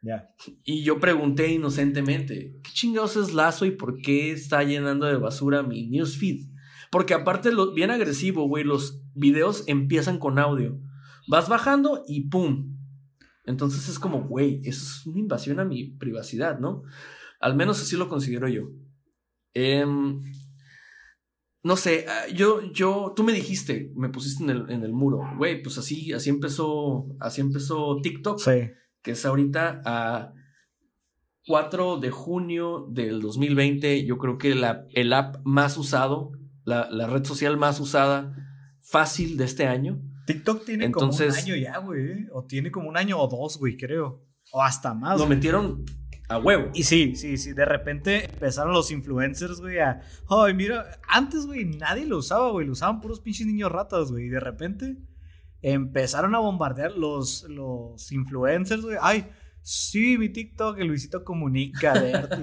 Ya. 0.00 0.28
Y 0.62 0.84
yo 0.84 1.00
pregunté 1.00 1.50
inocentemente, 1.50 2.60
¿qué 2.62 2.70
chingados 2.72 3.16
es 3.16 3.34
Lazo 3.34 3.66
y 3.66 3.72
por 3.72 4.00
qué 4.00 4.30
está 4.30 4.62
llenando 4.62 5.06
de 5.06 5.16
basura 5.16 5.64
mi 5.64 5.88
newsfeed? 5.88 6.51
Porque 6.92 7.14
aparte, 7.14 7.52
lo, 7.52 7.72
bien 7.72 7.90
agresivo, 7.90 8.46
güey, 8.46 8.64
los 8.64 9.02
videos 9.14 9.64
empiezan 9.66 10.18
con 10.18 10.38
audio. 10.38 10.78
Vas 11.26 11.48
bajando 11.48 12.04
y 12.06 12.28
¡pum! 12.28 12.76
Entonces 13.46 13.88
es 13.88 13.98
como, 13.98 14.24
güey, 14.28 14.60
eso 14.64 14.84
es 14.84 15.06
una 15.06 15.18
invasión 15.18 15.58
a 15.58 15.64
mi 15.64 15.84
privacidad, 15.84 16.58
¿no? 16.60 16.82
Al 17.40 17.56
menos 17.56 17.80
así 17.80 17.96
lo 17.96 18.10
considero 18.10 18.46
yo. 18.46 18.68
Em, 19.54 20.20
no 21.62 21.76
sé, 21.76 22.04
ah, 22.06 22.28
yo, 22.28 22.60
yo, 22.72 23.14
tú 23.16 23.24
me 23.24 23.32
dijiste, 23.32 23.90
me 23.96 24.10
pusiste 24.10 24.44
en 24.44 24.50
el, 24.50 24.70
en 24.70 24.84
el 24.84 24.92
muro, 24.92 25.22
güey, 25.38 25.62
pues 25.62 25.78
así, 25.78 26.12
así 26.12 26.28
empezó, 26.28 27.06
así 27.20 27.40
empezó 27.40 28.02
TikTok, 28.02 28.38
que 29.00 29.12
es 29.12 29.24
ahorita 29.24 29.80
a 29.86 30.34
4 31.46 32.00
de 32.00 32.10
junio 32.10 32.86
del 32.90 33.22
2020, 33.22 34.04
yo 34.04 34.18
creo 34.18 34.36
que 34.36 34.54
la, 34.54 34.84
el 34.92 35.14
app 35.14 35.36
más 35.44 35.78
usado, 35.78 36.32
la, 36.64 37.06
red 37.06 37.24
social 37.24 37.56
más 37.56 37.80
usada, 37.80 38.34
fácil 38.80 39.36
de 39.36 39.44
este 39.44 39.66
año. 39.66 40.00
TikTok 40.26 40.64
tiene 40.64 40.90
como 40.90 41.12
un 41.12 41.22
año 41.22 41.56
ya, 41.56 41.78
güey, 41.78 42.26
o 42.32 42.44
tiene 42.44 42.70
como 42.70 42.88
un 42.88 42.96
año 42.96 43.18
o 43.18 43.28
dos, 43.28 43.58
güey, 43.58 43.76
creo, 43.76 44.24
o 44.52 44.62
hasta 44.62 44.94
más. 44.94 45.18
Lo 45.18 45.26
metieron 45.26 45.84
a 46.28 46.38
huevo. 46.38 46.70
Y 46.74 46.84
sí, 46.84 47.16
sí, 47.16 47.36
sí. 47.36 47.52
De 47.52 47.64
repente 47.64 48.26
empezaron 48.26 48.72
los 48.72 48.90
influencers, 48.90 49.60
güey, 49.60 49.78
a. 49.78 50.00
Ay, 50.28 50.54
mira, 50.54 51.00
antes, 51.08 51.46
güey, 51.46 51.64
nadie 51.64 52.06
lo 52.06 52.18
usaba, 52.18 52.50
güey. 52.50 52.66
Lo 52.66 52.72
usaban 52.72 53.00
puros 53.00 53.20
pinches 53.20 53.46
niños 53.46 53.72
ratas, 53.72 54.10
güey. 54.10 54.26
Y 54.26 54.28
de 54.28 54.40
repente 54.40 54.96
empezaron 55.60 56.34
a 56.34 56.38
bombardear 56.38 56.92
los, 56.92 57.44
los 57.48 58.10
influencers, 58.12 58.82
güey. 58.82 58.96
Ay, 59.00 59.26
sí, 59.62 60.18
mi 60.18 60.28
TikTok, 60.28 60.78
el 60.78 60.88
Luisito 60.88 61.24
Comunica, 61.24 61.94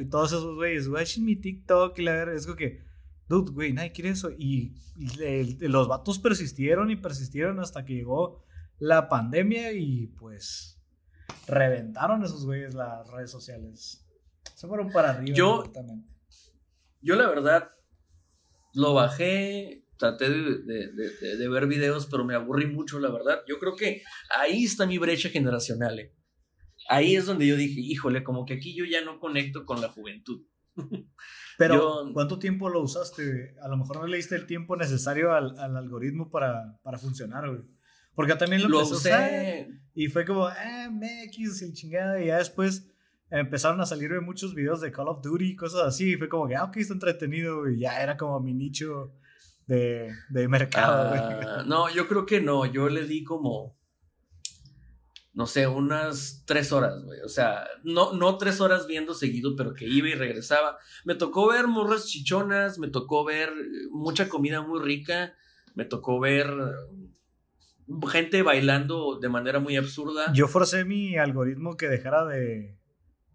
y 0.01 0.05
todos 0.05 0.31
esos 0.31 0.55
güeyes, 0.55 0.87
güey, 0.87 1.05
mi 1.19 1.35
TikTok, 1.35 1.99
y 1.99 2.03
la 2.03 2.13
verdad, 2.13 2.35
es 2.35 2.45
como 2.45 2.57
que, 2.57 2.88
dude, 3.29 3.51
güey, 3.51 3.71
nadie 3.71 3.91
quiere 3.91 4.09
eso. 4.09 4.31
Y, 4.37 4.75
los 5.61 5.87
vatos 5.87 6.19
persistieron 6.19 6.91
y 6.91 6.97
persistieron 6.97 7.59
hasta 7.61 7.85
que 7.85 7.93
llegó 7.93 8.43
la 8.79 9.07
pandemia 9.07 9.71
y 9.71 10.07
pues 10.07 10.81
reventaron 11.47 12.23
esos 12.25 12.45
güeyes 12.45 12.73
las 12.73 13.09
redes 13.09 13.31
sociales. 13.31 14.05
Se 14.55 14.67
fueron 14.67 14.91
para 14.91 15.11
arriba. 15.11 15.37
Yo, 15.37 15.63
yo 17.01 17.15
la 17.15 17.29
verdad, 17.29 17.69
lo 18.73 18.93
bajé, 18.93 19.85
traté 19.97 20.29
de, 20.29 21.47
ver 21.49 21.67
videos, 21.67 22.07
pero 22.07 22.25
me 22.25 22.35
aburrí 22.35 22.67
mucho, 22.67 22.99
la 22.99 23.11
verdad. 23.11 23.41
Yo 23.47 23.57
creo 23.59 23.75
que 23.75 24.01
ahí 24.37 24.65
está 24.65 24.85
mi 24.85 24.97
brecha 24.97 25.29
generacional. 25.29 25.99
Eh. 25.99 26.13
Ahí 26.89 27.15
es 27.15 27.25
donde 27.25 27.47
yo 27.47 27.55
dije, 27.55 27.79
híjole, 27.79 28.23
como 28.23 28.45
que 28.45 28.55
aquí 28.55 28.75
yo 28.75 28.83
ya 28.85 29.01
no 29.01 29.19
conecto 29.19 29.65
con 29.65 29.79
la 29.79 29.89
juventud. 29.89 30.41
Pero, 31.57 32.11
¿cuánto 32.13 32.39
tiempo 32.39 32.69
lo 32.69 32.81
usaste? 32.81 33.55
A 33.61 33.67
lo 33.67 33.75
mejor 33.75 33.97
no 33.97 34.07
le 34.07 34.17
diste 34.17 34.35
el 34.35 34.45
tiempo 34.45 34.77
necesario 34.77 35.33
al, 35.33 35.57
algoritmo 35.75 36.29
para, 36.29 36.79
para 36.83 36.97
funcionar, 36.97 37.49
güey. 37.49 37.61
Porque 38.15 38.35
también 38.35 38.61
lo, 38.61 38.69
lo 38.69 38.79
usé. 38.81 39.69
Y 39.93 40.07
fue 40.07 40.25
como, 40.25 40.45
ah, 40.45 40.89
MX, 40.89 41.61
el 41.63 41.73
chingada. 41.73 42.21
Y 42.21 42.27
ya 42.27 42.37
después 42.37 42.89
empezaron 43.29 43.81
a 43.81 43.85
salir 43.85 44.11
muchos 44.21 44.55
videos 44.55 44.81
de 44.81 44.91
Call 44.91 45.09
of 45.09 45.21
Duty 45.21 45.51
y 45.51 45.55
cosas 45.55 45.81
así. 45.81 46.13
Y 46.13 46.15
fue 46.15 46.29
como 46.29 46.47
que, 46.47 46.55
ah, 46.55 46.63
ok, 46.65 46.77
está 46.77 46.93
entretenido. 46.93 47.69
Y 47.69 47.79
ya 47.79 48.01
era 48.01 48.15
como 48.15 48.39
mi 48.39 48.53
nicho 48.53 49.13
de, 49.69 50.11
de 50.29 50.47
mercado, 50.47 51.13
ah, 51.13 51.63
no, 51.65 51.93
yo 51.93 52.07
creo 52.07 52.25
que 52.25 52.41
no. 52.41 52.65
Yo 52.65 52.89
le 52.89 53.05
di 53.05 53.23
como, 53.23 53.77
no 55.39 55.47
sé, 55.47 55.67
unas 55.67 56.43
tres 56.45 56.73
horas, 56.73 57.01
güey. 57.01 57.21
O 57.21 57.29
sea, 57.29 57.65
no, 57.85 58.11
no 58.11 58.37
tres 58.37 58.59
horas 58.59 58.87
viendo 58.87 59.13
seguido, 59.13 59.55
pero 59.55 59.73
que 59.73 59.85
iba 59.85 60.09
y 60.09 60.13
regresaba. 60.13 60.77
Me 61.05 61.15
tocó 61.15 61.47
ver 61.47 61.65
morras 61.65 62.07
chichonas, 62.07 62.77
me 62.77 62.89
tocó 62.89 63.23
ver 63.23 63.49
mucha 63.89 64.27
comida 64.27 64.61
muy 64.61 64.81
rica, 64.81 65.33
me 65.75 65.85
tocó 65.85 66.19
ver 66.19 66.53
gente 68.11 68.41
bailando 68.41 69.17
de 69.17 69.29
manera 69.29 69.61
muy 69.61 69.77
absurda. 69.77 70.33
Yo 70.33 70.49
forcé 70.49 70.83
mi 70.83 71.15
algoritmo 71.15 71.77
que 71.77 71.87
dejara 71.87 72.25
de, 72.25 72.77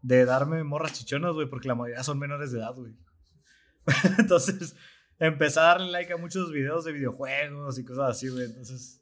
de 0.02 0.26
darme 0.26 0.62
morras 0.62 0.92
chichonas, 0.92 1.32
güey, 1.32 1.48
porque 1.48 1.68
la 1.68 1.74
mayoría 1.74 2.04
son 2.04 2.18
menores 2.18 2.52
de 2.52 2.58
edad, 2.58 2.74
güey. 2.74 2.92
Entonces, 4.18 4.76
empecé 5.18 5.58
a 5.58 5.62
darle 5.62 5.90
like 5.90 6.12
a 6.12 6.18
muchos 6.18 6.52
videos 6.52 6.84
de 6.84 6.92
videojuegos 6.92 7.78
y 7.78 7.84
cosas 7.86 8.10
así, 8.10 8.28
güey. 8.28 8.44
Entonces. 8.44 9.00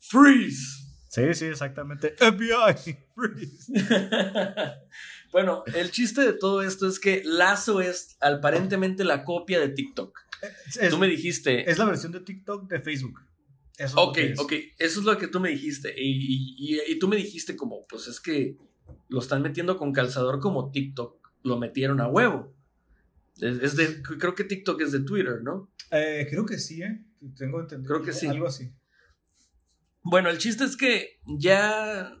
¡Freeze! 0.00 0.91
Sí, 1.12 1.34
sí, 1.34 1.44
exactamente. 1.44 2.16
FBI, 2.16 2.96
freeze. 3.14 3.70
bueno, 5.32 5.62
el 5.74 5.90
chiste 5.90 6.22
de 6.22 6.32
todo 6.32 6.62
esto 6.62 6.88
es 6.88 6.98
que 6.98 7.20
Lazo 7.22 7.82
es 7.82 8.16
aparentemente 8.22 9.04
la 9.04 9.22
copia 9.22 9.60
de 9.60 9.68
TikTok. 9.68 10.18
tú 10.88 10.96
me 10.96 11.06
dijiste. 11.06 11.70
Es 11.70 11.76
la 11.76 11.84
versión 11.84 12.12
de 12.12 12.20
TikTok 12.20 12.66
de 12.66 12.80
Facebook. 12.80 13.20
Eso 13.76 14.00
ok, 14.00 14.18
ok, 14.38 14.52
eso 14.78 15.00
es 15.00 15.04
lo 15.04 15.18
que 15.18 15.28
tú 15.28 15.38
me 15.38 15.50
dijiste. 15.50 15.94
Y, 15.94 16.98
tú 16.98 17.08
me 17.08 17.16
dijiste 17.16 17.56
como, 17.56 17.86
pues 17.90 18.06
es 18.06 18.18
que 18.18 18.56
lo 19.10 19.20
están 19.20 19.42
metiendo 19.42 19.76
con 19.76 19.92
calzador 19.92 20.40
como 20.40 20.70
TikTok 20.70 21.20
lo 21.42 21.58
metieron 21.58 22.00
a 22.00 22.08
huevo. 22.08 22.54
Es, 23.38 23.76
de, 23.76 24.00
creo 24.02 24.34
que 24.34 24.44
TikTok 24.44 24.80
es 24.80 24.92
de 24.92 25.00
Twitter, 25.00 25.42
¿no? 25.42 25.70
Eh, 25.90 26.26
creo 26.30 26.46
que 26.46 26.58
sí, 26.58 26.82
¿eh? 26.82 27.04
Tengo 27.36 27.60
entendido. 27.60 27.92
Creo 27.92 28.02
que 28.02 28.14
sí. 28.14 28.28
Algo 28.28 28.46
así. 28.46 28.72
Bueno, 30.02 30.30
el 30.30 30.38
chiste 30.38 30.64
es 30.64 30.76
que 30.76 31.20
ya 31.26 32.12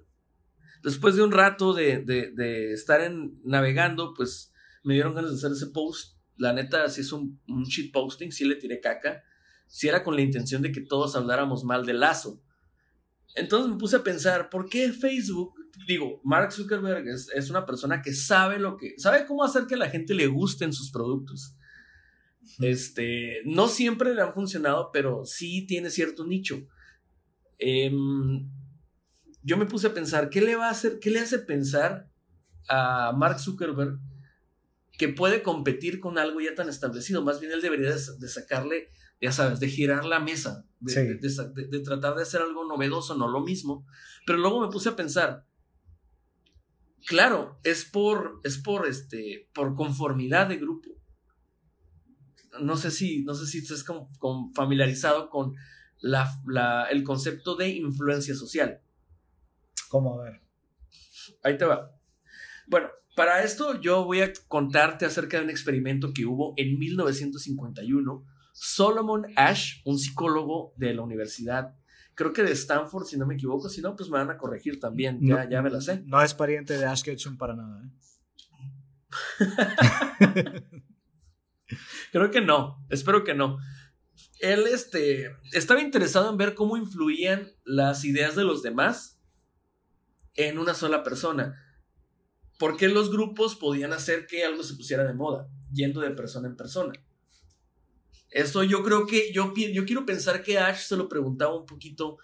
después 0.82 1.16
de 1.16 1.22
un 1.22 1.32
rato 1.32 1.74
de, 1.74 1.98
de, 1.98 2.72
estar 2.72 3.00
en, 3.00 3.40
navegando, 3.44 4.14
pues 4.14 4.52
me 4.82 4.94
dieron 4.94 5.14
ganas 5.14 5.30
de 5.30 5.36
hacer 5.36 5.52
ese 5.52 5.72
post. 5.72 6.18
La 6.36 6.52
neta, 6.52 6.88
si 6.88 7.02
es 7.02 7.12
un, 7.12 7.40
un 7.48 7.64
shit 7.64 7.92
posting, 7.92 8.30
sí 8.30 8.44
le 8.44 8.56
tiré 8.56 8.80
caca 8.80 9.22
si 9.72 9.88
era 9.88 10.04
con 10.04 10.14
la 10.14 10.20
intención 10.20 10.60
de 10.60 10.70
que 10.70 10.82
todos 10.82 11.16
habláramos 11.16 11.64
mal 11.64 11.86
de 11.86 11.94
Lazo. 11.94 12.42
Entonces 13.34 13.70
me 13.70 13.78
puse 13.78 13.96
a 13.96 14.02
pensar, 14.02 14.50
¿por 14.50 14.68
qué 14.68 14.92
Facebook? 14.92 15.54
Digo, 15.88 16.20
Mark 16.24 16.52
Zuckerberg 16.52 17.06
es, 17.08 17.48
una 17.48 17.64
persona 17.64 18.02
que 18.02 18.12
sabe 18.12 18.58
lo 18.58 18.76
que, 18.76 18.92
sabe 18.98 19.24
cómo 19.24 19.42
hacer 19.42 19.66
que 19.66 19.74
a 19.74 19.78
la 19.78 19.88
gente 19.88 20.12
le 20.12 20.26
gusten 20.26 20.74
sus 20.74 20.90
productos. 20.90 21.56
Este, 22.58 23.40
no 23.46 23.66
siempre 23.66 24.14
le 24.14 24.20
han 24.20 24.34
funcionado, 24.34 24.90
pero 24.92 25.24
sí 25.24 25.66
tiene 25.66 25.88
cierto 25.88 26.26
nicho. 26.26 26.68
Em, 27.64 28.50
yo 29.42 29.56
me 29.56 29.66
puse 29.66 29.86
a 29.86 29.94
pensar, 29.94 30.30
¿qué 30.30 30.40
le 30.40 30.56
va 30.56 30.66
a 30.66 30.72
hacer, 30.72 30.98
qué 31.00 31.10
le 31.10 31.20
hace 31.20 31.38
pensar 31.38 32.08
a 32.68 33.12
Mark 33.16 33.38
Zuckerberg 33.38 33.98
que 34.98 35.08
puede 35.08 35.42
competir 35.42 36.00
con 36.00 36.18
algo 36.18 36.40
ya 36.40 36.54
tan 36.54 36.68
establecido? 36.68 37.22
Más 37.22 37.40
bien 37.40 37.52
él 37.52 37.62
debería 37.62 37.90
de 37.92 38.28
sacarle 38.28 38.90
ya 39.22 39.30
sabes, 39.30 39.60
de 39.60 39.68
girar 39.68 40.04
la 40.04 40.18
mesa, 40.18 40.66
de, 40.80 41.80
tratar 41.84 42.16
de 42.16 42.22
hacer 42.22 42.42
algo 42.42 42.66
novedoso, 42.66 43.16
no 43.16 43.28
lo 43.28 43.40
mismo. 43.40 43.86
Pero 44.26 44.38
luego 44.38 44.60
me 44.60 44.72
puse 44.72 44.88
a 44.88 44.96
pensar, 44.96 45.46
claro, 47.06 47.60
es 47.62 47.84
por, 47.84 48.40
es 48.42 48.58
por, 48.58 48.88
este, 48.88 49.48
por 49.54 49.76
conformidad 49.76 50.48
de 50.48 50.56
grupo. 50.56 50.90
No 52.60 52.76
sé 52.76 52.90
si, 52.90 53.22
no 53.22 53.34
sé 53.34 53.46
si 53.46 53.58
estás 53.58 53.84
familiarizado 54.56 55.30
con 55.30 55.54
la, 56.02 56.86
el 56.90 57.02
concepto 57.04 57.56
de 57.56 57.70
influencia 57.70 58.34
social. 58.34 58.80
¿Cómo? 59.88 60.20
A 60.20 60.24
ver. 60.24 60.40
Ahí 61.42 61.56
te 61.56 61.64
va. 61.64 61.90
Bueno, 62.66 62.88
para 63.16 63.42
esto 63.42 63.80
yo 63.80 64.04
voy 64.04 64.20
a 64.20 64.32
contarte 64.48 65.06
acerca 65.06 65.38
de 65.38 65.44
un 65.44 65.50
experimento 65.50 66.12
que 66.12 66.26
hubo 66.26 66.54
en 66.56 66.78
1951 66.78 68.24
Solomon 68.52 69.26
Ash, 69.36 69.80
un 69.84 69.98
psicólogo 69.98 70.74
de 70.76 70.94
la 70.94 71.02
universidad, 71.02 71.74
creo 72.14 72.32
que 72.32 72.42
de 72.42 72.52
Stanford, 72.52 73.06
si 73.06 73.16
no 73.16 73.26
me 73.26 73.34
equivoco, 73.34 73.68
si 73.68 73.80
no, 73.80 73.96
pues 73.96 74.10
me 74.10 74.18
van 74.18 74.30
a 74.30 74.38
corregir 74.38 74.78
también, 74.78 75.18
ya, 75.20 75.48
ya 75.48 75.62
me 75.62 75.70
la 75.70 75.80
sé. 75.80 76.02
No 76.06 76.22
es 76.22 76.34
pariente 76.34 76.76
de 76.76 76.84
Ash 76.84 77.02
Ketchum 77.02 77.36
para 77.36 77.54
nada. 77.54 77.82
¿eh? 77.84 77.90
creo 82.12 82.30
que 82.30 82.40
no, 82.40 82.84
espero 82.90 83.24
que 83.24 83.34
no. 83.34 83.58
Él 84.42 84.66
este, 84.66 85.36
estaba 85.52 85.80
interesado 85.80 86.28
en 86.28 86.36
ver 86.36 86.54
cómo 86.54 86.76
influían 86.76 87.52
las 87.64 88.04
ideas 88.04 88.34
de 88.34 88.42
los 88.42 88.60
demás 88.62 89.20
en 90.34 90.58
una 90.58 90.74
sola 90.74 91.04
persona. 91.04 91.56
¿Por 92.58 92.76
qué 92.76 92.88
los 92.88 93.10
grupos 93.10 93.54
podían 93.54 93.92
hacer 93.92 94.26
que 94.26 94.44
algo 94.44 94.64
se 94.64 94.74
pusiera 94.74 95.04
de 95.04 95.14
moda, 95.14 95.48
yendo 95.72 96.00
de 96.00 96.10
persona 96.10 96.48
en 96.48 96.56
persona? 96.56 96.92
Eso 98.30 98.64
yo 98.64 98.82
creo 98.82 99.06
que 99.06 99.32
yo, 99.32 99.54
yo 99.54 99.84
quiero 99.84 100.04
pensar 100.04 100.42
que 100.42 100.58
Ash 100.58 100.86
se 100.86 100.96
lo 100.96 101.08
preguntaba 101.08 101.56
un 101.56 101.66
poquito 101.66 102.18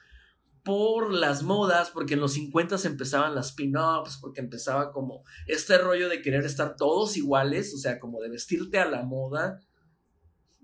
por 0.65 1.13
las 1.13 1.45
modas, 1.45 1.91
porque 1.91 2.15
en 2.15 2.21
los 2.21 2.33
50 2.33 2.77
empezaban 2.85 3.37
las 3.37 3.53
pin-ups, 3.53 4.19
porque 4.21 4.41
empezaba 4.41 4.91
como 4.91 5.23
este 5.47 5.79
rollo 5.79 6.09
de 6.09 6.21
querer 6.21 6.45
estar 6.45 6.75
todos 6.75 7.17
iguales, 7.17 7.73
o 7.75 7.79
sea, 7.79 8.01
como 8.01 8.21
de 8.21 8.29
vestirte 8.29 8.81
a 8.81 8.89
la 8.89 9.05
moda. 9.05 9.61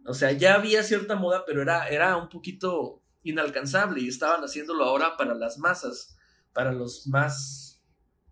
O 0.07 0.15
sea, 0.15 0.33
ya 0.33 0.55
había 0.55 0.83
cierta 0.83 1.17
moda, 1.17 1.45
pero 1.47 1.63
era, 1.63 1.89
era 1.89 2.17
un 2.17 2.29
poquito 2.29 3.03
inalcanzable 3.23 4.01
y 4.03 4.09
estaban 4.09 4.43
haciéndolo 4.43 4.85
ahora 4.85 5.17
para 5.17 5.35
las 5.35 5.59
masas, 5.59 6.17
para 6.53 6.73
los 6.73 7.07
más... 7.07 7.83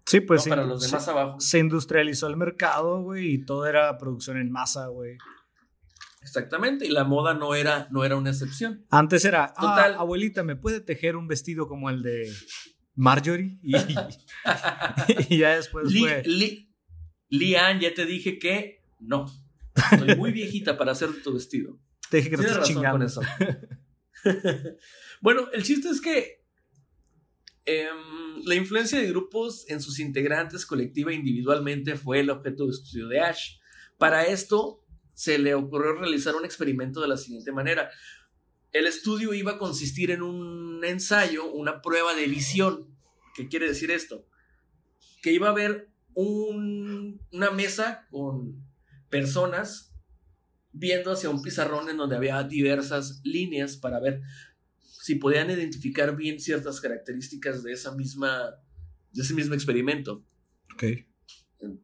Sí, 0.05 0.21
pues 0.21 0.47
para 0.49 0.65
los 0.65 0.83
de 0.83 0.89
más 0.89 1.09
abajo. 1.09 1.41
Se 1.41 1.59
industrializó 1.59 2.27
el 2.27 2.37
mercado, 2.37 3.03
güey, 3.03 3.35
y 3.35 3.45
todo 3.45 3.67
era 3.67 3.97
producción 3.99 4.37
en 4.37 4.51
masa, 4.51 4.89
güey. 4.89 5.17
Exactamente, 6.21 6.87
y 6.87 6.91
la 6.91 7.05
moda 7.05 7.35
no 7.35 7.55
era, 7.55 7.89
no 7.91 8.05
era 8.05 8.17
una 8.17 8.31
excepción. 8.31 8.85
Antes 8.91 9.25
era, 9.25 9.55
ah, 9.57 9.95
abuelita, 9.99 10.43
¿me 10.43 10.57
puede 10.57 10.81
tejer 10.81 11.17
un 11.17 11.27
vestido 11.27 11.67
como 11.67 11.89
el 11.89 12.03
de 12.03 12.31
Marjorie? 12.95 13.59
Y, 13.63 13.73
ya 15.39 15.57
después 15.57 15.93
fue... 15.99 16.23
Lian, 17.29 17.81
ya 17.81 17.95
te 17.95 18.05
dije 18.05 18.39
que 18.39 18.85
no. 19.01 19.25
Estoy 19.75 20.17
muy 20.17 20.33
viejita 20.33 20.77
para 20.77 20.93
hacer 20.93 21.23
tu 21.23 21.33
vestido. 21.35 21.79
Te 22.11 22.19
dije 22.19 22.31
que 22.31 22.37
no 22.37 22.43
razón 22.43 22.85
con 22.85 23.03
eso. 23.03 23.21
bueno, 25.21 25.49
el 25.53 25.63
chiste 25.63 25.89
es 25.89 26.01
que 26.01 26.45
em, 27.65 28.45
la 28.45 28.55
influencia 28.55 28.99
de 28.99 29.09
grupos 29.09 29.65
en 29.69 29.81
sus 29.81 29.99
integrantes 29.99 30.67
colectiva 30.67 31.11
e 31.11 31.15
individualmente 31.15 31.97
fue 31.97 32.21
el 32.21 32.31
objeto 32.31 32.67
de 32.67 32.73
estudio 32.73 33.09
de 33.09 33.21
Ash. 33.21 33.57
Para 33.99 34.27
esto, 34.27 34.85
se 35.15 35.39
le 35.39 35.55
ocurrió 35.55 35.95
realizar 35.95 36.35
un 36.35 36.45
experimento 36.45 37.01
de 37.01 37.09
la 37.09 37.17
siguiente 37.17 37.53
manera. 37.53 37.91
El 38.73 38.87
estudio 38.87 39.35
iba 39.35 39.53
a 39.53 39.59
consistir 39.59 40.11
en 40.11 40.23
un 40.23 40.85
ensayo, 40.85 41.51
una 41.53 41.83
prueba 41.83 42.15
de 42.15 42.27
visión. 42.27 42.97
¿Qué 43.35 43.49
quiere 43.49 43.69
decir 43.69 43.91
esto? 43.91 44.27
Que 45.23 45.33
iba 45.33 45.49
a 45.49 45.53
haber 45.53 45.91
una 46.15 47.51
mesa 47.51 48.07
con 48.11 48.72
personas 49.13 49.95
viendo 50.73 51.13
hacia 51.13 51.29
un 51.29 51.43
pizarrón 51.43 51.91
en 51.91 51.99
donde 51.99 52.17
había 52.17 52.43
diversas 52.43 53.21
líneas 53.23 53.77
para 53.77 54.01
ver 54.01 54.23
si 54.81 55.17
podían 55.17 55.51
identificar 55.51 56.17
bien 56.17 56.41
ciertas 56.41 56.81
características 56.81 57.63
de 57.63 57.73
esa 57.73 57.95
misma 57.95 58.57
de 59.13 59.23
ese 59.23 59.35
mismo 59.35 59.55
experimento. 59.55 60.25
Ok. 60.73 60.85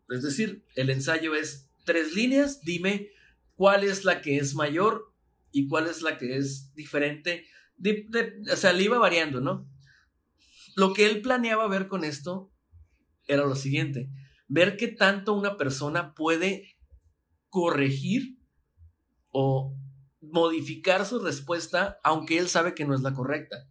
Es 0.09 0.22
decir, 0.22 0.64
el 0.74 0.89
ensayo 0.89 1.35
es 1.35 1.68
tres 1.85 2.14
líneas, 2.14 2.62
dime 2.62 3.11
cuál 3.55 3.85
es 3.85 4.05
la 4.05 4.22
que 4.22 4.39
es 4.39 4.55
mayor 4.55 5.12
y 5.53 5.68
cuál 5.68 5.87
es 5.87 6.01
la 6.01 6.16
que 6.16 6.39
es 6.39 6.72
diferente. 6.74 7.45
o 8.51 8.57
sea, 8.57 8.72
le 8.72 8.85
iba 8.85 8.99
variando, 8.99 9.41
¿no? 9.41 9.70
Lo 10.74 10.95
que 10.95 11.05
él 11.05 11.20
planeaba 11.20 11.68
ver 11.68 11.89
con 11.89 12.05
esto 12.05 12.51
era 13.26 13.45
lo 13.45 13.55
siguiente, 13.55 14.09
ver 14.47 14.79
qué 14.79 14.89
tanto 14.89 15.35
una 15.35 15.59
persona 15.59 16.14
puede 16.14 16.78
corregir 17.49 18.38
o 19.32 19.76
modificar 20.20 21.07
su 21.07 21.20
respuesta 21.20 21.99
aunque 22.03 22.38
él 22.38 22.49
sabe 22.49 22.74
que 22.74 22.84
no 22.84 22.94
es 22.94 23.01
la 23.01 23.14
correcta. 23.14 23.68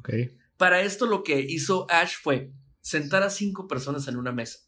Okay. 0.00 0.36
Para 0.56 0.82
esto 0.82 1.06
lo 1.06 1.22
que 1.22 1.40
hizo 1.40 1.86
Ash 1.90 2.14
fue 2.22 2.52
sentar 2.80 3.22
a 3.22 3.30
cinco 3.30 3.66
personas 3.66 4.06
en 4.08 4.16
una 4.16 4.32
mesa 4.32 4.66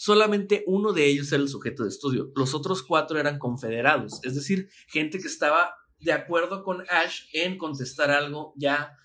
solamente 0.00 0.64
uno 0.66 0.94
de 0.94 1.04
ellos 1.04 1.30
era 1.30 1.42
el 1.42 1.48
sujeto 1.50 1.82
de 1.82 1.90
estudio. 1.90 2.32
Los 2.34 2.54
otros 2.54 2.82
cuatro 2.82 3.20
eran 3.20 3.38
confederados, 3.38 4.20
es 4.22 4.34
decir, 4.34 4.70
gente 4.88 5.20
que 5.20 5.26
estaba 5.26 5.74
de 5.98 6.14
acuerdo 6.14 6.62
con 6.64 6.80
Ash 6.88 7.24
en 7.34 7.58
contestar 7.58 8.10
algo 8.10 8.54
ya 8.56 8.96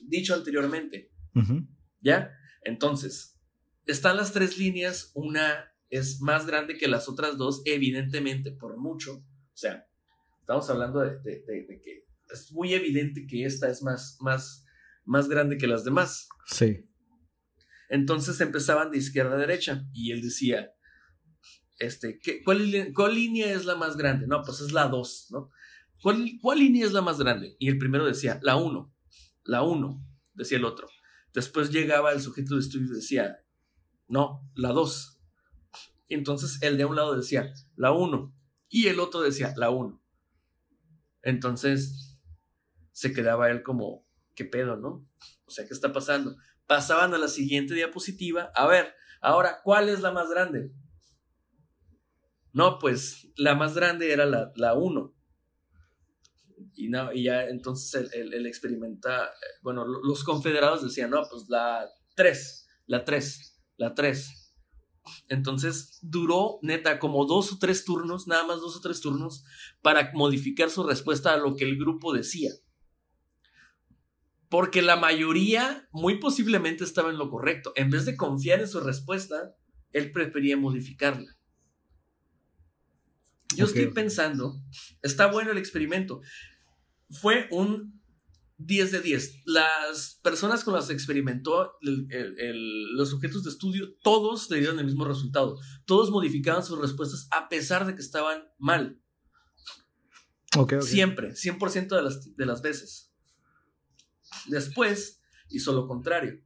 dicho 0.00 0.34
anteriormente. 0.34 1.12
¿Ya? 2.00 2.32
Entonces, 2.62 3.38
están 3.84 4.16
las 4.16 4.32
tres 4.32 4.56
líneas, 4.56 5.10
una 5.12 5.70
es 5.90 6.20
más 6.20 6.46
grande 6.46 6.76
que 6.76 6.88
las 6.88 7.08
otras 7.08 7.36
dos, 7.36 7.62
evidentemente, 7.64 8.52
por 8.52 8.76
mucho. 8.76 9.16
O 9.16 9.56
sea, 9.56 9.86
estamos 10.40 10.68
hablando 10.70 11.00
de, 11.00 11.20
que 11.22 12.06
es 12.30 12.52
muy 12.52 12.74
evidente 12.74 13.26
que 13.26 13.44
esta 13.44 13.70
es 13.70 13.82
más, 13.82 14.16
más, 14.20 14.64
más 15.04 15.28
grande 15.28 15.56
que 15.58 15.66
las 15.66 15.84
demás. 15.84 16.28
Sí. 16.46 16.84
Entonces 17.88 18.40
empezaban 18.40 18.90
de 18.90 18.98
izquierda 18.98 19.34
a 19.34 19.38
derecha 19.38 19.86
y 19.92 20.12
él 20.12 20.20
decía, 20.20 20.72
este, 21.78 22.18
¿qué, 22.18 22.42
cuál, 22.42 22.92
cuál, 22.94 23.14
línea 23.14 23.52
es 23.52 23.64
la 23.64 23.76
más 23.76 23.96
grande? 23.96 24.26
No, 24.26 24.42
pues 24.42 24.60
es 24.60 24.72
la 24.72 24.88
2, 24.88 25.28
¿no? 25.30 25.50
¿Cuál, 26.02 26.32
¿Cuál 26.40 26.58
línea 26.58 26.86
es 26.86 26.92
la 26.92 27.02
más 27.02 27.18
grande? 27.18 27.56
Y 27.58 27.68
el 27.68 27.78
primero 27.78 28.04
decía, 28.04 28.38
la 28.42 28.56
1, 28.56 28.94
la 29.44 29.62
1, 29.62 30.04
decía 30.34 30.58
el 30.58 30.64
otro. 30.64 30.88
Después 31.32 31.70
llegaba 31.70 32.12
el 32.12 32.20
sujeto 32.20 32.54
de 32.54 32.60
estudio 32.60 32.86
y 32.92 32.96
decía, 32.96 33.38
no, 34.06 34.48
la 34.54 34.70
2. 34.70 35.17
Y 36.08 36.14
entonces 36.14 36.60
el 36.62 36.76
de 36.76 36.84
un 36.84 36.96
lado 36.96 37.16
decía, 37.16 37.52
la 37.76 37.92
1. 37.92 38.34
Y 38.68 38.88
el 38.88 39.00
otro 39.00 39.20
decía, 39.20 39.52
la 39.56 39.70
1. 39.70 40.02
Entonces 41.22 42.18
se 42.92 43.12
quedaba 43.12 43.50
él 43.50 43.62
como, 43.62 44.06
¿qué 44.34 44.44
pedo, 44.44 44.76
no? 44.76 45.06
O 45.44 45.50
sea, 45.50 45.66
¿qué 45.66 45.74
está 45.74 45.92
pasando? 45.92 46.36
Pasaban 46.66 47.14
a 47.14 47.18
la 47.18 47.28
siguiente 47.28 47.74
diapositiva. 47.74 48.50
A 48.54 48.66
ver, 48.66 48.94
ahora, 49.20 49.60
¿cuál 49.62 49.88
es 49.88 50.00
la 50.00 50.10
más 50.10 50.28
grande? 50.30 50.72
No, 52.52 52.78
pues 52.78 53.28
la 53.36 53.54
más 53.54 53.74
grande 53.74 54.12
era 54.12 54.26
la 54.26 54.74
1. 54.74 55.14
Y, 56.78 57.24
ya 57.24 57.44
entonces 57.44 58.12
el, 58.12 58.46
experimenta, 58.46 59.30
bueno, 59.62 59.84
los 59.84 60.22
confederados 60.22 60.84
decían, 60.84 61.10
no, 61.10 61.22
pues 61.28 61.48
la 61.48 61.88
3, 62.14 62.68
la 62.86 63.04
3, 63.04 63.60
la 63.76 63.94
3. 63.94 64.37
Entonces 65.28 65.98
duró, 66.02 66.58
neta, 66.62 66.98
como 66.98 67.26
dos 67.26 67.52
o 67.52 67.58
tres 67.58 67.84
turnos, 67.84 68.26
nada 68.26 68.46
más 68.46 68.60
dos 68.60 68.76
o 68.76 68.80
tres 68.80 69.00
turnos, 69.00 69.44
para 69.82 70.10
modificar 70.14 70.70
su 70.70 70.84
respuesta 70.84 71.34
a 71.34 71.38
lo 71.38 71.56
que 71.56 71.64
el 71.64 71.78
grupo 71.78 72.12
decía. 72.12 72.50
Porque 74.48 74.80
la 74.82 74.96
mayoría 74.96 75.88
muy 75.92 76.18
posiblemente 76.18 76.84
estaba 76.84 77.10
en 77.10 77.18
lo 77.18 77.30
correcto. 77.30 77.72
En 77.76 77.90
vez 77.90 78.06
de 78.06 78.16
confiar 78.16 78.60
en 78.60 78.68
su 78.68 78.80
respuesta, 78.80 79.54
él 79.92 80.10
prefería 80.12 80.56
modificarla. 80.56 81.36
Yo 83.56 83.64
estoy 83.64 83.86
pensando, 83.86 84.60
está 85.02 85.26
bueno 85.26 85.50
el 85.50 85.58
experimento. 85.58 86.20
Fue 87.10 87.48
un 87.50 87.97
10 88.58 88.92
de 88.92 89.00
10. 89.00 89.42
Las 89.46 90.20
personas 90.22 90.64
con 90.64 90.74
las 90.74 90.86
que 90.86 90.92
experimentó 90.92 91.78
los 91.80 93.08
sujetos 93.08 93.44
de 93.44 93.50
estudio, 93.50 93.94
todos 94.02 94.50
le 94.50 94.58
dieron 94.58 94.78
el 94.78 94.84
mismo 94.84 95.04
resultado. 95.04 95.58
Todos 95.86 96.10
modificaban 96.10 96.64
sus 96.64 96.78
respuestas 96.78 97.28
a 97.30 97.48
pesar 97.48 97.86
de 97.86 97.94
que 97.94 98.02
estaban 98.02 98.48
mal. 98.58 99.00
Siempre, 100.80 101.34
100% 101.34 101.88
de 101.88 102.02
las, 102.02 102.36
de 102.36 102.46
las 102.46 102.62
veces. 102.62 103.12
Después 104.46 105.20
hizo 105.48 105.72
lo 105.72 105.86
contrario. 105.86 106.42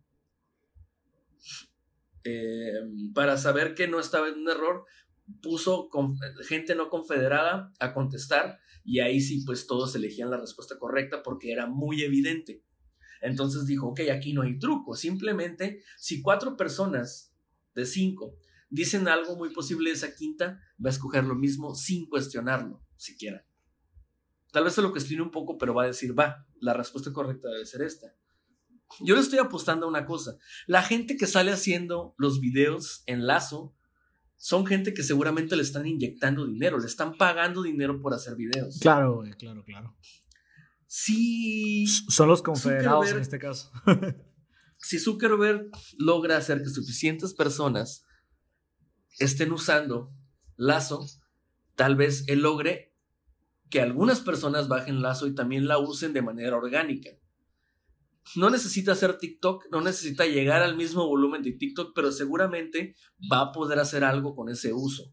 Eh, 2.25 2.73
para 3.15 3.37
saber 3.37 3.75
que 3.75 3.89
no 3.89 3.99
estaba 3.99 4.29
en 4.29 4.41
un 4.41 4.51
error, 4.51 4.85
puso 5.41 5.89
gente 6.47 6.75
no 6.75 6.91
confederada 6.91 7.73
a 7.79 7.95
contestar 7.95 8.61
y 8.85 9.01
ahí 9.01 9.21
sí 9.21 9.43
pues 9.45 9.67
todos 9.67 9.95
elegían 9.95 10.31
la 10.31 10.39
respuesta 10.39 10.79
correcta 10.79 11.23
porque 11.23 11.53
era 11.53 11.67
muy 11.67 12.03
evidente. 12.03 12.65
Entonces 13.21 13.67
dijo, 13.67 13.89
ok, 13.89 14.01
aquí 14.13 14.33
no 14.33 14.43
hay 14.43 14.59
truco, 14.59 14.97
simplemente 14.97 15.83
si 15.99 16.23
cuatro 16.23 16.57
personas 16.57 17.35
de 17.75 17.87
cinco 17.87 18.37
dicen 18.69 19.07
algo 19.07 19.37
muy 19.37 19.51
posible 19.53 19.91
esa 19.91 20.15
quinta, 20.15 20.61
va 20.85 20.89
a 20.89 20.93
escoger 20.93 21.25
lo 21.25 21.35
mismo 21.35 21.75
sin 21.75 22.09
cuestionarlo 22.09 22.85
siquiera. 22.97 23.47
Tal 24.51 24.65
vez 24.65 24.75
se 24.75 24.83
lo 24.83 24.93
cuestione 24.93 25.23
un 25.23 25.31
poco, 25.31 25.57
pero 25.59 25.75
va 25.75 25.85
a 25.85 25.87
decir, 25.87 26.19
va, 26.19 26.47
la 26.61 26.75
respuesta 26.75 27.13
correcta 27.13 27.49
debe 27.49 27.65
ser 27.65 27.83
esta. 27.83 28.15
Yo 29.01 29.15
le 29.15 29.21
estoy 29.21 29.39
apostando 29.39 29.87
a 29.87 29.89
una 29.89 30.05
cosa. 30.05 30.37
La 30.67 30.83
gente 30.83 31.17
que 31.17 31.27
sale 31.27 31.53
haciendo 31.53 32.15
los 32.19 32.41
videos 32.41 33.03
en 33.07 33.27
lazo 33.27 33.75
son 34.43 34.67
gente 34.67 34.93
que 34.93 35.05
seguramente 35.05 35.55
le 35.55 35.63
están 35.63 35.87
inyectando 35.87 36.45
dinero, 36.45 36.77
le 36.81 36.89
están 36.89 37.17
pagando 37.17 37.63
dinero 37.63 38.01
por 38.03 38.13
hacer 38.13 38.35
videos. 38.35 38.81
Claro, 38.81 39.23
claro, 39.39 39.65
claro. 39.65 39.97
Sí. 40.89 41.87
Son 42.09 42.27
los 42.27 42.43
confederados 42.43 43.13
en 43.13 43.21
este 43.21 43.39
caso. 43.39 43.71
si 44.79 44.99
Zuckerberg 44.99 45.71
logra 45.97 46.39
hacer 46.39 46.61
que 46.61 46.71
suficientes 46.71 47.35
personas 47.35 48.05
estén 49.21 49.53
usando 49.53 50.13
Lazo, 50.57 51.07
tal 51.77 51.95
vez 51.95 52.25
él 52.27 52.41
logre 52.41 52.97
que 53.71 53.81
algunas 53.81 54.23
personas 54.23 54.67
bajen 54.67 55.03
Lazo 55.03 55.29
y 55.29 55.37
también 55.37 55.69
la 55.69 55.79
usen 55.79 56.13
de 56.13 56.23
manera 56.23 56.57
orgánica 56.57 57.11
no 58.37 58.51
necesita 58.51 58.93
hacer 58.93 59.19
TikTok, 59.19 59.67
no 59.71 59.81
necesita 59.81 60.27
llegar 60.27 60.63
al 60.63 60.77
mismo 60.77 61.07
volumen 61.07 61.43
de 61.43 61.53
TikTok, 61.53 61.93
pero 61.95 62.13
seguramente 62.13 62.95
va 63.31 63.41
a 63.41 63.53
poder 63.53 63.79
hacer 63.79 64.05
algo 64.05 64.35
con 64.35 64.49
ese 64.49 64.73
uso 64.73 65.13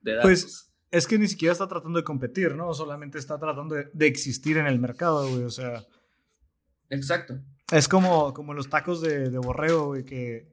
de 0.00 0.14
datos. 0.14 0.28
Pues 0.28 0.74
es 0.90 1.06
que 1.06 1.18
ni 1.18 1.26
siquiera 1.26 1.52
está 1.52 1.66
tratando 1.66 1.98
de 1.98 2.04
competir, 2.04 2.54
¿no? 2.54 2.72
Solamente 2.72 3.18
está 3.18 3.38
tratando 3.38 3.74
de, 3.74 4.06
existir 4.06 4.56
en 4.56 4.66
el 4.66 4.78
mercado, 4.78 5.28
güey, 5.28 5.42
o 5.42 5.50
sea. 5.50 5.84
Exacto. 6.88 7.40
Es 7.72 7.88
como, 7.88 8.32
como 8.32 8.54
los 8.54 8.68
tacos 8.68 9.00
de, 9.00 9.30
de 9.30 9.38
borrego, 9.38 9.86
güey, 9.86 10.04
que, 10.04 10.52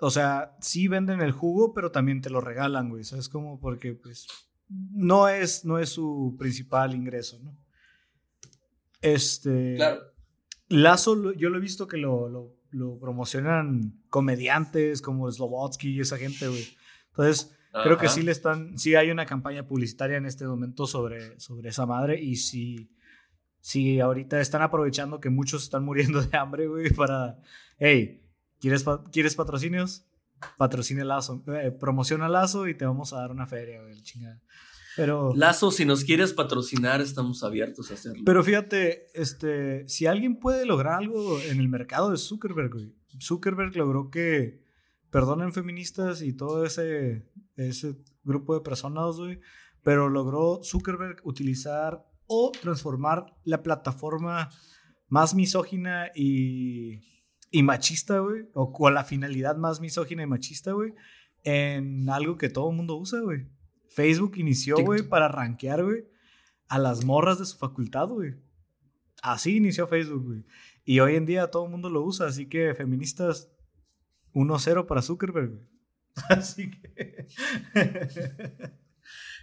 o 0.00 0.10
sea, 0.10 0.56
sí 0.60 0.88
venden 0.88 1.20
el 1.20 1.32
jugo, 1.32 1.72
pero 1.72 1.92
también 1.92 2.20
te 2.20 2.30
lo 2.30 2.40
regalan, 2.40 2.88
güey, 2.88 3.04
¿sabes? 3.04 3.28
Como 3.28 3.60
porque, 3.60 3.94
pues, 3.94 4.26
no 4.68 5.28
es, 5.28 5.64
no 5.64 5.78
es 5.78 5.90
su 5.90 6.34
principal 6.38 6.94
ingreso, 6.94 7.38
¿no? 7.42 7.56
Este. 9.00 9.76
Claro. 9.76 10.15
Lazo, 10.68 11.32
yo 11.34 11.50
lo 11.50 11.58
he 11.58 11.60
visto 11.60 11.86
que 11.86 11.96
lo, 11.96 12.28
lo, 12.70 12.98
promocionan 12.98 14.02
comediantes 14.10 15.00
como 15.00 15.30
Slobotsky 15.30 15.90
y 15.90 16.00
esa 16.00 16.18
gente, 16.18 16.48
güey. 16.48 16.66
Entonces, 17.10 17.56
creo 17.84 17.98
que 17.98 18.08
sí 18.08 18.22
le 18.22 18.32
están, 18.32 18.76
sí 18.78 18.94
hay 18.94 19.10
una 19.10 19.26
campaña 19.26 19.66
publicitaria 19.66 20.16
en 20.16 20.26
este 20.26 20.46
momento 20.46 20.86
sobre, 20.86 21.38
sobre 21.38 21.70
esa 21.70 21.86
madre 21.86 22.20
y 22.20 22.36
si, 22.36 22.90
si 23.60 24.00
ahorita 24.00 24.40
están 24.40 24.62
aprovechando 24.62 25.20
que 25.20 25.30
muchos 25.30 25.62
están 25.62 25.84
muriendo 25.84 26.20
de 26.22 26.36
hambre, 26.36 26.66
güey, 26.66 26.90
para, 26.90 27.38
hey, 27.78 28.22
¿quieres, 28.60 28.84
¿quieres 29.12 29.34
patrocinios? 29.36 30.06
Patrocina 30.58 31.04
Lazo, 31.04 31.42
eh, 31.46 31.70
promociona 31.70 32.28
Lazo 32.28 32.68
y 32.68 32.74
te 32.74 32.84
vamos 32.84 33.12
a 33.12 33.20
dar 33.20 33.30
una 33.30 33.46
feria, 33.46 33.80
güey, 33.82 34.02
chingada. 34.02 34.42
Pero, 34.96 35.34
Lazo, 35.34 35.70
si 35.70 35.84
nos 35.84 36.04
quieres 36.04 36.32
patrocinar, 36.32 37.00
estamos 37.00 37.44
abiertos 37.44 37.90
a 37.90 37.94
hacerlo. 37.94 38.22
Pero 38.24 38.42
fíjate, 38.42 39.06
este, 39.14 39.86
si 39.88 40.06
alguien 40.06 40.38
puede 40.38 40.64
lograr 40.64 40.94
algo 40.94 41.38
en 41.40 41.60
el 41.60 41.68
mercado 41.68 42.10
de 42.10 42.16
Zuckerberg, 42.16 42.72
Zuckerberg 43.20 43.76
logró 43.76 44.10
que 44.10 44.64
perdonen 45.10 45.52
feministas 45.52 46.22
y 46.22 46.32
todo 46.32 46.64
ese, 46.64 47.28
ese 47.56 47.96
grupo 48.24 48.54
de 48.54 48.60
personas, 48.62 49.16
güey, 49.16 49.40
pero 49.82 50.08
logró 50.08 50.60
Zuckerberg 50.62 51.20
utilizar 51.24 52.04
o 52.26 52.50
transformar 52.50 53.26
la 53.44 53.62
plataforma 53.62 54.50
más 55.08 55.34
misógina 55.34 56.10
y, 56.14 57.00
y 57.50 57.62
machista, 57.62 58.18
güey, 58.18 58.48
o 58.54 58.72
con 58.72 58.94
la 58.94 59.04
finalidad 59.04 59.56
más 59.56 59.80
misógina 59.80 60.22
y 60.22 60.26
machista, 60.26 60.72
güey, 60.72 60.92
en 61.44 62.08
algo 62.10 62.36
que 62.36 62.48
todo 62.48 62.70
el 62.70 62.76
mundo 62.76 62.96
usa, 62.96 63.20
güey. 63.20 63.46
Facebook 63.96 64.36
inició, 64.36 64.76
güey, 64.76 65.08
para 65.08 65.26
rankear, 65.26 65.82
güey, 65.82 66.04
a 66.68 66.78
las 66.78 67.02
morras 67.02 67.38
de 67.38 67.46
su 67.46 67.56
facultad, 67.56 68.08
güey. 68.08 68.34
Así 69.22 69.56
inició 69.56 69.88
Facebook, 69.88 70.22
güey. 70.22 70.44
Y 70.84 71.00
hoy 71.00 71.16
en 71.16 71.24
día 71.24 71.50
todo 71.50 71.64
el 71.64 71.70
mundo 71.70 71.88
lo 71.88 72.02
usa, 72.02 72.26
así 72.26 72.46
que 72.46 72.74
feministas 72.74 73.50
1-0 74.34 74.86
para 74.86 75.00
Zuckerberg, 75.00 75.48
güey. 75.48 75.66
Así 76.28 76.70
que... 76.70 77.26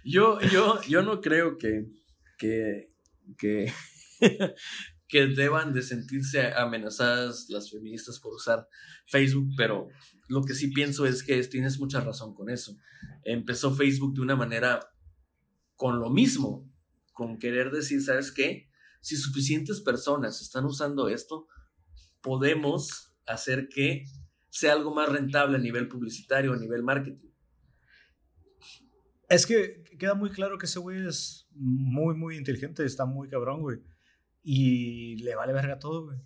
yo, 0.04 0.40
yo, 0.40 0.80
yo 0.82 1.02
no 1.02 1.20
creo 1.20 1.58
que, 1.58 1.86
que, 2.38 2.90
que, 3.36 3.72
que 5.08 5.26
deban 5.26 5.72
de 5.72 5.82
sentirse 5.82 6.52
amenazadas 6.52 7.46
las 7.48 7.72
feministas 7.72 8.20
por 8.20 8.34
usar 8.34 8.68
Facebook, 9.06 9.50
pero 9.56 9.88
lo 10.28 10.42
que 10.42 10.54
sí 10.54 10.68
pienso 10.68 11.06
es 11.06 11.22
que 11.22 11.42
tienes 11.44 11.78
mucha 11.78 12.00
razón 12.00 12.34
con 12.34 12.50
eso. 12.50 12.76
Empezó 13.24 13.74
Facebook 13.74 14.14
de 14.14 14.22
una 14.22 14.36
manera 14.36 14.80
con 15.76 16.00
lo 16.00 16.10
mismo, 16.10 16.70
con 17.12 17.38
querer 17.38 17.70
decir, 17.70 18.02
¿sabes 18.02 18.32
qué? 18.32 18.70
Si 19.00 19.16
suficientes 19.16 19.80
personas 19.80 20.40
están 20.40 20.64
usando 20.64 21.08
esto, 21.08 21.46
podemos 22.20 23.14
hacer 23.26 23.68
que 23.68 24.04
sea 24.48 24.72
algo 24.72 24.94
más 24.94 25.10
rentable 25.10 25.56
a 25.56 25.60
nivel 25.60 25.88
publicitario, 25.88 26.52
a 26.52 26.56
nivel 26.56 26.82
marketing. 26.82 27.30
Es 29.28 29.46
que 29.46 29.82
queda 29.98 30.14
muy 30.14 30.30
claro 30.30 30.58
que 30.58 30.66
ese 30.66 30.78
güey 30.78 31.06
es 31.06 31.48
muy, 31.52 32.14
muy 32.14 32.36
inteligente, 32.36 32.84
está 32.84 33.04
muy 33.04 33.28
cabrón, 33.28 33.60
güey. 33.60 33.78
Y 34.42 35.16
le 35.16 35.34
vale 35.34 35.52
verga 35.52 35.78
todo, 35.78 36.04
güey. 36.04 36.18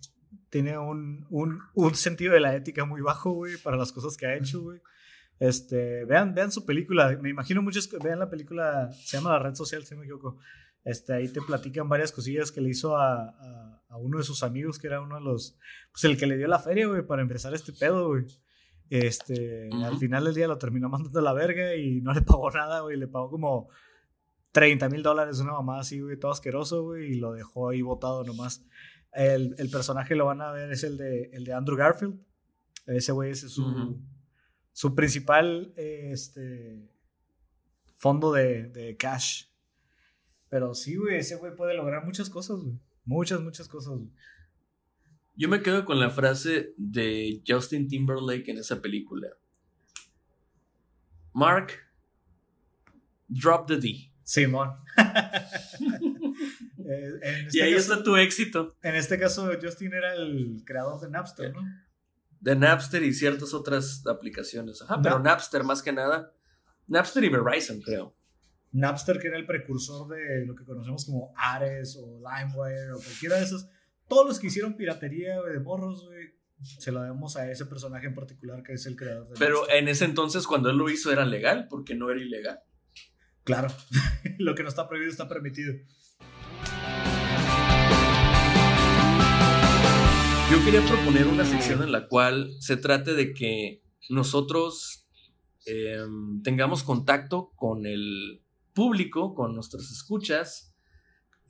Tiene 0.49 0.77
un, 0.77 1.25
un, 1.29 1.59
un 1.73 1.95
sentido 1.95 2.33
de 2.33 2.39
la 2.39 2.55
ética 2.55 2.85
muy 2.85 3.01
bajo, 3.01 3.31
güey, 3.31 3.57
para 3.57 3.77
las 3.77 3.91
cosas 3.91 4.17
que 4.17 4.25
ha 4.25 4.35
hecho, 4.35 4.61
güey. 4.61 4.81
Este, 5.39 6.05
vean, 6.05 6.33
vean 6.33 6.51
su 6.51 6.65
película. 6.65 7.17
Me 7.21 7.29
imagino 7.29 7.61
muchos, 7.61 7.89
vean 8.03 8.19
la 8.19 8.29
película, 8.29 8.91
se 8.91 9.17
llama 9.17 9.31
La 9.31 9.39
Red 9.39 9.55
Social, 9.55 9.85
si 9.85 9.93
no 9.93 10.01
me 10.01 10.05
equivoco. 10.05 10.37
Este, 10.83 11.13
ahí 11.13 11.27
te 11.27 11.41
platican 11.41 11.87
varias 11.87 12.11
cosillas 12.11 12.51
que 12.51 12.61
le 12.61 12.69
hizo 12.69 12.97
a, 12.97 13.29
a, 13.29 13.83
a, 13.89 13.97
uno 13.97 14.17
de 14.17 14.23
sus 14.23 14.43
amigos, 14.43 14.79
que 14.79 14.87
era 14.87 15.01
uno 15.01 15.15
de 15.15 15.21
los, 15.21 15.57
pues 15.91 16.03
el 16.05 16.17
que 16.17 16.25
le 16.25 16.37
dio 16.37 16.47
la 16.47 16.59
feria, 16.59 16.87
güey, 16.87 17.05
para 17.05 17.21
empezar 17.21 17.53
este 17.53 17.73
pedo, 17.73 18.07
güey. 18.07 18.25
Este, 18.89 19.69
uh 19.71 19.75
-huh. 19.75 19.85
al 19.85 19.97
final 19.97 20.25
del 20.25 20.33
día 20.33 20.47
lo 20.47 20.57
terminó 20.57 20.89
mandando 20.89 21.19
a 21.19 21.21
la 21.21 21.33
verga 21.33 21.75
y 21.75 22.01
no 22.01 22.11
le 22.13 22.21
pagó 22.23 22.49
nada, 22.51 22.81
güey, 22.81 22.97
le 22.97 23.07
pagó 23.07 23.29
como 23.29 23.69
30 24.51 24.89
mil 24.89 25.03
dólares, 25.03 25.39
una 25.39 25.53
mamá 25.53 25.79
así, 25.79 25.99
güey, 25.99 26.17
todo 26.17 26.31
asqueroso, 26.31 26.83
güey, 26.83 27.11
y 27.11 27.15
lo 27.15 27.33
dejó 27.33 27.69
ahí 27.69 27.81
botado 27.81 28.23
nomás. 28.23 28.65
El, 29.11 29.55
el, 29.57 29.69
personaje 29.69 30.15
lo 30.15 30.25
van 30.25 30.41
a 30.41 30.51
ver 30.51 30.71
es 30.71 30.83
el 30.83 30.97
de, 30.97 31.29
el 31.33 31.43
de 31.43 31.53
Andrew 31.53 31.77
Garfield. 31.77 32.19
Ese 32.85 33.11
güey 33.11 33.31
es 33.31 33.41
su, 33.41 33.65
uh 33.65 33.67
-huh. 33.67 34.01
su 34.71 34.95
principal 34.95 35.73
este, 35.75 36.89
fondo 37.97 38.31
de, 38.33 38.67
de 38.69 38.97
cash. 38.97 39.45
Pero 40.49 40.73
sí, 40.73 40.95
güey, 40.95 41.17
ese 41.17 41.35
güey 41.35 41.55
puede 41.55 41.75
lograr 41.75 42.05
muchas 42.05 42.29
cosas, 42.29 42.59
güey. 42.59 42.79
Muchas, 43.05 43.41
muchas 43.41 43.67
cosas, 43.67 43.93
güey. 43.93 44.11
Yo 45.35 45.47
me 45.47 45.61
quedo 45.61 45.85
con 45.85 45.99
la 45.99 46.09
frase 46.09 46.73
de 46.77 47.41
Justin 47.47 47.87
Timberlake 47.87 48.51
en 48.51 48.57
esa 48.57 48.81
película. 48.81 49.29
Mark, 51.33 51.71
drop 53.27 53.67
the 53.67 53.77
D. 53.77 54.11
Simón. 54.23 54.71
eh, 56.89 57.43
este 57.45 57.57
y 57.57 57.61
ahí 57.61 57.73
caso, 57.75 57.93
está 57.93 58.03
tu 58.03 58.17
éxito. 58.17 58.75
En 58.81 58.95
este 58.95 59.19
caso, 59.19 59.49
Justin 59.61 59.93
era 59.93 60.13
el 60.15 60.63
creador 60.65 60.99
de 60.99 61.09
Napster, 61.09 61.53
¿no? 61.53 61.61
De 62.39 62.55
Napster 62.55 63.03
y 63.03 63.13
ciertas 63.13 63.53
otras 63.53 64.05
aplicaciones. 64.07 64.81
Ajá, 64.81 64.99
pero 65.01 65.19
Napster 65.19 65.63
más 65.63 65.83
que 65.83 65.91
nada. 65.91 66.33
Napster 66.87 67.23
y 67.23 67.29
Verizon, 67.29 67.81
creo. 67.81 68.15
Napster, 68.71 69.19
que 69.19 69.27
era 69.27 69.37
el 69.37 69.45
precursor 69.45 70.07
de 70.07 70.45
lo 70.45 70.55
que 70.55 70.63
conocemos 70.63 71.05
como 71.05 71.33
Ares 71.35 71.97
o 72.01 72.19
LimeWire 72.19 72.93
o 72.93 72.99
cualquiera 72.99 73.37
de 73.37 73.43
esos. 73.43 73.67
Todos 74.07 74.27
los 74.27 74.39
que 74.39 74.47
hicieron 74.47 74.75
piratería 74.75 75.41
de 75.41 75.59
morros, 75.59 76.05
güey, 76.05 76.33
se 76.61 76.91
lo 76.91 77.01
debemos 77.01 77.37
a 77.37 77.49
ese 77.51 77.65
personaje 77.65 78.07
en 78.07 78.15
particular 78.15 78.63
que 78.63 78.73
es 78.73 78.85
el 78.85 78.95
creador 78.95 79.27
de 79.27 79.35
Pero 79.37 79.59
Napster. 79.59 79.77
en 79.77 79.87
ese 79.87 80.05
entonces, 80.05 80.47
cuando 80.47 80.69
él 80.69 80.77
lo 80.77 80.89
hizo, 80.89 81.11
era 81.11 81.25
legal, 81.25 81.67
porque 81.69 81.93
no 81.93 82.09
era 82.09 82.19
ilegal. 82.19 82.61
Claro, 83.43 83.67
lo 84.39 84.55
que 84.55 84.63
no 84.63 84.69
está 84.69 84.87
prohibido 84.87 85.11
está 85.11 85.27
permitido. 85.27 85.73
Yo 90.51 90.65
quería 90.65 90.83
proponer 90.83 91.27
una 91.27 91.45
sección 91.45 91.83
en 91.83 91.91
la 91.91 92.07
cual 92.07 92.55
se 92.59 92.75
trate 92.75 93.13
de 93.13 93.35
que 93.35 93.83
nosotros 94.09 95.05
eh, 95.67 96.03
tengamos 96.43 96.81
contacto 96.81 97.51
con 97.55 97.85
el 97.85 98.41
público, 98.73 99.35
con 99.35 99.53
nuestras 99.53 99.91
escuchas, 99.91 100.73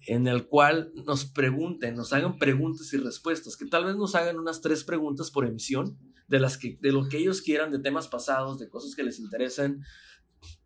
en 0.05 0.27
el 0.27 0.47
cual 0.47 0.91
nos 1.05 1.23
pregunten, 1.23 1.95
nos 1.95 2.11
hagan 2.11 2.37
preguntas 2.37 2.91
y 2.91 2.97
respuestas, 2.97 3.55
que 3.55 3.67
tal 3.67 3.85
vez 3.85 3.95
nos 3.95 4.15
hagan 4.15 4.37
unas 4.37 4.59
tres 4.59 4.83
preguntas 4.83 5.31
por 5.31 5.45
emisión, 5.45 5.97
de, 6.27 6.41
las 6.41 6.57
que, 6.57 6.77
de 6.81 6.91
lo 6.91 7.07
que 7.07 7.19
ellos 7.19 7.41
quieran, 7.41 7.71
de 7.71 7.79
temas 7.79 8.09
pasados, 8.09 8.59
de 8.59 8.67
cosas 8.67 8.95
que 8.95 9.03
les 9.03 9.19
interesen, 9.19 9.81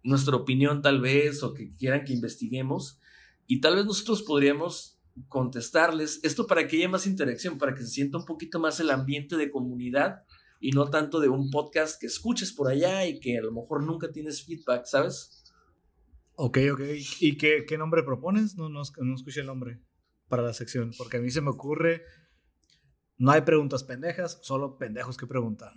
nuestra 0.02 0.36
opinión 0.36 0.82
tal 0.82 1.02
vez, 1.02 1.44
o 1.44 1.54
que 1.54 1.70
quieran 1.76 2.04
que 2.04 2.14
investiguemos, 2.14 3.00
y 3.46 3.62
tal 3.62 3.76
vez 3.76 3.86
nosotros 3.86 4.24
podríamos 4.24 4.93
contestarles 5.28 6.20
esto 6.24 6.48
para 6.48 6.68
que 6.68 6.78
haya 6.78 6.90
más 6.90 7.06
interacción, 7.06 7.58
para 7.58 7.74
que 7.74 7.82
se 7.82 7.90
sienta 7.90 8.18
un 8.18 8.26
poquito 8.26 8.60
más 8.60 8.80
el 8.80 8.90
ambiente 8.90 9.38
de 9.38 9.52
comunidad 9.52 10.24
y 10.60 10.72
no 10.72 10.90
tanto 10.90 11.20
de 11.20 11.30
un 11.30 11.50
podcast 11.50 12.00
que 12.00 12.08
escuches 12.08 12.54
por 12.54 12.70
allá 12.70 13.06
y 13.06 13.20
que 13.20 13.38
a 13.38 13.42
lo 13.42 13.52
mejor 13.52 13.84
nunca 13.84 14.12
tienes 14.12 14.46
feedback, 14.46 14.86
¿sabes? 14.86 15.44
Ok, 16.36 16.58
ok. 16.72 16.82
¿Y 17.20 17.38
qué, 17.38 17.66
qué 17.68 17.78
nombre 17.78 18.04
propones? 18.04 18.56
No, 18.56 18.70
no, 18.70 18.82
no 18.98 19.16
escuché 19.16 19.42
el 19.42 19.48
nombre 19.48 19.82
para 20.28 20.42
la 20.42 20.54
sección, 20.54 20.92
porque 20.98 21.18
a 21.18 21.20
mí 21.20 21.30
se 21.30 21.42
me 21.42 21.50
ocurre, 21.50 22.04
no 23.18 23.32
hay 23.32 23.42
preguntas 23.42 23.84
pendejas, 23.84 24.40
solo 24.42 24.78
pendejos 24.78 25.18
que 25.18 25.28
preguntan. 25.28 25.74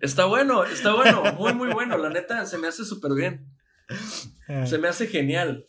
Está 0.00 0.26
bueno, 0.26 0.64
está 0.64 0.94
bueno, 0.94 1.22
muy, 1.34 1.54
muy 1.54 1.72
bueno. 1.72 1.96
La 1.96 2.10
neta, 2.10 2.44
se 2.46 2.58
me 2.58 2.68
hace 2.68 2.84
súper 2.84 3.12
bien. 3.14 3.52
Se 4.66 4.78
me 4.78 4.88
hace 4.88 5.06
genial. 5.06 5.68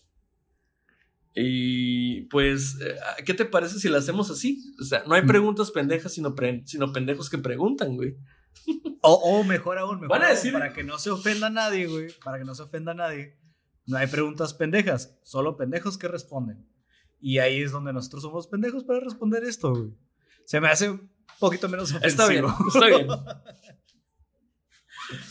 Y 1.40 2.22
pues, 2.24 2.80
¿qué 3.24 3.36
te 3.36 3.46
parece 3.46 3.78
si 3.78 3.90
lo 3.90 3.98
hacemos 3.98 4.32
así? 4.32 4.74
O 4.82 4.84
sea, 4.84 5.04
no 5.06 5.14
hay 5.14 5.22
preguntas 5.22 5.70
pendejas, 5.70 6.12
sino, 6.14 6.34
pre 6.34 6.64
sino 6.66 6.92
pendejos 6.92 7.30
que 7.30 7.38
preguntan, 7.38 7.96
güey. 7.96 8.18
O, 9.04 9.14
o, 9.14 9.44
mejor 9.44 9.78
aún, 9.78 10.02
mejor 10.02 10.10
Van 10.10 10.24
a 10.24 10.30
decir... 10.30 10.52
aún, 10.52 10.60
para 10.60 10.74
que 10.74 10.84
no 10.84 10.98
se 10.98 11.12
ofenda 11.12 11.48
a 11.48 11.52
nadie, 11.52 11.86
güey. 11.86 12.08
Para 12.26 12.40
que 12.40 12.44
no 12.44 12.56
se 12.56 12.64
ofenda 12.64 12.92
a 12.92 12.96
nadie. 12.96 13.38
No 13.86 13.98
hay 13.98 14.08
preguntas 14.08 14.56
pendejas, 14.56 15.18
solo 15.24 15.56
pendejos 15.56 15.98
que 15.98 16.08
responden. 16.08 16.68
Y 17.20 17.38
ahí 17.38 17.62
es 17.62 17.72
donde 17.72 17.94
nosotros 17.94 18.24
somos 18.24 18.48
pendejos 18.48 18.84
para 18.84 19.00
responder 19.00 19.44
esto, 19.44 19.74
güey. 19.74 19.92
Se 20.46 20.60
me 20.60 20.68
hace 20.68 20.90
un 20.90 21.10
poquito 21.40 21.70
menos 21.70 21.94
ofensivo. 21.94 22.10
Está 22.10 22.28
bien, 22.28 22.46
está 22.68 22.88
bien. 22.88 23.08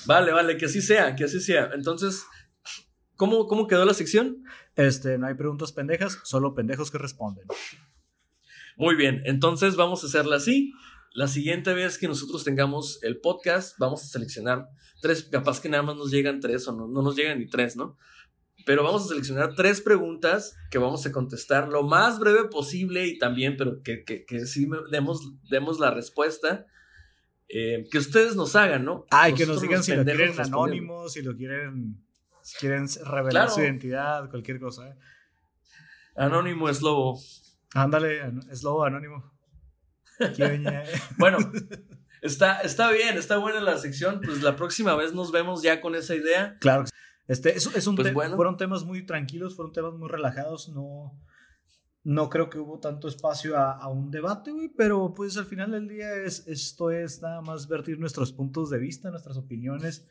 vale, 0.07 0.33
vale, 0.33 0.57
que 0.57 0.67
así 0.67 0.81
sea, 0.81 1.17
que 1.17 1.25
así 1.25 1.41
sea. 1.41 1.71
Entonces, 1.75 2.25
¿cómo, 3.17 3.49
cómo 3.49 3.67
quedó 3.67 3.85
la 3.85 3.95
sección? 3.95 4.43
Este, 4.77 5.17
no 5.17 5.27
hay 5.27 5.35
preguntas 5.35 5.73
pendejas, 5.73 6.19
solo 6.25 6.55
pendejos 6.55 6.91
que 6.91 6.99
responden. 6.99 7.47
Muy 8.77 8.95
bien, 8.95 9.23
entonces 9.25 9.75
vamos 9.75 10.05
a 10.05 10.07
hacerla 10.07 10.37
así. 10.37 10.73
La 11.15 11.29
siguiente 11.29 11.73
vez 11.73 11.97
que 11.97 12.09
nosotros 12.09 12.45
tengamos 12.45 13.03
el 13.03 13.19
podcast, 13.19 13.79
vamos 13.79 14.03
a 14.03 14.07
seleccionar 14.07 14.69
tres, 15.01 15.25
capaz 15.33 15.61
que 15.61 15.71
nada 15.71 15.83
más 15.83 15.97
nos 15.97 16.11
llegan 16.11 16.41
tres 16.41 16.69
o 16.69 16.73
no, 16.73 16.87
no 16.89 17.01
nos 17.01 17.17
llegan 17.17 17.39
ni 17.39 17.47
tres, 17.47 17.75
¿no? 17.75 17.97
Pero 18.67 18.83
vamos 18.83 19.07
a 19.07 19.09
seleccionar 19.09 19.55
tres 19.55 19.81
preguntas 19.81 20.55
que 20.71 20.77
vamos 20.77 21.07
a 21.07 21.13
contestar 21.13 21.69
lo 21.69 21.83
más 21.85 22.19
breve 22.19 22.49
posible 22.49 23.07
y 23.07 23.17
también, 23.19 23.57
pero 23.57 23.81
que, 23.83 24.05
que, 24.05 24.27
que 24.27 24.45
sí 24.45 24.69
demos, 24.91 25.33
demos 25.49 25.79
la 25.79 25.91
respuesta. 25.91 26.67
Eh, 27.49 27.87
que 27.91 27.99
ustedes 27.99 28.37
nos 28.37 28.57
hagan, 28.57 28.85
¿no? 28.85 29.07
Ah, 29.11 29.31
y 29.31 29.35
que 29.35 29.47
nos 29.47 29.63
digan 29.63 29.83
si 29.83 29.95
lo 29.95 30.05
quieren 30.05 30.39
anónimos, 30.39 31.13
si 31.13 31.23
lo 31.23 31.35
quieren 31.37 32.06
si 32.47 32.59
quieren 32.59 32.87
revelar 33.05 33.31
claro. 33.31 33.51
su 33.51 33.61
identidad, 33.61 34.31
cualquier 34.31 34.61
cosa. 34.61 34.89
¿eh? 34.89 34.95
Anónimo 36.15 36.69
es 36.69 36.81
lobo. 36.81 37.21
Ándale, 37.75 38.21
es 38.53 38.63
lobo 38.63 38.85
anónimo. 38.85 39.33
bueno, 41.19 41.39
está, 42.23 42.61
está 42.61 42.93
bien, 42.93 43.19
está 43.19 43.39
buena 43.39 43.61
la 43.61 43.77
sección. 43.79 44.21
Pues 44.25 44.45
la 44.45 44.55
próxima 44.55 44.95
vez 44.95 45.13
nos 45.13 45.33
vemos 45.33 45.61
ya 45.63 45.81
con 45.81 45.97
esa 45.97 46.15
idea. 46.15 46.57
Claro. 46.61 46.85
Este, 47.27 47.57
es, 47.57 47.67
es 47.75 47.89
un 47.89 47.97
pues 47.97 48.07
te 48.07 48.15
bueno. 48.15 48.37
Fueron 48.37 48.57
temas 48.57 48.85
muy 48.85 49.05
tranquilos, 49.05 49.57
fueron 49.57 49.73
temas 49.73 49.95
muy 49.95 50.09
relajados. 50.09 50.69
No, 50.69 51.21
no 52.05 52.31
creo 52.31 52.49
que 52.49 52.61
hubo 52.61 52.79
tanto 52.79 53.09
espacio 53.09 53.57
a, 53.59 53.73
a 53.73 53.89
un 53.89 54.13
debate, 54.13 54.53
güey. 54.53 54.69
Pero 54.69 55.15
pues 55.15 55.37
al 55.37 55.47
final 55.47 55.73
del 55.73 55.89
día 55.89 56.15
es, 56.15 56.47
esto 56.47 56.93
es 56.93 57.21
nada 57.23 57.41
más 57.41 57.67
vertir 57.67 57.99
nuestros 57.99 58.33
puntos 58.33 58.71
de 58.71 58.79
vista, 58.79 59.11
nuestras 59.11 59.37
opiniones 59.37 60.07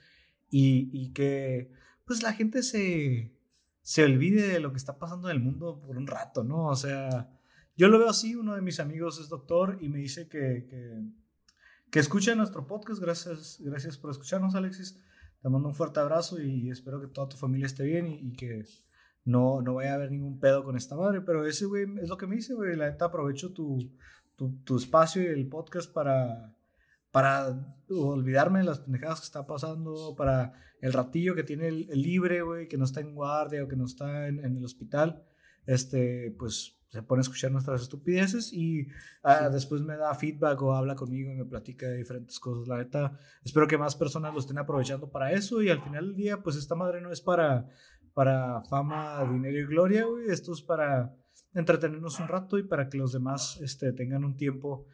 y, 0.49 0.89
y 0.91 1.13
que 1.13 1.84
pues 2.05 2.23
la 2.23 2.33
gente 2.33 2.63
se, 2.63 3.31
se 3.81 4.03
olvide 4.03 4.47
de 4.47 4.59
lo 4.59 4.71
que 4.71 4.77
está 4.77 4.97
pasando 4.97 5.29
en 5.29 5.35
el 5.35 5.43
mundo 5.43 5.81
por 5.81 5.97
un 5.97 6.07
rato, 6.07 6.43
¿no? 6.43 6.67
O 6.67 6.75
sea, 6.75 7.29
yo 7.75 7.87
lo 7.87 7.99
veo 7.99 8.09
así, 8.09 8.35
uno 8.35 8.55
de 8.55 8.61
mis 8.61 8.79
amigos 8.79 9.19
es 9.19 9.29
doctor 9.29 9.77
y 9.81 9.89
me 9.89 9.99
dice 9.99 10.27
que, 10.27 10.67
que, 11.91 11.99
escucha 11.99 12.35
nuestro 12.35 12.67
podcast, 12.67 13.01
gracias, 13.01 13.57
gracias 13.59 13.97
por 13.97 14.11
escucharnos, 14.11 14.55
Alexis. 14.55 14.99
Te 15.41 15.49
mando 15.49 15.67
un 15.67 15.75
fuerte 15.75 15.99
abrazo 15.99 16.41
y 16.41 16.69
espero 16.69 16.99
que 16.99 17.07
toda 17.07 17.29
tu 17.29 17.37
familia 17.37 17.67
esté 17.67 17.83
bien 17.83 18.07
y, 18.07 18.33
que 18.33 18.63
no, 19.23 19.61
no 19.61 19.75
vaya 19.75 19.91
a 19.91 19.95
haber 19.95 20.11
ningún 20.11 20.39
pedo 20.39 20.63
con 20.63 20.77
esta 20.77 20.95
madre, 20.95 21.21
pero 21.21 21.45
ese 21.45 21.65
güey 21.65 21.85
es 22.01 22.09
lo 22.09 22.17
que 22.17 22.27
me 22.27 22.35
dice, 22.35 22.53
güey, 22.53 22.75
la 22.75 22.89
neta 22.89 23.05
aprovecho 23.05 23.53
tu, 23.53 23.91
tu 24.35 24.77
espacio 24.77 25.21
y 25.21 25.27
el 25.27 25.47
podcast 25.47 25.91
para 25.91 26.55
para 27.15 27.55
olvidarme 27.87 28.59
de 28.59 28.65
las 28.65 28.81
pendejadas 28.81 29.21
que 29.21 29.25
está 29.27 29.47
pasando, 29.47 30.15
para 30.17 30.51
el 30.81 30.91
ratillo 30.91 31.33
que 31.33 31.45
tiene 31.45 31.69
el, 31.69 31.89
el 31.89 32.01
libre, 32.01 32.41
güey, 32.41 32.67
que 32.67 32.77
no 32.77 32.83
está 32.83 32.99
en 32.99 33.15
guardia 33.15 33.63
o 33.63 33.69
que 33.69 33.77
no 33.77 33.85
está 33.85 34.27
en, 34.27 34.43
en, 34.43 34.57
el 34.57 34.65
hospital, 34.65 35.23
este, 35.65 36.35
pues 36.37 36.77
se 36.89 37.03
pone 37.03 37.21
a 37.21 37.21
escuchar 37.21 37.53
nuestras 37.53 37.83
estupideces 37.83 38.51
y 38.51 38.89
ah, 39.23 39.45
sí. 39.47 39.53
después 39.53 39.81
me 39.81 39.95
da 39.95 40.13
feedback 40.13 40.61
o 40.61 40.75
habla 40.75 40.95
conmigo 40.95 41.31
y 41.31 41.35
me 41.35 41.45
platica 41.45 41.87
de 41.87 41.95
diferentes 41.95 42.37
cosas. 42.37 42.67
La 42.67 42.79
neta, 42.79 43.17
espero 43.45 43.65
que 43.65 43.77
más 43.77 43.95
personas 43.95 44.33
lo 44.33 44.41
estén 44.41 44.57
aprovechando 44.57 45.09
para 45.09 45.31
eso 45.31 45.61
y 45.61 45.69
al 45.69 45.81
final 45.81 46.07
del 46.07 46.15
día, 46.17 46.43
pues 46.43 46.57
esta 46.57 46.75
madre 46.75 46.99
no 46.99 47.13
es 47.13 47.21
para, 47.21 47.69
para 48.13 48.61
fama, 48.63 49.23
dinero 49.31 49.57
y 49.57 49.65
gloria, 49.65 50.03
güey, 50.03 50.27
esto 50.27 50.51
es 50.51 50.61
para 50.61 51.15
entretenernos 51.53 52.19
un 52.19 52.27
rato 52.27 52.57
y 52.57 52.63
para 52.63 52.89
que 52.89 52.97
los 52.97 53.13
demás 53.13 53.57
este, 53.61 53.93
tengan 53.93 54.25
un 54.25 54.35
tiempo 54.35 54.85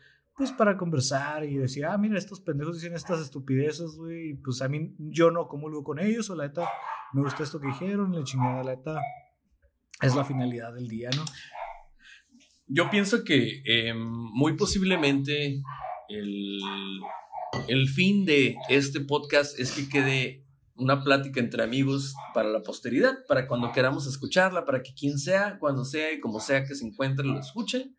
pues 0.41 0.53
para 0.53 0.75
conversar 0.75 1.43
y 1.43 1.55
decir, 1.55 1.85
ah, 1.85 1.95
mira, 1.99 2.17
estos 2.17 2.41
pendejos 2.41 2.77
dicen 2.77 2.95
estas 2.95 3.19
estupideces, 3.19 3.95
güey, 3.95 4.33
pues 4.43 4.63
a 4.63 4.67
mí 4.67 4.95
yo 4.97 5.29
no 5.29 5.47
comulgo 5.47 5.83
con 5.83 5.99
ellos, 5.99 6.31
o 6.31 6.35
la 6.35 6.47
neta, 6.47 6.67
me 7.13 7.21
gusta 7.21 7.43
esto 7.43 7.59
que 7.59 7.67
dijeron, 7.67 8.11
la 8.11 8.23
chingada, 8.23 8.63
la 8.63 8.75
neta, 8.75 8.99
es 10.01 10.15
la 10.15 10.25
finalidad 10.25 10.73
del 10.73 10.87
día, 10.87 11.11
¿no? 11.15 11.23
yo 12.65 12.89
pienso 12.89 13.23
que 13.23 13.61
em, 13.65 13.99
muy 14.01 14.57
posiblemente 14.57 15.61
el, 16.09 16.59
el 17.67 17.87
fin 17.87 18.25
de 18.25 18.55
este 18.67 19.01
podcast 19.01 19.59
es 19.59 19.73
que 19.73 19.89
quede 19.89 20.47
una 20.73 21.03
plática 21.03 21.39
entre 21.39 21.61
amigos 21.61 22.15
para 22.33 22.49
la 22.49 22.63
posteridad, 22.63 23.19
para 23.27 23.47
cuando 23.47 23.71
queramos 23.71 24.07
escucharla, 24.07 24.65
para 24.65 24.81
que 24.81 24.95
quien 24.95 25.19
sea, 25.19 25.59
cuando 25.59 25.85
sea 25.85 26.11
y 26.11 26.19
como 26.19 26.39
sea 26.39 26.63
que 26.65 26.73
se 26.73 26.83
encuentre, 26.83 27.27
lo 27.27 27.39
escuche. 27.39 27.93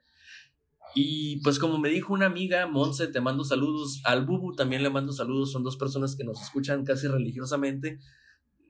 Y 0.95 1.41
pues 1.43 1.59
como 1.59 1.79
me 1.79 1.89
dijo 1.89 2.13
una 2.13 2.27
amiga, 2.27 2.67
Monse, 2.67 3.07
te 3.09 3.21
mando 3.21 3.45
saludos. 3.45 4.01
Al 4.05 4.27
Bubu 4.27 4.55
también 4.55 4.83
le 4.83 4.91
mando 4.91 5.13
saludos. 5.13 5.53
Son 5.53 5.63
dos 5.63 5.77
personas 5.77 6.17
que 6.17 6.25
nos 6.25 6.43
escuchan 6.43 6.85
casi 6.85 7.09
religiosamente. 7.09 7.99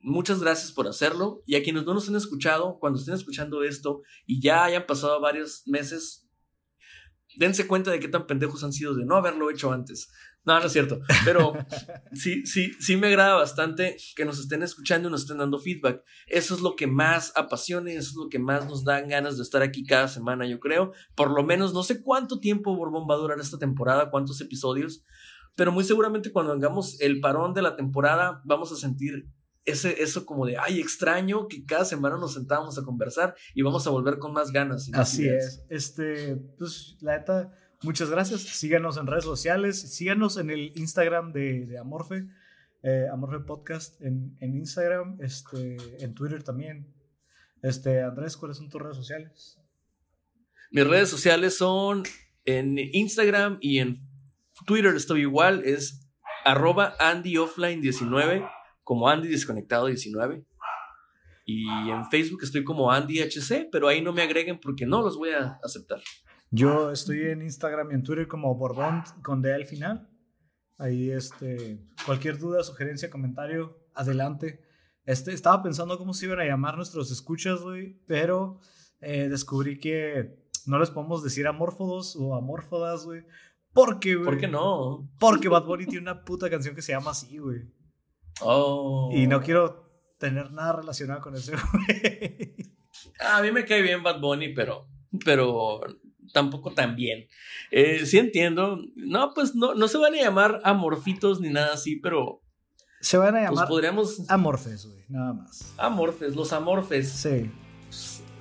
Muchas 0.00 0.40
gracias 0.40 0.72
por 0.72 0.86
hacerlo. 0.86 1.42
Y 1.46 1.56
a 1.56 1.62
quienes 1.62 1.84
no 1.84 1.94
nos 1.94 2.08
han 2.08 2.16
escuchado, 2.16 2.78
cuando 2.78 2.98
estén 2.98 3.14
escuchando 3.14 3.64
esto 3.64 4.02
y 4.26 4.40
ya 4.40 4.64
hayan 4.64 4.86
pasado 4.86 5.20
varios 5.20 5.62
meses, 5.66 6.28
dense 7.36 7.66
cuenta 7.66 7.90
de 7.90 8.00
qué 8.00 8.08
tan 8.08 8.26
pendejos 8.26 8.62
han 8.64 8.72
sido 8.72 8.94
de 8.94 9.04
no 9.04 9.16
haberlo 9.16 9.50
hecho 9.50 9.72
antes. 9.72 10.10
No, 10.44 10.58
no 10.58 10.66
es 10.66 10.72
cierto. 10.72 11.00
Pero 11.24 11.52
sí, 12.12 12.44
sí, 12.46 12.72
sí 12.80 12.96
me 12.96 13.08
agrada 13.08 13.34
bastante 13.34 13.96
que 14.16 14.24
nos 14.24 14.38
estén 14.40 14.62
escuchando 14.62 15.08
y 15.08 15.12
nos 15.12 15.22
estén 15.22 15.38
dando 15.38 15.58
feedback. 15.58 16.02
Eso 16.26 16.54
es 16.54 16.60
lo 16.60 16.74
que 16.74 16.86
más 16.86 17.32
apasiona, 17.36 17.90
eso 17.92 18.10
es 18.10 18.16
lo 18.16 18.28
que 18.28 18.38
más 18.38 18.66
nos 18.66 18.84
dan 18.84 19.08
ganas 19.08 19.36
de 19.36 19.44
estar 19.44 19.62
aquí 19.62 19.84
cada 19.84 20.08
semana, 20.08 20.46
yo 20.46 20.58
creo. 20.58 20.92
Por 21.14 21.30
lo 21.30 21.44
menos 21.44 21.72
no 21.72 21.82
sé 21.82 22.02
cuánto 22.02 22.40
tiempo 22.40 22.74
Borbón 22.74 23.06
va 23.08 23.14
a 23.14 23.18
durar 23.18 23.38
esta 23.38 23.58
temporada, 23.58 24.10
cuántos 24.10 24.40
episodios, 24.40 25.04
pero 25.54 25.70
muy 25.70 25.84
seguramente 25.84 26.32
cuando 26.32 26.52
hagamos 26.52 27.00
el 27.00 27.20
parón 27.20 27.54
de 27.54 27.62
la 27.62 27.76
temporada 27.76 28.40
vamos 28.44 28.72
a 28.72 28.76
sentir 28.76 29.28
ese, 29.64 30.02
eso 30.02 30.26
como 30.26 30.46
de, 30.46 30.56
ay, 30.58 30.80
extraño 30.80 31.46
que 31.46 31.64
cada 31.64 31.84
semana 31.84 32.16
nos 32.16 32.34
sentábamos 32.34 32.78
a 32.78 32.82
conversar 32.82 33.36
y 33.54 33.62
vamos 33.62 33.86
a 33.86 33.90
volver 33.90 34.18
con 34.18 34.32
más 34.32 34.50
ganas. 34.50 34.90
Así 34.92 35.28
es. 35.28 35.64
Este, 35.68 36.36
pues 36.58 36.96
la 37.00 37.18
neta 37.18 37.50
Muchas 37.82 38.10
gracias. 38.10 38.42
Síganos 38.42 38.96
en 38.96 39.08
redes 39.08 39.24
sociales. 39.24 39.80
Síganos 39.80 40.36
en 40.36 40.50
el 40.50 40.72
Instagram 40.76 41.32
de, 41.32 41.76
Amorfe. 41.80 42.28
Eh, 42.84 43.06
Amorfe 43.12 43.40
Podcast 43.44 44.00
en, 44.02 44.36
Instagram. 44.40 45.18
Este, 45.20 45.76
en 45.98 46.14
Twitter 46.14 46.44
también. 46.44 46.86
Este, 47.60 48.02
Andrés, 48.02 48.36
¿cuáles 48.36 48.58
son 48.58 48.68
tus 48.68 48.80
redes 48.80 48.96
sociales? 48.96 49.58
Mis 50.70 50.86
redes 50.86 51.08
sociales 51.08 51.56
son 51.56 52.04
en 52.44 52.78
Instagram 52.78 53.58
y 53.60 53.80
en 53.80 53.98
Twitter 54.64 54.94
estoy 54.94 55.22
igual. 55.22 55.64
Es 55.64 56.08
arroba 56.44 56.96
AndyOffline19 56.98 58.48
como 58.84 59.08
Andy 59.08 59.28
Desconectado 59.28 59.86
19. 59.86 60.44
Y 61.44 61.66
en 61.90 62.08
Facebook 62.10 62.44
estoy 62.44 62.62
como 62.62 62.92
AndyHC, 62.92 63.68
pero 63.72 63.88
ahí 63.88 64.00
no 64.00 64.12
me 64.12 64.22
agreguen 64.22 64.60
porque 64.60 64.86
no 64.86 65.02
los 65.02 65.16
voy 65.16 65.30
a 65.30 65.58
aceptar. 65.64 66.00
Yo 66.54 66.90
estoy 66.90 67.22
en 67.22 67.40
Instagram 67.40 67.90
y 67.90 67.94
en 67.94 68.02
Twitter 68.02 68.28
como 68.28 68.54
Borbón 68.54 69.02
con 69.22 69.40
D 69.40 69.54
al 69.54 69.64
final. 69.64 70.10
Ahí, 70.76 71.10
este, 71.10 71.80
cualquier 72.04 72.38
duda, 72.38 72.62
sugerencia, 72.62 73.08
comentario, 73.08 73.88
adelante. 73.94 74.62
Este, 75.06 75.32
estaba 75.32 75.62
pensando 75.62 75.96
cómo 75.96 76.12
se 76.12 76.26
iban 76.26 76.40
a 76.40 76.44
llamar 76.44 76.76
nuestros 76.76 77.10
escuchas, 77.10 77.62
güey, 77.62 77.98
pero 78.06 78.60
eh, 79.00 79.30
descubrí 79.30 79.80
que 79.80 80.46
no 80.66 80.78
les 80.78 80.90
podemos 80.90 81.24
decir 81.24 81.46
amórfodos 81.46 82.16
o 82.16 82.34
amórfodas, 82.34 83.06
güey. 83.06 83.24
Porque, 83.72 84.16
güey. 84.16 84.26
¿Por 84.26 84.38
qué 84.38 84.46
no? 84.46 85.10
Porque 85.18 85.48
Bad 85.48 85.64
Bunny 85.64 85.86
tiene 85.86 86.02
una 86.02 86.22
puta 86.22 86.50
canción 86.50 86.74
que 86.74 86.82
se 86.82 86.92
llama 86.92 87.12
así, 87.12 87.38
güey. 87.38 87.62
Oh. 88.42 89.10
Y 89.10 89.26
no 89.26 89.40
quiero 89.40 89.90
tener 90.18 90.52
nada 90.52 90.74
relacionado 90.74 91.22
con 91.22 91.34
eso, 91.34 91.52
güey. 91.72 92.54
A 93.20 93.40
mí 93.40 93.50
me 93.52 93.64
cae 93.64 93.80
bien 93.80 94.02
Bad 94.02 94.20
Bunny, 94.20 94.52
pero, 94.52 94.86
pero 95.24 95.80
tampoco 96.32 96.72
tan 96.72 96.96
bien. 96.96 97.28
Eh, 97.70 98.04
sí 98.06 98.18
entiendo. 98.18 98.78
No, 98.96 99.32
pues 99.34 99.54
no, 99.54 99.74
no 99.74 99.88
se 99.88 99.98
van 99.98 100.14
a 100.14 100.18
llamar 100.20 100.60
amorfitos 100.64 101.40
ni 101.40 101.50
nada 101.50 101.74
así, 101.74 101.96
pero. 101.96 102.42
Se 103.00 103.16
van 103.16 103.36
a 103.36 103.40
pues 103.40 103.50
llamar. 103.50 103.68
podríamos. 103.68 104.30
Amorfes, 104.30 104.86
güey, 104.86 105.04
nada 105.08 105.32
más. 105.32 105.74
Amorfes, 105.76 106.34
los 106.34 106.52
amorfes. 106.52 107.10
Sí. 107.10 107.50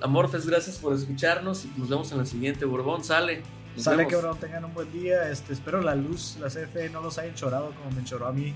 amorfes, 0.00 0.46
gracias 0.46 0.78
por 0.78 0.94
escucharnos 0.94 1.64
y 1.64 1.72
nos 1.78 1.88
vemos 1.88 2.10
en 2.12 2.18
la 2.18 2.26
siguiente. 2.26 2.64
Borbón, 2.64 3.04
sale. 3.04 3.42
sale 3.76 4.06
que 4.06 4.16
bro, 4.16 4.34
tengan 4.36 4.64
un 4.64 4.74
buen 4.74 4.90
día. 4.92 5.30
Este, 5.30 5.52
espero 5.52 5.80
la 5.80 5.94
luz, 5.94 6.36
la 6.40 6.48
CFE 6.48 6.90
no 6.90 7.00
los 7.00 7.18
hayan 7.18 7.34
chorado 7.34 7.72
como 7.74 7.90
me 7.90 8.04
choró 8.04 8.26
a 8.26 8.32
mí 8.32 8.54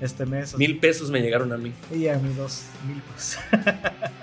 este 0.00 0.26
mes. 0.26 0.56
Mil 0.56 0.78
pesos 0.78 1.10
me 1.10 1.20
llegaron 1.20 1.52
a 1.52 1.56
mí. 1.56 1.72
Y 1.90 2.08
a 2.08 2.18
mí 2.18 2.32
dos 2.34 2.64
mil 2.86 3.00
pesos. 3.02 3.38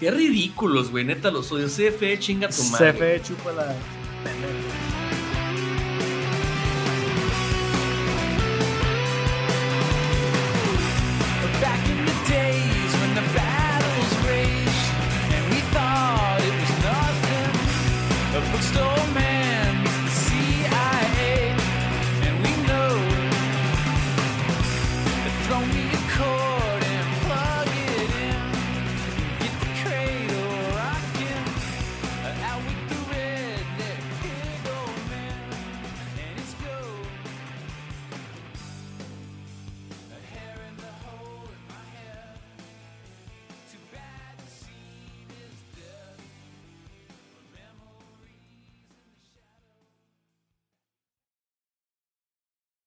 Qué 0.00 0.10
ridículos, 0.10 0.90
güey. 0.90 1.04
Neta, 1.04 1.30
los 1.30 1.50
odio. 1.52 1.68
CFE, 1.68 2.18
chinga 2.18 2.48
tu 2.48 2.62
madre. 2.64 2.92
CFE, 2.92 3.22
chupa 3.22 3.52